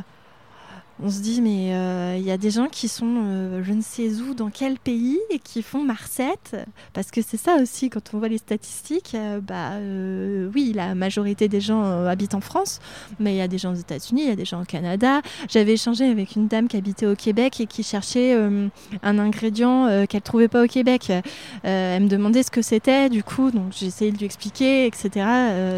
On 1.03 1.11
se 1.11 1.21
dit, 1.21 1.43
mais 1.43 2.19
il 2.19 2.25
y 2.25 2.31
a 2.31 2.39
des 2.39 2.51
gens 2.51 2.69
qui 2.69 2.89
sont 2.89 3.63
je 3.63 3.73
ne 3.73 3.83
sais 3.83 4.21
où, 4.21 4.35
dans 4.35 4.51
quel 4.51 4.79
pays, 4.79 5.19
et 5.31 5.39
qui 5.39 5.63
font 5.63 5.83
Marcette. 5.83 6.57
Parce 6.93 7.11
que 7.11 7.21
c'est 7.23 7.37
ça 7.37 7.57
aussi, 7.61 7.91
quand 7.91 8.15
on 8.15 8.19
voit 8.19 8.29
les 8.29 8.39
statistiques, 8.39 9.17
bah 9.43 9.73
oui, 10.55 10.73
la 10.75 10.95
majorité 10.95 11.49
des 11.49 11.61
gens 11.61 11.83
habitent 12.07 12.35
en 12.35 12.41
France, 12.41 12.81
mais 13.21 13.35
il 13.35 13.37
y 13.37 13.43
a 13.43 13.49
des 13.49 13.59
gens 13.59 13.73
aux 13.73 13.77
États-Unis, 13.77 14.23
il 14.23 14.29
y 14.29 14.33
a 14.33 14.37
des 14.37 14.45
gens 14.45 14.63
au 14.63 14.65
Canada. 14.65 15.21
J'avais 15.49 15.75
échangé 15.75 16.05
avec 16.07 16.35
une 16.37 16.49
dame 16.49 16.69
qui 16.69 16.77
habitait 16.77 17.07
au 17.07 17.15
Québec 17.15 17.61
et 17.61 17.67
qui 17.67 17.83
cherchait 17.83 18.35
un 19.03 19.19
ingrédient 19.19 20.07
qu'elle 20.07 20.23
trouvait 20.23 20.49
pas 20.49 20.65
au 20.65 20.67
Québec. 20.67 21.13
elle 21.63 22.03
me 22.03 22.09
demandait 22.09 22.43
ce 22.43 22.51
que 22.51 22.63
c'était, 22.63 23.09
du 23.09 23.23
coup, 23.23 23.51
donc 23.51 23.73
j'ai 23.73 23.87
essayé 23.87 24.13
de 24.13 24.19
lui 24.19 24.25
expliquer, 24.25 24.87
etc. 24.87 25.27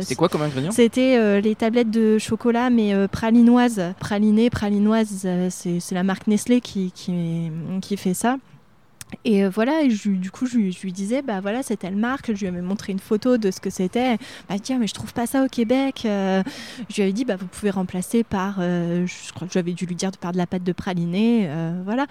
c'était 0.00 0.14
quoi 0.14 0.28
comme 0.28 0.42
ingrédient? 0.42 0.70
C'était 0.70 1.40
les 1.40 1.54
tablettes 1.54 1.90
de 1.90 2.18
chocolat, 2.18 2.70
mais 2.70 3.08
pralinoises. 3.08 3.82
Praliné, 3.98 4.50
pralinoise, 4.50 5.07
c'est 5.08 5.92
la 5.92 6.02
marque 6.02 6.26
Nestlé 6.26 6.60
qui, 6.60 6.92
fait 7.96 8.14
ça. 8.14 8.38
Et 9.24 9.48
voilà, 9.48 9.82
et 9.82 9.88
du 9.88 10.30
coup, 10.30 10.46
je, 10.46 10.58
lui 10.58 10.92
disais, 10.92 11.22
bah 11.22 11.40
voilà, 11.40 11.62
c'est 11.62 11.78
telle 11.78 11.96
marque. 11.96 12.34
Je 12.34 12.40
lui 12.40 12.46
avais 12.46 12.60
montré 12.60 12.92
une 12.92 12.98
photo 12.98 13.38
de 13.38 13.50
ce 13.50 13.60
que 13.60 13.70
c'était. 13.70 14.18
Bah 14.48 14.58
tiens, 14.62 14.78
mais 14.78 14.86
je 14.86 14.94
trouve 14.94 15.14
pas 15.14 15.26
ça 15.26 15.44
au 15.44 15.48
Québec. 15.48 16.00
je 16.04 16.42
lui 16.94 17.02
avais 17.02 17.12
dit, 17.12 17.24
bah 17.24 17.36
vous 17.36 17.46
pouvez 17.46 17.70
remplacer 17.70 18.22
par, 18.24 18.60
je 18.60 19.32
crois 19.32 19.46
que 19.46 19.54
j'avais 19.54 19.72
dû 19.72 19.86
lui 19.86 19.96
dire 19.96 20.10
par 20.12 20.32
de 20.32 20.36
la 20.36 20.46
pâte 20.46 20.64
de 20.64 20.72
praliné, 20.72 21.48
voilà. 21.84 22.06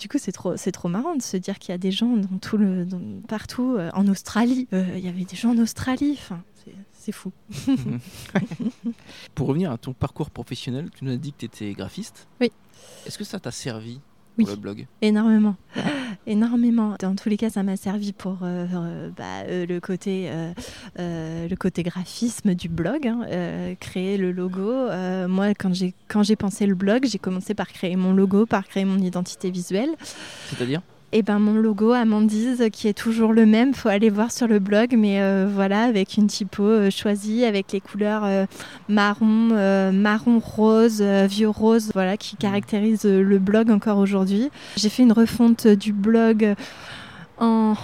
Du 0.00 0.08
coup, 0.08 0.18
c'est 0.18 0.32
trop, 0.32 0.54
trop 0.56 0.88
marrant 0.88 1.14
de 1.14 1.22
se 1.22 1.36
dire 1.36 1.58
qu'il 1.58 1.72
y 1.72 1.74
a 1.74 1.78
des 1.78 1.92
gens 1.92 2.16
dans 2.16 2.38
tout 2.38 2.56
le, 2.56 2.86
partout. 3.28 3.78
en 3.92 4.08
Australie, 4.08 4.68
il 4.72 5.04
y 5.04 5.08
avait 5.08 5.24
des 5.24 5.36
gens 5.36 5.50
en 5.50 5.58
Australie. 5.58 6.18
Enfin, 6.18 6.40
c'est 7.06 7.12
fou. 7.12 7.30
Pour 9.36 9.46
revenir 9.46 9.70
à 9.70 9.78
ton 9.78 9.92
parcours 9.92 10.30
professionnel, 10.30 10.90
tu 10.90 11.04
nous 11.04 11.12
as 11.12 11.16
dit 11.16 11.32
que 11.32 11.38
tu 11.38 11.44
étais 11.44 11.72
graphiste. 11.72 12.26
Oui. 12.40 12.50
Est-ce 13.06 13.16
que 13.16 13.22
ça 13.22 13.38
t'a 13.38 13.52
servi 13.52 14.00
pour 14.36 14.48
le 14.48 14.56
blog? 14.56 14.86
Énormément. 15.02 15.54
Énormément. 16.26 16.96
Dans 16.98 17.14
tous 17.14 17.28
les 17.28 17.36
cas, 17.36 17.48
ça 17.48 17.62
m'a 17.62 17.76
servi 17.76 18.12
pour 18.12 18.38
euh, 18.42 18.66
euh, 18.74 19.10
bah, 19.16 19.44
euh, 19.46 19.66
le, 19.66 19.78
côté, 19.78 20.28
le 20.98 21.54
côté 21.54 21.84
graphisme 21.84 22.54
du 22.54 22.68
blog, 22.68 23.06
hein, 23.06 23.74
créer 23.78 24.16
le 24.16 24.32
logo. 24.32 24.72
moi, 25.28 25.54
quand 25.54 25.72
j'ai, 25.72 25.94
quand 26.08 26.24
j'ai 26.24 26.34
pensé 26.34 26.66
le 26.66 26.74
blog, 26.74 27.06
j'ai 27.06 27.18
commencé 27.18 27.54
par 27.54 27.68
créer 27.68 27.94
mon 27.94 28.12
logo, 28.12 28.46
par 28.46 28.66
créer 28.66 28.84
mon 28.84 28.98
identité 28.98 29.52
visuelle. 29.52 29.90
C'est-à-dire? 30.48 30.82
Et 31.16 31.22
ben 31.22 31.38
mon 31.38 31.54
logo 31.54 31.92
Amandise 31.92 32.68
qui 32.70 32.88
est 32.88 32.92
toujours 32.92 33.32
le 33.32 33.46
même, 33.46 33.72
faut 33.72 33.88
aller 33.88 34.10
voir 34.10 34.30
sur 34.30 34.46
le 34.46 34.58
blog, 34.58 34.96
mais 34.98 35.22
euh, 35.22 35.48
voilà 35.50 35.84
avec 35.84 36.18
une 36.18 36.26
typo 36.26 36.62
euh, 36.62 36.90
choisie, 36.90 37.46
avec 37.46 37.72
les 37.72 37.80
couleurs 37.80 38.22
euh, 38.26 38.44
marron, 38.90 39.24
marron 39.92 40.38
rose, 40.38 41.00
vieux 41.00 41.48
rose, 41.48 41.90
voilà 41.94 42.18
qui 42.18 42.34
mmh. 42.34 42.38
caractérise 42.38 43.04
le 43.04 43.38
blog 43.38 43.70
encore 43.70 43.96
aujourd'hui. 43.96 44.50
J'ai 44.76 44.90
fait 44.90 45.04
une 45.04 45.12
refonte 45.12 45.66
du 45.66 45.94
blog 45.94 46.54
en 47.38 47.76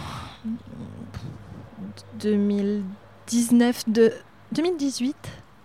2019 2.21 3.89
de 3.89 4.13
2018 4.53 5.17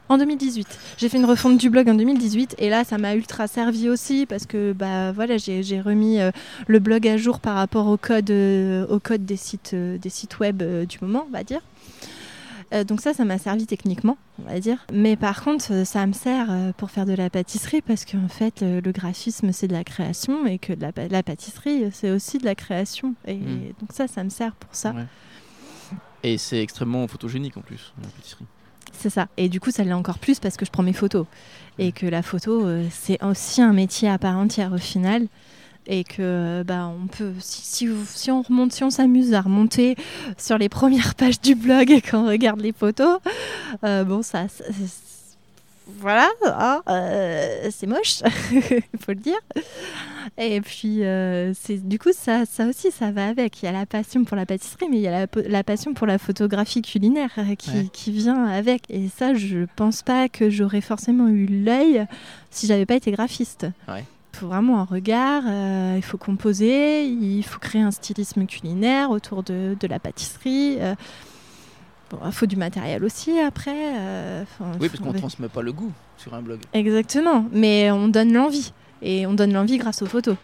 en 0.09 0.17
2018. 0.17 0.67
J'ai 0.97 1.09
fait 1.09 1.17
une 1.17 1.25
refonte 1.25 1.57
du 1.57 1.69
blog 1.69 1.89
en 1.89 1.95
2018 1.95 2.55
et 2.59 2.69
là 2.69 2.83
ça 2.83 2.97
m'a 2.97 3.15
ultra 3.15 3.47
servi 3.47 3.89
aussi 3.89 4.25
parce 4.25 4.45
que 4.45 4.73
bah 4.73 5.11
voilà 5.11 5.37
j'ai 5.37 5.81
remis 5.81 6.19
euh, 6.19 6.31
le 6.67 6.79
blog 6.79 7.07
à 7.07 7.17
jour 7.17 7.39
par 7.39 7.55
rapport 7.55 7.87
au 7.87 7.97
code, 7.97 8.29
euh, 8.31 8.87
au 8.87 8.99
code 8.99 9.25
des, 9.25 9.37
sites, 9.37 9.71
euh, 9.73 9.97
des 9.97 10.09
sites 10.09 10.39
web 10.39 10.63
du 10.85 10.97
moment 11.01 11.25
on 11.27 11.31
va 11.31 11.43
dire. 11.43 11.61
donc 12.87 13.01
ça, 13.01 13.13
ça 13.13 13.23
m'a 13.23 13.37
servi 13.37 13.65
techniquement, 13.65 14.17
on 14.39 14.51
va 14.51 14.59
dire. 14.59 14.85
Mais 14.91 15.15
par 15.15 15.41
contre, 15.43 15.85
ça 15.85 16.05
me 16.05 16.13
sert 16.13 16.47
pour 16.77 16.91
faire 16.91 17.05
de 17.05 17.13
la 17.13 17.29
pâtisserie 17.29 17.81
parce 17.81 18.03
qu'en 18.03 18.27
fait, 18.27 18.61
le 18.61 18.91
graphisme, 18.91 19.53
c'est 19.53 19.67
de 19.67 19.73
la 19.73 19.85
création 19.85 20.45
et 20.45 20.57
que 20.57 20.73
la, 20.73 21.23
pâtisserie, 21.23 21.85
c'est 21.93 22.11
aussi 22.11 22.39
de 22.39 22.45
la 22.45 22.55
création. 22.55 23.15
Et 23.25 23.35
hmm. 23.35 23.73
donc 23.79 23.93
ça, 23.93 24.07
ça 24.07 24.23
me 24.23 24.29
sert 24.29 24.53
pour 24.53 24.75
ça. 24.75 24.93
Et 26.23 26.37
c'est 26.37 26.61
extrêmement 26.61 27.07
photogénique 27.07 27.55
en 27.55 27.61
plus, 27.61 27.93
la 28.01 28.09
pâtisserie. 28.09 28.45
C'est 28.93 29.09
ça. 29.09 29.27
Et 29.37 29.49
du 29.49 29.59
coup, 29.59 29.71
ça 29.71 29.83
l'est 29.83 29.93
encore 29.93 30.19
plus 30.19 30.39
parce 30.39 30.57
que 30.57 30.65
je 30.65 30.71
prends 30.71 30.83
mes 30.83 30.93
photos. 30.93 31.25
Et 31.79 31.91
que 31.91 32.05
la 32.05 32.23
photo, 32.23 32.65
euh, 32.65 32.85
c'est 32.91 33.23
aussi 33.23 33.61
un 33.61 33.73
métier 33.73 34.09
à 34.09 34.17
part 34.17 34.37
entière 34.37 34.73
au 34.73 34.77
final. 34.77 35.27
Et 35.89 36.03
que 36.03 36.63
bah, 36.63 36.87
on 36.87 37.07
peut, 37.07 37.31
si, 37.39 37.87
si, 38.05 38.31
on 38.31 38.41
remonte, 38.41 38.73
si 38.73 38.83
on 38.83 38.89
s'amuse 38.89 39.33
à 39.33 39.41
remonter 39.41 39.95
sur 40.37 40.57
les 40.57 40.67
premières 40.67 41.15
pages 41.15 41.39
du 41.39 41.55
blog 41.55 41.91
et 41.91 42.01
qu'on 42.01 42.27
regarde 42.27 42.59
les 42.59 42.73
photos, 42.73 43.19
euh, 43.85 44.03
bon, 44.03 44.21
ça, 44.21 44.47
voilà, 45.99 46.29
hein, 46.43 46.81
euh, 46.89 47.69
c'est 47.71 47.87
moche, 47.87 48.21
il 48.51 48.61
faut 48.99 49.11
le 49.11 49.15
dire. 49.15 49.39
Et 50.37 50.59
puis, 50.61 51.03
euh, 51.03 51.53
c'est 51.53 51.87
du 51.87 51.97
coup, 51.97 52.11
ça, 52.13 52.45
ça 52.45 52.67
aussi, 52.67 52.91
ça 52.91 53.11
va 53.11 53.27
avec. 53.27 53.61
Il 53.61 53.65
y 53.65 53.69
a 53.69 53.71
la 53.71 53.85
passion 53.85 54.25
pour 54.25 54.35
la 54.35 54.45
pâtisserie, 54.45 54.87
mais 54.89 54.97
il 54.97 55.01
y 55.01 55.07
a 55.07 55.27
la, 55.35 55.63
passion 55.63 55.93
pour 55.93 56.05
la 56.05 56.17
photographie 56.17 56.81
culinaire 56.81 57.31
euh, 57.37 57.55
qui, 57.55 57.89
qui, 57.89 58.11
vient 58.11 58.45
avec. 58.45 58.83
Et 58.89 59.07
ça, 59.07 59.33
je 59.33 59.65
pense 59.75 60.01
pas 60.01 60.27
que 60.27 60.49
j'aurais 60.49 60.81
forcément 60.81 61.29
eu 61.29 61.45
l'œil 61.45 62.05
si 62.51 62.67
j'avais 62.67 62.85
pas 62.85 62.95
été 62.95 63.11
graphiste. 63.11 63.67
Il 63.87 64.39
faut 64.39 64.47
vraiment 64.47 64.79
un 64.81 64.83
regard, 64.83 65.43
il 65.95 66.03
faut 66.03 66.17
composer, 66.17 67.05
il 67.05 67.41
faut 67.41 67.59
créer 67.59 67.81
un 67.81 67.89
stylisme 67.89 68.45
culinaire 68.45 69.09
autour 69.09 69.41
de, 69.41 69.75
de 69.79 69.87
la 69.87 69.97
pâtisserie. 69.97 70.77
Il 72.25 72.31
faut 72.31 72.45
du 72.45 72.55
matériel 72.55 73.03
aussi 73.03 73.37
après. 73.39 73.97
Euh, 73.97 74.43
oui, 74.79 74.87
parce 74.89 74.99
qu'on 75.01 75.11
ne 75.13 75.17
transmet 75.17 75.49
pas 75.49 75.61
le 75.61 75.73
goût 75.73 75.91
sur 76.17 76.33
un 76.33 76.41
blog. 76.41 76.59
Exactement, 76.73 77.45
mais 77.51 77.91
on 77.91 78.07
donne 78.07 78.33
l'envie. 78.33 78.71
Et 79.01 79.27
on 79.27 79.33
donne 79.33 79.53
l'envie 79.53 79.77
grâce 79.77 80.01
aux 80.01 80.05
photos. 80.07 80.37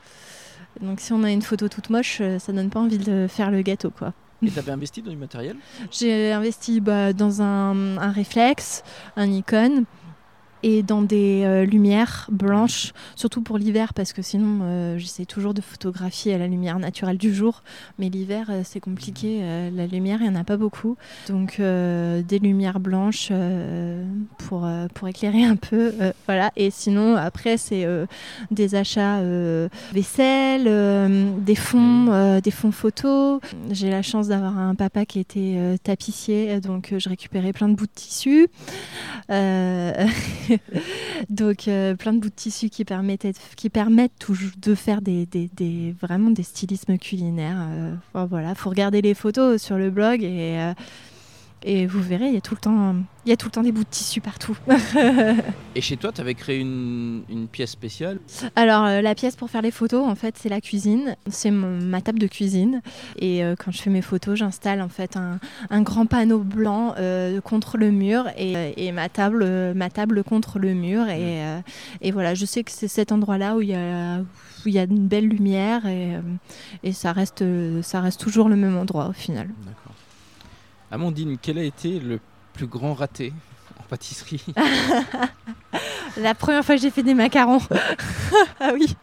Donc 0.82 1.00
si 1.00 1.14
on 1.14 1.24
a 1.24 1.32
une 1.32 1.42
photo 1.42 1.68
toute 1.70 1.90
moche, 1.90 2.18
euh, 2.22 2.40
ça 2.40 2.52
donne 2.52 2.70
pas 2.70 2.80
envie 2.80 2.98
de 2.98 3.28
faire 3.30 3.50
le 3.52 3.62
gâteau. 3.62 3.90
quoi. 3.92 4.14
Et 4.46 4.50
tu 4.50 4.60
avais 4.60 4.72
investi 4.72 5.02
dans 5.02 5.12
du 5.12 5.18
matériel? 5.18 5.56
J'ai 5.92 6.32
investi 6.34 6.82
bah, 6.82 7.14
dans 7.14 7.42
un, 7.42 7.98
un 7.98 8.12
réflexe, 8.12 8.84
un 9.16 9.28
Nikon 9.28 9.86
et 10.64 10.82
dans 10.82 11.02
des 11.02 11.44
euh, 11.44 11.66
lumières 11.66 12.28
blanches, 12.32 12.94
surtout 13.16 13.42
pour 13.42 13.58
l'hiver, 13.58 13.94
parce 13.94 14.14
que 14.14 14.22
sinon 14.22 14.60
euh, 14.64 14.98
j'essaie 14.98 15.26
toujours 15.26 15.54
de 15.54 15.62
photographier 15.62 16.34
à 16.34 16.38
la 16.38 16.48
lumière 16.48 16.80
naturelle 16.80 17.18
du 17.18 17.34
jour, 17.34 17.64
mais 18.00 18.10
l'hiver 18.10 18.48
euh, 18.50 18.62
c'est 18.64 18.80
compliqué, 18.80 19.42
la 19.76 19.86
lumière 19.88 20.20
il 20.22 20.30
n'y 20.30 20.36
en 20.36 20.40
a 20.40 20.44
pas 20.46 20.58
beaucoup, 20.58 20.96
donc 21.28 21.60
des 21.60 22.40
lumières 22.40 22.80
blanches 22.80 23.32
pour, 24.38 24.68
pour 24.94 25.08
éclairer 25.08 25.44
un 25.44 25.56
peu, 25.56 25.94
voilà, 26.26 26.52
et 26.56 26.72
sinon 26.72 27.16
après 27.16 27.58
c'est 27.58 27.86
des 28.52 28.76
achats 28.76 29.22
vaisselle, 29.92 30.64
des 31.40 31.56
fonds, 31.56 32.40
des 32.42 32.52
fonds 32.52 32.72
photos, 32.72 33.42
j'ai 33.72 33.90
la 33.90 34.02
chance 34.02 34.30
d'avoir 34.30 34.58
un 34.58 34.76
papa 34.76 35.06
qui 35.06 35.20
était 35.20 35.78
tapissier, 35.84 36.62
donc 36.62 36.94
je 36.98 37.10
récupérais 37.10 37.52
plein 37.52 37.68
de 37.68 37.76
bouts 37.76 37.86
de 37.86 37.92
tissu. 37.94 38.48
Donc 41.30 41.68
euh, 41.68 41.96
plein 41.96 42.14
de 42.14 42.20
bouts 42.20 42.30
de 42.30 42.34
tissu 42.34 42.70
qui 42.70 42.86
permettent, 42.86 43.28
qui 43.56 43.70
permettent 43.70 44.28
de 44.62 44.76
faire 44.76 45.02
des, 45.02 45.26
des, 45.26 45.96
vraiment 46.02 46.30
des 46.30 46.44
stylismes 46.44 46.98
culinaires. 46.98 47.68
Euh, 47.70 48.26
voilà, 48.28 48.56
faut 48.56 48.70
regarder 48.70 49.02
les 49.02 49.14
photos 49.14 49.62
sur 49.62 49.78
le 49.78 49.90
blog 49.90 50.24
et 50.24 50.60
euh, 50.60 50.74
et 51.66 51.86
vous 51.86 52.02
verrez, 52.02 52.28
il 52.28 52.34
y 52.34 52.38
a 52.38 52.42
tout 52.42 52.56
le 52.56 52.60
temps, 52.60 52.96
il 53.26 53.30
y 53.30 53.32
a 53.32 53.38
tout 53.38 53.48
le 53.48 53.52
temps 53.52 53.64
des 53.64 53.72
bouts 53.72 53.84
de 53.84 53.90
tissu 53.90 54.20
partout. 54.20 54.58
et 55.76 55.82
chez 55.82 55.96
toi, 55.96 56.12
tu 56.12 56.20
avais 56.20 56.34
créé 56.34 56.60
une, 56.60 57.24
une, 57.30 57.48
pièce 57.48 57.72
spéciale? 57.72 58.20
Alors, 58.56 58.84
euh, 58.86 59.02
la 59.02 59.16
pièce 59.16 59.38
pour 59.38 59.50
faire 59.50 59.62
les 59.62 59.72
photos, 59.72 60.06
en 60.06 60.16
fait, 60.16 60.36
c'est 60.38 60.50
la 60.50 60.60
cuisine. 60.60 61.16
C'est 61.30 61.52
ma 61.52 62.02
table 62.02 62.20
de 62.20 62.28
cuisine. 62.28 62.82
Et 63.18 63.44
euh, 63.44 63.56
quand 63.58 63.72
je 63.72 63.82
fais 63.82 63.90
mes 63.90 64.02
photos, 64.02 64.38
j'installe 64.38 64.82
en 64.82 64.90
fait 64.90 65.16
un, 65.16 65.40
un, 65.70 65.82
grand 65.82 66.06
panneau 66.06 66.40
blanc 66.40 66.96
euh, 66.98 67.40
contre 67.40 67.78
le 67.78 67.92
mur 67.92 68.26
et, 68.38 68.74
et, 68.86 68.92
ma, 68.92 69.08
table, 69.08 69.74
ma 69.74 69.90
table 69.90 70.24
contre 70.24 70.60
le 70.60 70.74
mur. 70.74 71.08
Et, 71.08 71.42
et 72.02 72.12
voilà, 72.12 72.34
je 72.36 72.46
sais 72.46 72.64
que 72.64 72.72
c'est 72.72 72.90
cet 72.90 73.12
endroit-là 73.12 73.56
où 73.56 73.62
il 73.62 73.70
y 73.70 73.76
a 73.76 74.20
où 74.66 74.70
il 74.70 74.76
y 74.76 74.80
a 74.80 74.84
une 74.84 75.08
belle 75.10 75.28
lumière 75.28 75.86
et, 75.86 76.14
et 76.84 76.94
ça, 76.94 77.12
reste, 77.12 77.44
ça 77.82 78.00
reste 78.00 78.22
toujours 78.22 78.48
le 78.48 78.56
même 78.56 78.78
endroit 78.78 79.10
au 79.10 79.12
final. 79.14 79.50
Amandine, 80.94 81.40
quel 81.42 81.58
a 81.58 81.64
été 81.64 82.00
le 82.00 82.20
plus 82.54 82.68
grand 82.68 82.94
raté 82.94 83.34
en 83.80 83.84
pâtisserie? 83.90 84.46
La 86.18 86.36
première 86.36 86.64
fois 86.64 86.76
que 86.76 86.82
j'ai 86.82 86.92
fait 86.92 87.02
des 87.02 87.16
macarons. 87.16 87.62
ah 88.60 88.74
oui, 88.76 88.96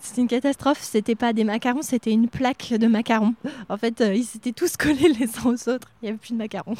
c'était 0.00 0.22
une 0.22 0.26
catastrophe. 0.26 0.80
C'était 0.80 1.14
pas 1.14 1.32
des 1.32 1.44
macarons, 1.44 1.82
c'était 1.82 2.10
une 2.10 2.28
plaque 2.28 2.72
de 2.72 2.88
macarons. 2.88 3.36
En 3.68 3.76
fait, 3.76 4.00
euh, 4.00 4.12
ils 4.12 4.24
s'étaient 4.24 4.50
tous 4.50 4.76
collés 4.76 5.14
les 5.20 5.28
uns 5.38 5.44
aux 5.44 5.68
autres. 5.68 5.92
Il 6.02 6.06
n'y 6.06 6.08
avait 6.08 6.18
plus 6.18 6.32
de 6.32 6.38
macarons. 6.38 6.74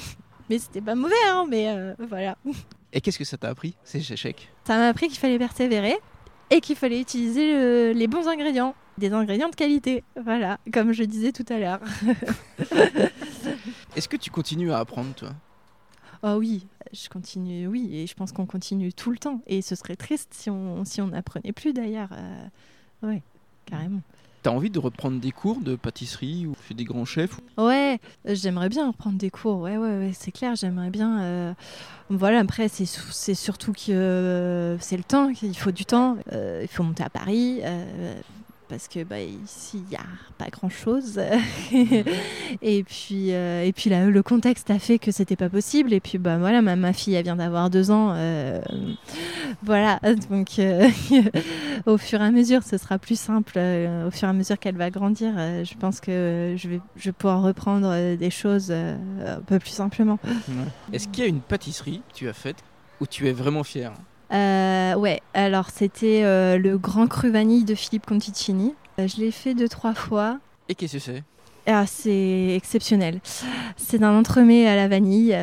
Mais 0.49 0.59
c'était 0.59 0.81
pas 0.81 0.97
mauvais, 0.97 1.15
hein, 1.29 1.47
mais 1.49 1.69
euh, 1.69 1.95
voilà. 2.09 2.37
Et 2.93 3.01
qu'est-ce 3.01 3.21
que 3.21 3.25
ça 3.25 3.37
t'a 3.37 3.51
appris, 3.51 3.77
ces 3.85 3.99
échecs? 4.13 4.49
Ça 4.67 4.77
m'a 4.77 4.89
appris 4.89 5.07
qu'il 5.07 5.19
fallait 5.21 5.39
persévérer 5.39 5.95
et 6.51 6.61
qu'il 6.61 6.75
fallait 6.75 7.01
utiliser 7.01 7.95
les 7.95 8.09
bons 8.09 8.27
ingrédients, 8.27 8.75
des 8.99 9.13
ingrédients 9.13 9.49
de 9.49 9.55
qualité. 9.55 10.03
Voilà, 10.21 10.59
comme 10.73 10.91
je 10.91 11.05
disais 11.05 11.31
tout 11.31 11.47
à 11.49 11.59
l'heure. 11.61 11.79
Est-ce 13.97 14.09
que 14.09 14.17
tu 14.17 14.31
continues 14.31 14.73
à 14.73 14.79
apprendre, 14.79 15.13
toi? 15.15 15.31
Oh 16.23 16.37
oui, 16.39 16.67
je 16.93 17.09
continue, 17.09 17.67
oui, 17.67 17.89
et 17.93 18.07
je 18.07 18.15
pense 18.15 18.31
qu'on 18.33 18.47
continue 18.47 18.93
tout 18.93 19.11
le 19.11 19.19
temps. 19.19 19.41
Et 19.47 19.63
ce 19.63 19.75
serait 19.75 19.97
triste 19.97 20.35
si 20.35 20.51
on 20.51 20.85
si 20.85 21.01
on 21.01 21.09
n'apprenait 21.09 21.53
plus 21.53 21.73
d'ailleurs. 21.73 22.11
Euh, 22.13 23.09
ouais, 23.09 23.23
carrément. 23.67 24.01
T'as 24.43 24.51
envie 24.51 24.71
de 24.71 24.79
reprendre 24.79 25.21
des 25.21 25.33
cours 25.33 25.61
de 25.61 25.77
pâtisserie 25.77 26.47
ou 26.47 26.55
chez 26.67 26.75
des 26.75 26.85
grands 26.85 27.05
chefs 27.05 27.41
Ouais, 27.59 28.01
j'aimerais 28.25 28.69
bien 28.69 28.87
reprendre 28.87 29.19
des 29.19 29.31
cours. 29.31 29.61
Ouais, 29.61 29.77
ouais, 29.77 29.99
ouais 29.99 30.13
c'est 30.15 30.33
clair. 30.33 30.57
J'aimerais 30.57 30.91
bien. 30.91 31.21
Euh, 31.23 31.55
voilà, 32.11 32.39
après, 32.41 32.69
c'est 32.69 33.35
surtout 33.35 33.73
que 33.73 33.91
euh, 33.91 34.79
c'est 34.79 34.97
le 34.97 35.05
temps, 35.05 35.33
qu'il 35.33 35.57
faut 35.57 35.73
du 35.73 35.85
temps. 35.85 36.17
il 36.33 36.69
faut 36.69 36.83
monter 36.83 37.03
à 37.03 37.11
Paris 37.11 37.61
parce 38.71 38.87
que 38.87 39.03
bah, 39.03 39.21
ici, 39.21 39.83
il 39.85 39.91
n'y 39.91 39.97
a 39.97 40.07
pas 40.39 40.47
grand-chose. 40.47 41.21
et 42.63 42.85
puis, 42.85 43.33
euh, 43.33 43.65
et 43.65 43.73
puis 43.73 43.91
là, 43.91 44.07
le 44.07 44.23
contexte 44.23 44.71
a 44.71 44.79
fait 44.79 45.01
que 45.01 45.11
c'était 45.11 45.37
pas 45.37 45.49
possible. 45.49 45.93
Et 45.93 45.99
puis, 45.99 46.19
bah, 46.19 46.39
voilà, 46.39 46.63
ma, 46.63 46.77
ma 46.77 46.93
fille, 46.93 47.15
elle 47.15 47.25
vient 47.25 47.37
d'avoir 47.37 47.69
deux 47.69 47.91
ans. 47.91 48.13
Euh, 48.15 48.61
voilà, 49.65 49.99
donc 50.31 50.61
euh, 50.61 50.89
au 51.87 51.99
fur 51.99 52.23
et 52.23 52.25
à 52.25 52.31
mesure, 52.31 52.63
ce 52.63 52.79
sera 52.79 52.99
plus 52.99 53.19
simple. 53.19 53.59
au 53.59 54.11
fur 54.11 54.29
et 54.29 54.31
à 54.31 54.33
mesure 54.33 54.59
qu'elle 54.59 54.77
va 54.77 54.91
grandir, 54.91 55.35
je 55.37 55.75
pense 55.75 56.01
que 56.01 56.55
je 56.57 56.69
vais, 56.69 56.81
je 56.97 57.07
vais 57.07 57.13
pouvoir 57.13 57.43
reprendre 57.43 58.17
des 58.17 58.31
choses 58.31 58.71
un 58.71 59.41
peu 59.47 59.59
plus 59.59 59.71
simplement. 59.71 60.21
Est-ce 60.93 61.09
qu'il 61.09 61.25
y 61.25 61.27
a 61.27 61.29
une 61.29 61.41
pâtisserie 61.41 62.03
que 62.13 62.15
tu 62.15 62.29
as 62.29 62.33
faite 62.33 62.63
où 63.01 63.07
tu 63.07 63.29
es 63.29 63.33
vraiment 63.33 63.65
fière 63.65 63.93
euh, 64.33 64.95
ouais, 64.95 65.21
alors 65.35 65.71
c'était 65.71 66.23
euh, 66.25 66.59
le 66.59 66.79
grand 66.79 67.07
cru 67.07 67.31
vanille 67.31 67.65
de 67.65 67.75
Philippe 67.75 68.07
Conticini. 68.07 68.75
Euh, 68.99 69.09
je 69.09 69.17
l'ai 69.17 69.31
fait 69.31 69.55
deux, 69.55 69.69
trois 69.69 69.95
fois. 69.95 70.39
Et 70.69 70.75
qu'est-ce 70.75 70.95
que 70.95 70.99
c'est? 70.99 71.25
Ah, 71.67 71.85
c'est 71.87 72.55
exceptionnel. 72.57 73.21
C'est 73.77 74.03
un 74.03 74.19
entremets 74.19 74.67
à 74.67 74.75
la 74.75 74.89
vanille, 74.89 75.37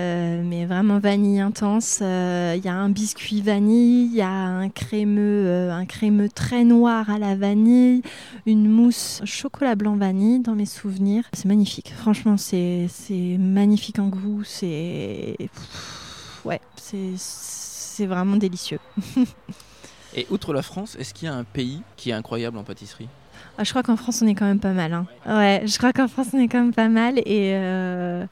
mais 0.44 0.66
vraiment 0.66 1.00
vanille 1.00 1.40
intense. 1.40 2.00
Il 2.02 2.62
y 2.66 2.68
a 2.68 2.74
un 2.74 2.90
biscuit 2.90 3.42
vanille, 3.42 4.08
il 4.08 4.16
y 4.16 4.22
a 4.22 4.28
un 4.28 4.68
crémeux, 4.68 5.70
un 5.72 5.86
crémeux 5.86 6.28
très 6.28 6.64
noir 6.64 7.10
à 7.10 7.20
la 7.20 7.36
vanille, 7.36 8.02
une 8.46 8.68
mousse 8.68 9.22
chocolat 9.26 9.76
blanc 9.76 9.96
vanille 9.96 10.40
dans 10.40 10.56
mes 10.56 10.66
souvenirs. 10.66 11.24
C'est 11.34 11.46
magnifique. 11.46 11.94
Franchement, 11.96 12.36
c'est 12.36 12.90
magnifique 13.40 14.00
en 14.00 14.08
goût. 14.08 14.42
C'est 14.44 15.38
ouais, 16.44 16.60
c'est 16.76 17.16
c'est 17.98 18.06
vraiment 18.06 18.36
délicieux. 18.36 18.80
Et 20.16 20.28
outre 20.30 20.54
la 20.54 20.62
France, 20.62 20.96
est-ce 21.00 21.16
qu'il 21.16 21.28
y 21.28 21.32
a 21.32 21.34
un 21.34 21.44
pays 21.44 21.82
qui 21.96 22.12
est 22.12 22.14
incroyable 22.14 22.58
en 22.58 22.64
pâtisserie? 22.64 23.10
Ah, 23.58 23.64
Je 23.64 23.72
crois 23.72 23.82
qu'en 23.82 23.98
France, 23.98 24.22
on 24.22 24.28
est 24.28 24.36
quand 24.36 24.46
même 24.46 24.60
pas 24.60 24.72
mal. 24.74 24.94
Hein. 24.94 25.08
Ouais, 25.26 25.64
je 25.66 25.78
crois 25.80 25.94
qu'en 25.94 26.08
France, 26.08 26.28
on 26.34 26.40
est 26.40 26.48
quand 26.48 26.62
même 26.62 26.74
pas 26.74 26.90
mal. 26.90 27.18
Et. 27.20 27.54
Euh, 27.56 28.26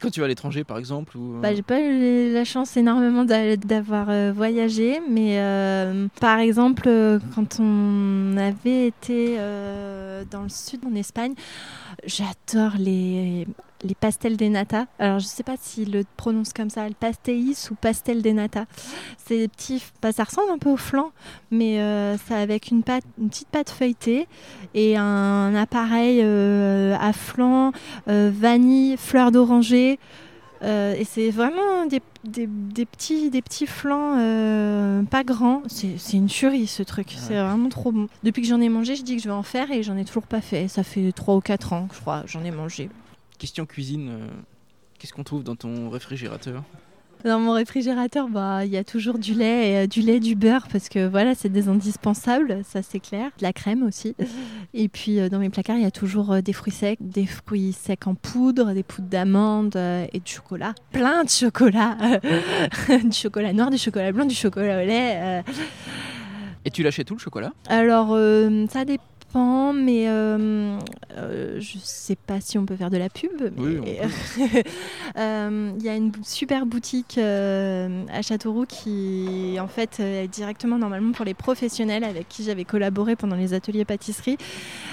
quand 0.00 0.10
tu 0.10 0.20
vas 0.20 0.26
à 0.26 0.28
l'étranger, 0.28 0.62
par 0.62 0.78
exemple 0.78 1.16
ou... 1.16 1.40
bah, 1.40 1.54
J'ai 1.54 1.62
pas 1.62 1.80
eu 1.80 2.32
la 2.32 2.44
chance 2.44 2.76
énormément 2.76 3.24
d'avoir 3.24 4.10
euh, 4.10 4.30
voyagé, 4.32 5.00
mais 5.10 5.38
euh, 5.38 6.06
par 6.20 6.38
exemple, 6.38 6.88
quand 7.34 7.58
on 7.58 8.36
avait 8.36 8.86
été 8.88 9.38
dans 10.30 10.42
le 10.42 10.48
sud, 10.50 10.80
en 10.86 10.94
Espagne, 10.94 11.32
j'adore 12.06 12.74
les 12.78 13.46
les 13.82 13.94
pastels 13.94 14.36
des 14.36 14.48
nata. 14.48 14.86
Alors, 14.98 15.18
je 15.18 15.24
ne 15.24 15.28
sais 15.28 15.42
pas 15.42 15.54
s'ils 15.60 15.92
le 15.92 16.04
prononcent 16.16 16.52
comme 16.52 16.70
ça, 16.70 16.88
le 16.88 16.94
pastéis 16.94 17.68
ou 17.70 17.74
pastel 17.74 18.22
des 18.22 18.32
nata. 18.32 18.64
C'est 19.24 19.38
des 19.38 19.48
petits. 19.48 19.82
Bah, 20.02 20.12
ça 20.12 20.24
ressemble 20.24 20.50
un 20.50 20.58
peu 20.58 20.70
au 20.70 20.76
flan, 20.76 21.10
mais 21.50 21.80
euh, 21.80 22.16
ça 22.18 22.38
avec 22.38 22.68
une, 22.70 22.82
pâte, 22.82 23.04
une 23.18 23.28
petite 23.28 23.48
pâte 23.48 23.70
feuilletée 23.70 24.26
et 24.74 24.96
un 24.96 25.54
appareil 25.54 26.20
euh, 26.22 26.96
à 27.00 27.12
flan, 27.12 27.72
euh, 28.08 28.30
vanille, 28.34 28.96
fleur 28.96 29.30
d'oranger. 29.30 29.98
et 30.62 31.04
c'est 31.04 31.30
vraiment 31.30 31.86
des, 31.86 32.00
petits, 32.84 33.30
des 33.30 33.42
petits 33.42 33.66
flans 33.68 34.14
pas 35.08 35.22
grands. 35.22 35.62
C'est 35.68 36.16
une 36.16 36.26
tuerie 36.26 36.66
ce 36.66 36.82
truc. 36.82 37.14
C'est 37.16 37.40
vraiment 37.40 37.68
trop 37.68 37.92
bon. 37.92 38.08
Depuis 38.24 38.42
que 38.42 38.48
j'en 38.48 38.60
ai 38.60 38.68
mangé, 38.68 38.96
je 38.96 39.04
dis 39.04 39.16
que 39.16 39.22
je 39.22 39.28
vais 39.28 39.34
en 39.34 39.44
faire 39.44 39.70
et 39.70 39.84
j'en 39.84 39.96
ai 39.96 40.04
toujours 40.04 40.26
pas 40.26 40.40
fait. 40.40 40.66
Ça 40.66 40.82
fait 40.82 41.12
3 41.12 41.36
ou 41.36 41.40
4 41.40 41.72
ans, 41.74 41.88
je 41.92 42.00
crois, 42.00 42.24
j'en 42.26 42.42
ai 42.42 42.50
mangé. 42.50 42.90
Question 43.38 43.66
cuisine, 43.66 44.08
euh, 44.10 44.26
qu'est-ce 44.98 45.12
qu'on 45.12 45.22
trouve 45.22 45.44
dans 45.44 45.54
ton 45.54 45.90
réfrigérateur? 45.90 46.64
Dans 47.24 47.38
mon 47.38 47.52
réfrigérateur, 47.52 48.28
bah, 48.28 48.64
il 48.64 48.72
y 48.72 48.76
a 48.76 48.82
toujours 48.82 49.18
du 49.18 49.32
lait, 49.32 49.70
et, 49.70 49.76
euh, 49.76 49.86
du 49.86 50.00
lait, 50.00 50.18
du 50.18 50.34
beurre, 50.34 50.66
parce 50.72 50.88
que 50.88 51.06
voilà, 51.06 51.36
c'est 51.36 51.48
des 51.48 51.68
indispensables, 51.68 52.62
ça 52.64 52.82
c'est 52.82 52.98
clair. 52.98 53.30
De 53.38 53.44
la 53.44 53.52
crème 53.52 53.84
aussi. 53.84 54.16
Et 54.74 54.88
puis 54.88 55.20
euh, 55.20 55.28
dans 55.28 55.38
mes 55.38 55.50
placards, 55.50 55.76
il 55.76 55.82
y 55.82 55.86
a 55.86 55.92
toujours 55.92 56.42
des 56.42 56.52
fruits 56.52 56.72
secs, 56.72 56.98
des 57.00 57.26
fruits 57.26 57.72
secs 57.72 58.08
en 58.08 58.16
poudre, 58.16 58.72
des 58.72 58.82
poudres 58.82 59.08
d'amandes 59.08 59.76
et 59.76 60.18
du 60.18 60.32
chocolat. 60.32 60.74
Plein 60.90 61.22
de 61.22 61.30
chocolat. 61.30 61.96
du 62.88 63.12
chocolat 63.12 63.52
noir, 63.52 63.70
du 63.70 63.78
chocolat 63.78 64.10
blanc, 64.10 64.26
du 64.26 64.34
chocolat 64.34 64.82
au 64.82 64.86
lait. 64.86 65.44
Et 66.64 66.70
tu 66.72 66.82
l'achètes 66.82 67.06
tout 67.06 67.14
le 67.14 67.20
chocolat? 67.20 67.52
Alors, 67.68 68.08
ça 68.68 68.84
dépend 68.84 69.04
mais 69.72 70.08
euh, 70.08 70.78
euh, 71.16 71.60
je 71.60 71.78
sais 71.78 72.16
pas 72.16 72.40
si 72.40 72.58
on 72.58 72.66
peut 72.66 72.76
faire 72.76 72.90
de 72.90 72.98
la 72.98 73.08
pub. 73.08 73.30
Euh, 75.16 75.72
il 75.78 75.84
y 75.84 75.88
a 75.88 75.96
une 75.96 76.12
super 76.22 76.66
boutique 76.66 77.18
à 77.18 78.22
Châteauroux 78.22 78.66
qui, 78.66 79.56
en 79.58 79.66
fait, 79.66 79.98
est 80.00 80.28
directement 80.28 80.78
normalement 80.78 81.12
pour 81.12 81.24
les 81.24 81.34
professionnels 81.34 82.04
avec 82.04 82.28
qui 82.28 82.44
j'avais 82.44 82.64
collaboré 82.64 83.16
pendant 83.16 83.34
les 83.34 83.54
ateliers 83.54 83.84
pâtisserie. 83.84 84.36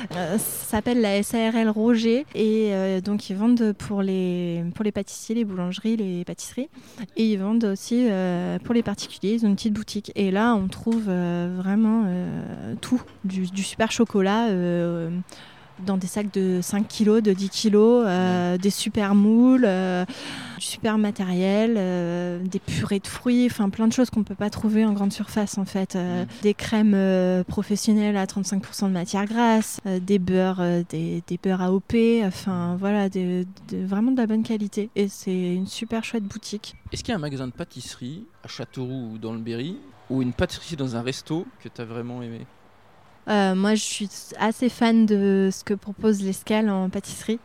ça 0.09 0.37
s'appelle 0.37 1.01
la 1.01 1.21
SARL 1.21 1.69
Roger 1.69 2.25
et 2.33 2.71
donc 3.01 3.29
ils 3.29 3.35
vendent 3.35 3.73
pour 3.77 4.01
les, 4.01 4.63
pour 4.73 4.83
les 4.83 4.91
pâtissiers, 4.91 5.35
les 5.35 5.45
boulangeries, 5.45 5.97
les 5.97 6.23
pâtisseries 6.23 6.69
et 7.17 7.25
ils 7.25 7.37
vendent 7.37 7.65
aussi 7.65 8.07
pour 8.63 8.73
les 8.73 8.83
particuliers. 8.83 9.33
Ils 9.33 9.45
ont 9.45 9.49
une 9.49 9.55
petite 9.55 9.73
boutique 9.73 10.11
et 10.15 10.31
là 10.31 10.55
on 10.55 10.67
trouve 10.67 11.03
vraiment 11.03 12.05
tout, 12.81 13.01
du, 13.25 13.47
du 13.47 13.63
super 13.63 13.91
chocolat 13.91 14.34
euh, 14.49 15.09
dans 15.85 15.97
des 15.97 16.07
sacs 16.07 16.31
de 16.33 16.59
5 16.61 16.87
kg, 16.87 17.19
de 17.19 17.33
10 17.33 17.49
kg, 17.49 17.75
euh, 17.75 18.57
des 18.57 18.69
super 18.69 19.13
moules, 19.13 19.65
euh, 19.67 20.05
du 20.57 20.65
super 20.65 20.97
matériel, 20.97 21.73
des 22.47 22.59
purées 22.59 22.99
de 22.99 23.07
fruits, 23.07 23.47
enfin 23.51 23.69
plein 23.69 23.87
de 23.87 23.91
choses 23.91 24.09
qu'on 24.09 24.21
ne 24.21 24.25
peut 24.25 24.35
pas 24.35 24.49
trouver 24.49 24.85
en 24.85 24.93
grande 24.93 25.11
surface 25.11 25.57
en 25.57 25.65
fait. 25.65 25.97
Des 26.43 26.53
crèmes 26.53 27.43
professionnelles 27.43 28.15
à 28.15 28.25
35% 28.25 28.87
de 28.87 28.93
matière 28.93 29.25
grasse, 29.25 29.81
des 29.85 30.17
beurres, 30.17 30.63
des, 30.87 31.21
des, 31.27 31.37
beurres 31.37 31.61
AOP, 31.61 32.23
enfin 32.23 32.77
voilà, 32.79 33.09
vraiment 33.73 34.13
de 34.13 34.17
la 34.17 34.27
bonne 34.27 34.43
qualité. 34.43 34.89
Et 34.95 35.09
c'est 35.09 35.55
une 35.55 35.67
super 35.67 36.05
chouette 36.05 36.23
boutique. 36.23 36.75
Est-ce 36.93 37.03
qu'il 37.03 37.11
y 37.11 37.15
a 37.15 37.17
un 37.17 37.21
magasin 37.21 37.47
de 37.47 37.53
pâtisserie 37.53 38.23
à 38.45 38.47
Châteauroux 38.47 39.11
ou 39.11 39.17
dans 39.17 39.33
le 39.33 39.39
Berry 39.39 39.77
ou 40.09 40.21
une 40.21 40.31
pâtisserie 40.31 40.77
dans 40.77 40.95
un 40.95 41.01
resto 41.01 41.45
que 41.61 41.67
tu 41.67 41.81
as 41.81 41.85
vraiment 41.85 42.21
aimé? 42.21 42.45
Euh, 43.27 43.55
moi, 43.55 43.75
je 43.75 43.83
suis 43.83 44.09
assez 44.39 44.69
fan 44.69 45.05
de 45.05 45.49
ce 45.51 45.63
que 45.63 45.73
propose 45.73 46.21
l'escale 46.21 46.69
en 46.69 46.89
pâtisserie. 46.89 47.39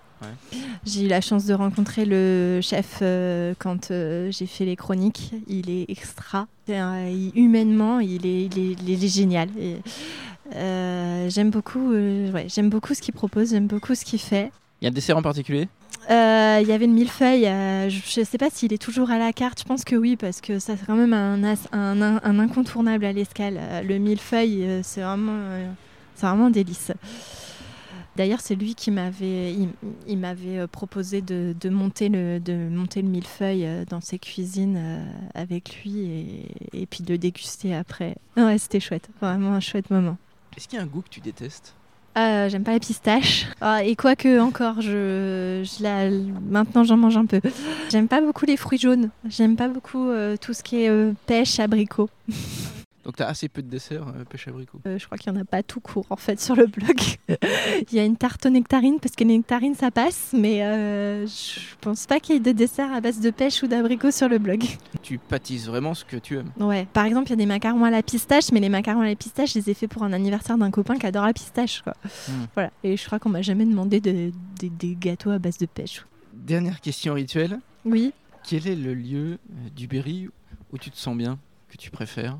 J'ai 0.85 1.07
eu 1.07 1.09
la 1.09 1.23
chance 1.23 1.47
de 1.47 1.55
rencontrer 1.55 2.05
le 2.05 2.61
chef 2.63 2.99
euh, 3.01 3.55
quand 3.59 3.91
euh, 3.91 4.31
j'ai 4.31 4.45
fait 4.45 4.67
les 4.67 4.77
chroniques. 4.77 5.33
Il 5.47 5.71
est 5.71 5.87
extra. 5.89 6.47
humainement, 6.69 8.01
il 8.01 8.27
est, 8.27 8.45
il 8.55 9.05
est, 9.05 9.09
génial. 9.09 9.49
j'aime 10.53 11.51
beaucoup, 11.51 11.93
ouais, 11.93 12.47
j'aime 12.49 12.69
beaucoup 12.69 12.93
ce 12.93 13.01
qu'il 13.01 13.15
propose, 13.15 13.51
j'aime 13.51 13.67
beaucoup 13.67 13.95
ce 13.95 14.05
qu'il 14.05 14.21
fait. 14.21 14.53
Il 14.81 14.85
y 14.85 14.87
a 14.87 14.91
un 14.91 14.95
dessert 14.95 15.17
en 15.17 15.23
particulier 15.23 15.69
euh, 16.11 16.59
il 16.63 16.69
y 16.69 16.73
avait 16.73 16.87
le 16.87 16.93
millefeuille. 16.93 17.47
Euh, 17.47 17.89
je 17.89 18.21
ne 18.21 18.25
sais 18.25 18.39
pas 18.39 18.51
s'il 18.51 18.73
est 18.73 18.83
toujours 18.83 19.11
à 19.11 19.19
la 19.19 19.33
carte. 19.33 19.61
Je 19.61 19.65
pense 19.65 19.85
que 19.85 19.95
oui, 19.95 20.17
parce 20.17 20.41
que 20.41 20.59
c'est 20.59 20.77
quand 20.85 20.97
même 20.97 21.13
un, 21.13 21.55
un, 21.73 22.39
incontournable 22.39 23.05
à 23.05 23.13
l'escale. 23.13 23.59
Euh, 23.59 23.83
le 23.83 23.99
millefeuille, 23.99 24.81
c'est 24.83 25.03
vraiment, 25.03 25.39
c'est 26.17 26.27
vraiment 26.27 26.47
un 26.47 26.51
délice. 26.51 26.91
D'ailleurs, 28.17 28.41
c'est 28.41 28.57
lui 28.57 28.75
qui 28.75 28.91
m'avait, 28.91 29.55
il, 30.09 30.19
m'avait 30.19 30.67
proposé 30.67 31.23
de, 31.23 31.55
monter 31.69 32.09
le, 32.09 32.41
de 32.41 32.55
monter 32.55 33.03
le 33.03 33.09
millefeuille 33.09 33.69
dans 33.89 34.01
ses 34.01 34.19
cuisines 34.19 35.05
avec 35.35 35.83
lui 35.83 36.01
et, 36.01 36.47
et, 36.73 36.87
puis 36.87 37.05
de 37.05 37.13
le 37.13 37.19
déguster 37.19 37.75
après. 37.75 38.17
Ouais, 38.37 38.59
c'était 38.59 38.81
chouette, 38.81 39.09
vraiment 39.21 39.53
un 39.53 39.61
chouette 39.61 39.91
moment. 39.91 40.17
Est-ce 40.57 40.67
qu'il 40.67 40.79
y 40.79 40.81
a 40.81 40.85
un 40.85 40.89
goût 40.89 41.03
que 41.03 41.09
tu 41.09 41.21
détestes? 41.21 41.75
Euh, 42.19 42.49
j'aime 42.49 42.65
pas 42.65 42.73
la 42.73 42.81
pistache. 42.81 43.47
Ah, 43.61 43.85
et 43.85 43.95
quoique 43.95 44.41
encore, 44.41 44.81
je, 44.81 45.63
la, 45.83 46.11
maintenant 46.51 46.83
j'en 46.85 46.97
mange 46.97 47.17
un 47.17 47.27
peu. 47.27 47.41
J'aime 47.91 48.09
pas 48.09 48.21
beaucoup 48.21 48.47
les 48.47 48.57
fruits 48.57 48.79
jaunes. 48.79 49.11
J'aime 49.29 49.57
pas 49.57 49.69
beaucoup 49.69 50.09
euh, 50.09 50.37
tout 50.37 50.53
ce 50.53 50.63
qui 50.63 50.83
est 50.83 50.89
euh, 50.89 51.13
pêche, 51.27 51.61
abricot. 51.61 52.11
Donc 53.05 53.17
tu 53.17 53.23
as 53.23 53.29
assez 53.29 53.49
peu 53.49 53.63
de 53.63 53.69
desserts 53.69 54.07
euh, 54.09 54.25
pêche 54.25 54.49
abricot 54.49 54.81
euh, 54.87 54.99
Je 54.99 55.07
crois 55.07 55.17
qu'il 55.17 55.33
n'y 55.33 55.39
en 55.39 55.43
a 55.43 55.45
pas 55.45 55.63
tout 55.63 55.81
court 55.81 56.07
en 56.11 56.17
fait 56.17 56.39
sur 56.41 56.55
le 56.55 56.67
blog. 56.67 57.01
il 57.29 57.97
y 57.97 57.99
a 57.99 58.05
une 58.05 58.17
tarte 58.17 58.45
aux 58.47 58.51
nectarines 58.51 59.01
parce 59.01 59.17
que 59.17 59.25
les 59.25 59.37
nectarines 59.37 59.75
ça 59.75 59.91
passe, 59.91 60.33
mais 60.35 60.63
euh, 60.63 61.27
je 61.27 61.77
pense 61.81 62.07
pas 62.07 62.21
qu'il 62.21 62.35
y 62.35 62.37
ait 62.37 62.41
de 62.41 62.53
dessert 62.53 62.93
à 62.93 63.01
base 63.01 63.21
de 63.21 63.31
pêche 63.31 63.63
ou 63.63 63.69
d'abricot 63.69 64.11
sur 64.11 64.29
le 64.29 64.39
blog. 64.39 64.65
Tu 65.03 65.19
pâtisses 65.19 65.67
vraiment 65.67 65.95
ce 65.95 66.05
que 66.05 66.17
tu 66.17 66.37
aimes 66.37 66.53
Ouais. 66.59 66.87
Par 66.93 67.07
exemple, 67.07 67.29
il 67.29 67.31
y 67.31 67.33
a 67.35 67.37
des 67.37 67.47
macarons 67.47 67.85
à 67.85 67.91
la 67.91 68.03
pistache, 68.03 68.53
mais 68.53 68.61
les 68.61 68.69
macarons 68.69 69.01
à 69.01 69.07
la 69.07 69.17
pistache, 69.17 69.55
je 69.55 69.59
les 69.61 69.71
ai 69.71 69.75
faits 69.75 69.91
pour 69.91 70.03
un 70.03 70.13
anniversaire 70.13 70.59
d'un 70.59 70.71
copain 70.71 70.97
qui 70.97 71.07
adore 71.07 71.25
la 71.25 71.33
pistache. 71.33 71.83
Quoi. 71.83 71.95
Hmm. 72.29 72.45
Voilà. 72.55 72.71
Et 72.85 72.97
je 72.97 73.07
crois 73.07 73.19
qu'on 73.19 73.31
m'a 73.31 73.43
jamais 73.43 73.65
demandé 73.65 74.01
des 74.01 74.33
gâteaux 75.01 75.31
à 75.31 75.39
base 75.39 75.57
de 75.59 75.67
pêche. 75.67 76.05
Dernière 76.35 76.81
question 76.81 77.15
rituelle. 77.15 77.61
Oui. 77.85 78.13
Quel 78.45 78.67
est 78.67 78.77
le 78.77 78.95
lieu 78.95 79.39
du 79.75 79.87
Berry 79.87 80.29
où 80.73 80.79
tu 80.79 80.91
te 80.91 80.97
sens 80.97 81.17
bien, 81.17 81.39
que 81.69 81.77
tu 81.77 81.91
préfères? 81.91 82.37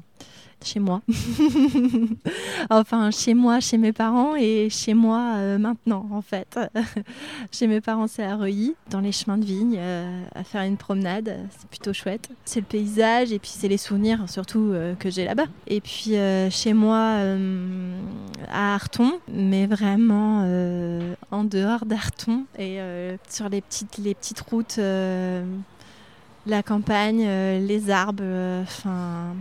Chez 0.65 0.81
moi. 0.81 1.03
enfin, 2.71 3.11
chez 3.11 3.35
moi, 3.35 3.61
chez 3.61 3.79
mes 3.79 3.93
parents 3.93 4.37
et 4.37 4.69
chez 4.71 4.95
moi 4.95 5.35
euh, 5.37 5.59
maintenant, 5.59 6.07
en 6.13 6.23
fait. 6.23 6.59
chez 7.53 7.67
mes 7.67 7.81
parents, 7.81 8.07
c'est 8.07 8.25
à 8.25 8.37
Reuilly, 8.37 8.75
dans 8.91 9.01
les 9.01 9.13
chemins 9.13 9.39
de 9.39 9.45
vigne, 9.45 9.77
euh, 9.79 10.25
à 10.35 10.45
faire 10.45 10.63
une 10.63 10.77
promenade. 10.77 11.37
C'est 11.59 11.69
plutôt 11.69 11.93
chouette. 11.93 12.29
C'est 12.45 12.61
le 12.61 12.67
paysage 12.67 13.33
et 13.33 13.39
puis 13.39 13.51
c'est 13.53 13.69
les 13.69 13.79
souvenirs, 13.79 14.25
surtout, 14.29 14.71
euh, 14.73 14.95
que 14.95 15.11
j'ai 15.11 15.25
là-bas. 15.25 15.47
Et 15.67 15.81
puis, 15.81 16.15
chez 16.51 16.73
moi, 16.73 17.17
à 18.51 18.75
Arton, 18.75 19.13
mais 19.33 19.67
vraiment 19.67 20.41
en 21.31 21.45
dehors 21.45 21.87
d'Arton 21.87 22.45
et 22.59 22.79
sur 23.29 23.49
les 23.49 23.61
petites, 23.61 23.99
les 23.99 24.15
petites 24.15 24.41
routes 24.41 24.81
la 26.47 26.63
campagne, 26.63 27.23
les 27.61 27.91
arbres, 27.91 28.23
enfin 28.63 29.35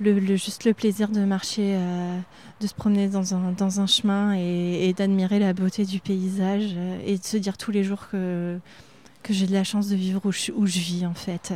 le, 0.00 0.36
juste 0.36 0.64
le 0.64 0.74
plaisir 0.74 1.08
de 1.08 1.24
marcher, 1.24 1.76
euh, 1.76 2.18
de 2.60 2.66
se 2.66 2.74
promener 2.74 3.08
dans 3.08 3.34
un, 3.34 3.52
dans 3.52 3.80
un 3.80 3.86
chemin 3.86 4.34
et, 4.34 4.92
d'admirer 4.96 5.38
la 5.38 5.52
beauté 5.52 5.84
du 5.84 6.00
paysage 6.00 6.72
euh, 6.76 6.98
et 7.04 7.18
de 7.18 7.24
se 7.24 7.36
dire 7.36 7.56
tous 7.56 7.70
les 7.70 7.84
jours 7.84 8.08
que, 8.10 8.58
que 9.22 9.32
j'ai 9.32 9.46
de 9.46 9.52
la 9.52 9.64
chance 9.64 9.88
de 9.88 9.96
vivre 9.96 10.20
où 10.24 10.32
je, 10.32 10.52
où 10.52 10.66
je 10.66 10.78
vis 10.78 11.06
en 11.06 11.14
fait. 11.14 11.52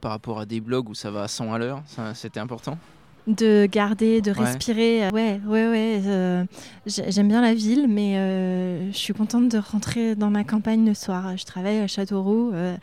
Par 0.00 0.10
rapport 0.10 0.40
à 0.40 0.46
des 0.46 0.60
blogs 0.60 0.88
où 0.88 0.94
ça 0.94 1.10
va 1.10 1.22
à 1.22 1.28
100 1.28 1.52
à 1.52 1.58
l'heure, 1.58 1.82
c'était 2.14 2.40
important? 2.40 2.78
De 3.26 3.66
garder, 3.70 4.20
de 4.20 4.30
respirer. 4.30 5.08
Ouais, 5.10 5.40
ouais, 5.46 5.68
ouais. 5.68 6.02
Euh, 6.04 6.44
j'aime 6.86 7.28
bien 7.28 7.40
la 7.40 7.54
ville, 7.54 7.86
mais 7.88 8.18
euh, 8.18 8.92
je 8.92 8.96
suis 8.96 9.14
contente 9.14 9.48
de 9.48 9.58
rentrer 9.58 10.14
dans 10.14 10.30
ma 10.30 10.44
campagne 10.44 10.86
le 10.86 10.94
soir. 10.94 11.36
Je 11.36 11.44
travaille 11.44 11.78
à 11.78 11.86
Châteauroux, 11.86 12.50
euh, 12.52 12.76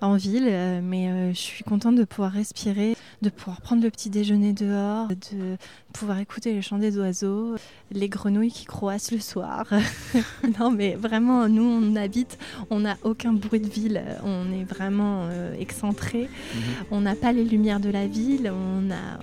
en 0.00 0.16
ville, 0.16 0.80
mais 0.82 1.32
je 1.34 1.38
suis 1.38 1.64
contente 1.64 1.96
de 1.96 2.04
pouvoir 2.04 2.32
respirer, 2.32 2.96
de 3.20 3.30
pouvoir 3.30 3.60
prendre 3.60 3.82
le 3.82 3.90
petit 3.90 4.10
déjeuner 4.10 4.52
dehors, 4.52 5.08
de 5.08 5.56
pouvoir 5.92 6.18
écouter 6.20 6.52
les 6.52 6.62
chants 6.62 6.78
des 6.78 6.96
oiseaux, 6.98 7.56
les 7.90 8.08
grenouilles 8.08 8.52
qui 8.52 8.64
croassent 8.64 9.10
le 9.10 9.18
soir. 9.18 9.66
non, 10.60 10.70
mais 10.70 10.94
vraiment, 10.94 11.48
nous, 11.48 11.64
on 11.64 11.96
habite, 11.96 12.38
on 12.70 12.80
n'a 12.80 12.96
aucun 13.02 13.32
bruit 13.32 13.60
de 13.60 13.68
ville, 13.68 14.02
on 14.24 14.52
est 14.52 14.64
vraiment 14.64 15.28
excentré, 15.58 16.22
mhm. 16.54 16.60
on 16.92 17.00
n'a 17.00 17.14
pas 17.14 17.32
les 17.32 17.44
lumières 17.44 17.80
de 17.80 17.90
la 17.90 18.06
ville, 18.06 18.50
on 18.54 18.90
a 18.90 19.18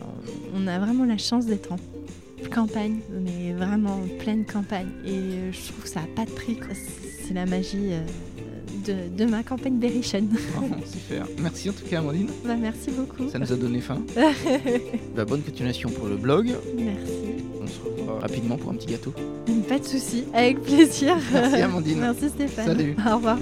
on 0.56 0.56
a 0.65 0.79
vraiment 0.79 1.05
la 1.05 1.17
chance 1.17 1.45
d'être 1.45 1.71
en 1.73 1.77
campagne, 2.47 2.99
mais 3.11 3.53
vraiment 3.53 3.99
pleine 4.19 4.45
campagne. 4.45 4.87
Et 5.05 5.11
euh, 5.11 5.51
je 5.51 5.71
trouve 5.71 5.83
que 5.83 5.89
ça 5.89 6.01
n'a 6.01 6.07
pas 6.07 6.25
de 6.25 6.31
prix. 6.31 6.57
C'est 7.23 7.33
la 7.33 7.45
magie 7.45 7.91
euh, 7.91 9.07
de, 9.09 9.25
ma 9.25 9.43
campagne 9.43 9.77
Berrichen. 9.77 10.29
Oh, 10.59 10.65
super. 10.85 11.27
Merci 11.39 11.69
en 11.69 11.73
tout 11.73 11.85
cas, 11.85 11.99
Amandine. 11.99 12.29
Bah, 12.45 12.55
merci 12.59 12.91
beaucoup. 12.91 13.29
Ça 13.29 13.39
nous 13.39 13.51
a 13.51 13.55
donné 13.55 13.81
faim. 13.81 14.01
bah, 15.15 15.25
bonne 15.25 15.41
continuation 15.41 15.89
pour 15.89 16.07
le 16.07 16.15
blog. 16.15 16.53
Merci. 16.77 17.43
On 17.61 17.67
se 17.67 17.79
revoit 17.81 18.19
rapidement 18.21 18.57
pour 18.57 18.71
un 18.71 18.75
petit 18.75 18.87
gâteau. 18.87 19.13
Pas 19.67 19.79
de 19.79 19.85
souci, 19.85 20.23
avec 20.33 20.61
plaisir. 20.61 21.17
Merci, 21.33 21.61
Amandine. 21.61 21.99
merci, 22.01 22.29
Stéphane. 22.29 22.65
Salut. 22.65 22.95
Au 23.05 23.15
revoir. 23.15 23.37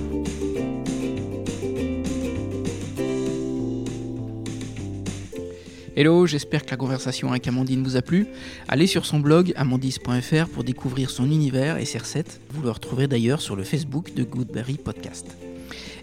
Hello, 5.98 6.26
j'espère 6.26 6.66
que 6.66 6.72
la 6.72 6.76
conversation 6.76 7.30
avec 7.30 7.48
Amandine 7.48 7.82
vous 7.82 7.96
a 7.96 8.02
plu. 8.02 8.28
Allez 8.68 8.86
sur 8.86 9.06
son 9.06 9.22
blog 9.22 9.54
amandis.fr 9.56 10.50
pour 10.54 10.66
découvrir 10.66 11.10
son 11.10 11.24
univers 11.24 11.78
et 11.78 11.86
ses 11.86 12.00
recettes. 12.00 12.42
Vous 12.50 12.62
le 12.62 12.70
retrouverez 12.70 13.08
d'ailleurs 13.08 13.40
sur 13.40 13.56
le 13.56 13.64
Facebook 13.64 14.14
de 14.14 14.26
Goodberry 14.26 14.74
Podcast. 14.74 15.26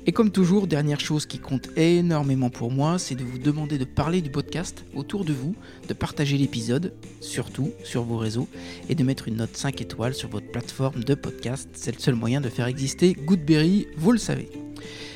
Et 0.06 0.12
comme 0.12 0.30
toujours, 0.30 0.66
dernière 0.66 0.98
chose 0.98 1.26
qui 1.26 1.38
compte 1.38 1.68
énormément 1.76 2.48
pour 2.48 2.70
moi, 2.70 2.98
c'est 2.98 3.16
de 3.16 3.22
vous 3.22 3.36
demander 3.36 3.76
de 3.76 3.84
parler 3.84 4.22
du 4.22 4.30
podcast 4.30 4.82
autour 4.94 5.26
de 5.26 5.34
vous, 5.34 5.54
de 5.88 5.92
partager 5.92 6.38
l'épisode, 6.38 6.94
surtout 7.20 7.70
sur 7.84 8.02
vos 8.02 8.16
réseaux, 8.16 8.48
et 8.88 8.94
de 8.94 9.04
mettre 9.04 9.28
une 9.28 9.36
note 9.36 9.54
5 9.54 9.78
étoiles 9.82 10.14
sur 10.14 10.30
votre 10.30 10.50
plateforme 10.50 11.04
de 11.04 11.14
podcast. 11.14 11.68
C'est 11.74 11.94
le 11.94 12.00
seul 12.00 12.14
moyen 12.14 12.40
de 12.40 12.48
faire 12.48 12.66
exister 12.66 13.12
Goodberry, 13.12 13.88
vous 13.98 14.12
le 14.12 14.18
savez. 14.18 14.61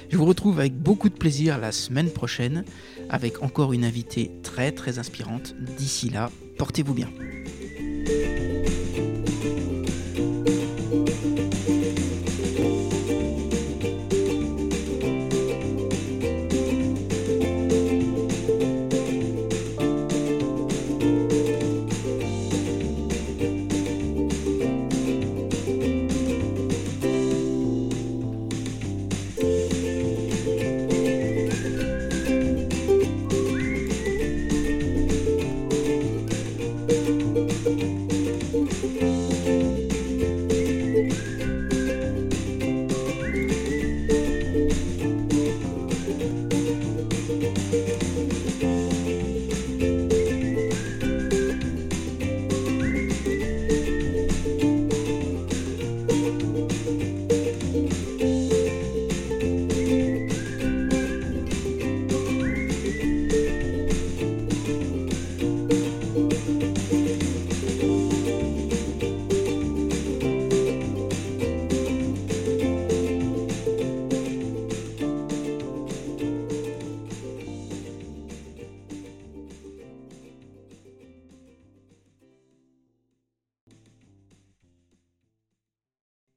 Je 0.09 0.17
vous 0.17 0.25
retrouve 0.25 0.61
avec 0.61 0.77
beaucoup 0.77 1.09
de 1.09 1.15
plaisir 1.15 1.59
la 1.59 1.73
semaine 1.73 2.11
prochaine 2.11 2.65
avec 3.11 3.43
encore 3.43 3.73
une 3.73 3.85
invitée 3.85 4.31
très 4.43 4.73
très 4.73 4.99
inspirante. 4.99 5.55
D'ici 5.77 6.11
là, 6.11 6.31
portez-vous 6.59 6.95
bien. 6.95 7.09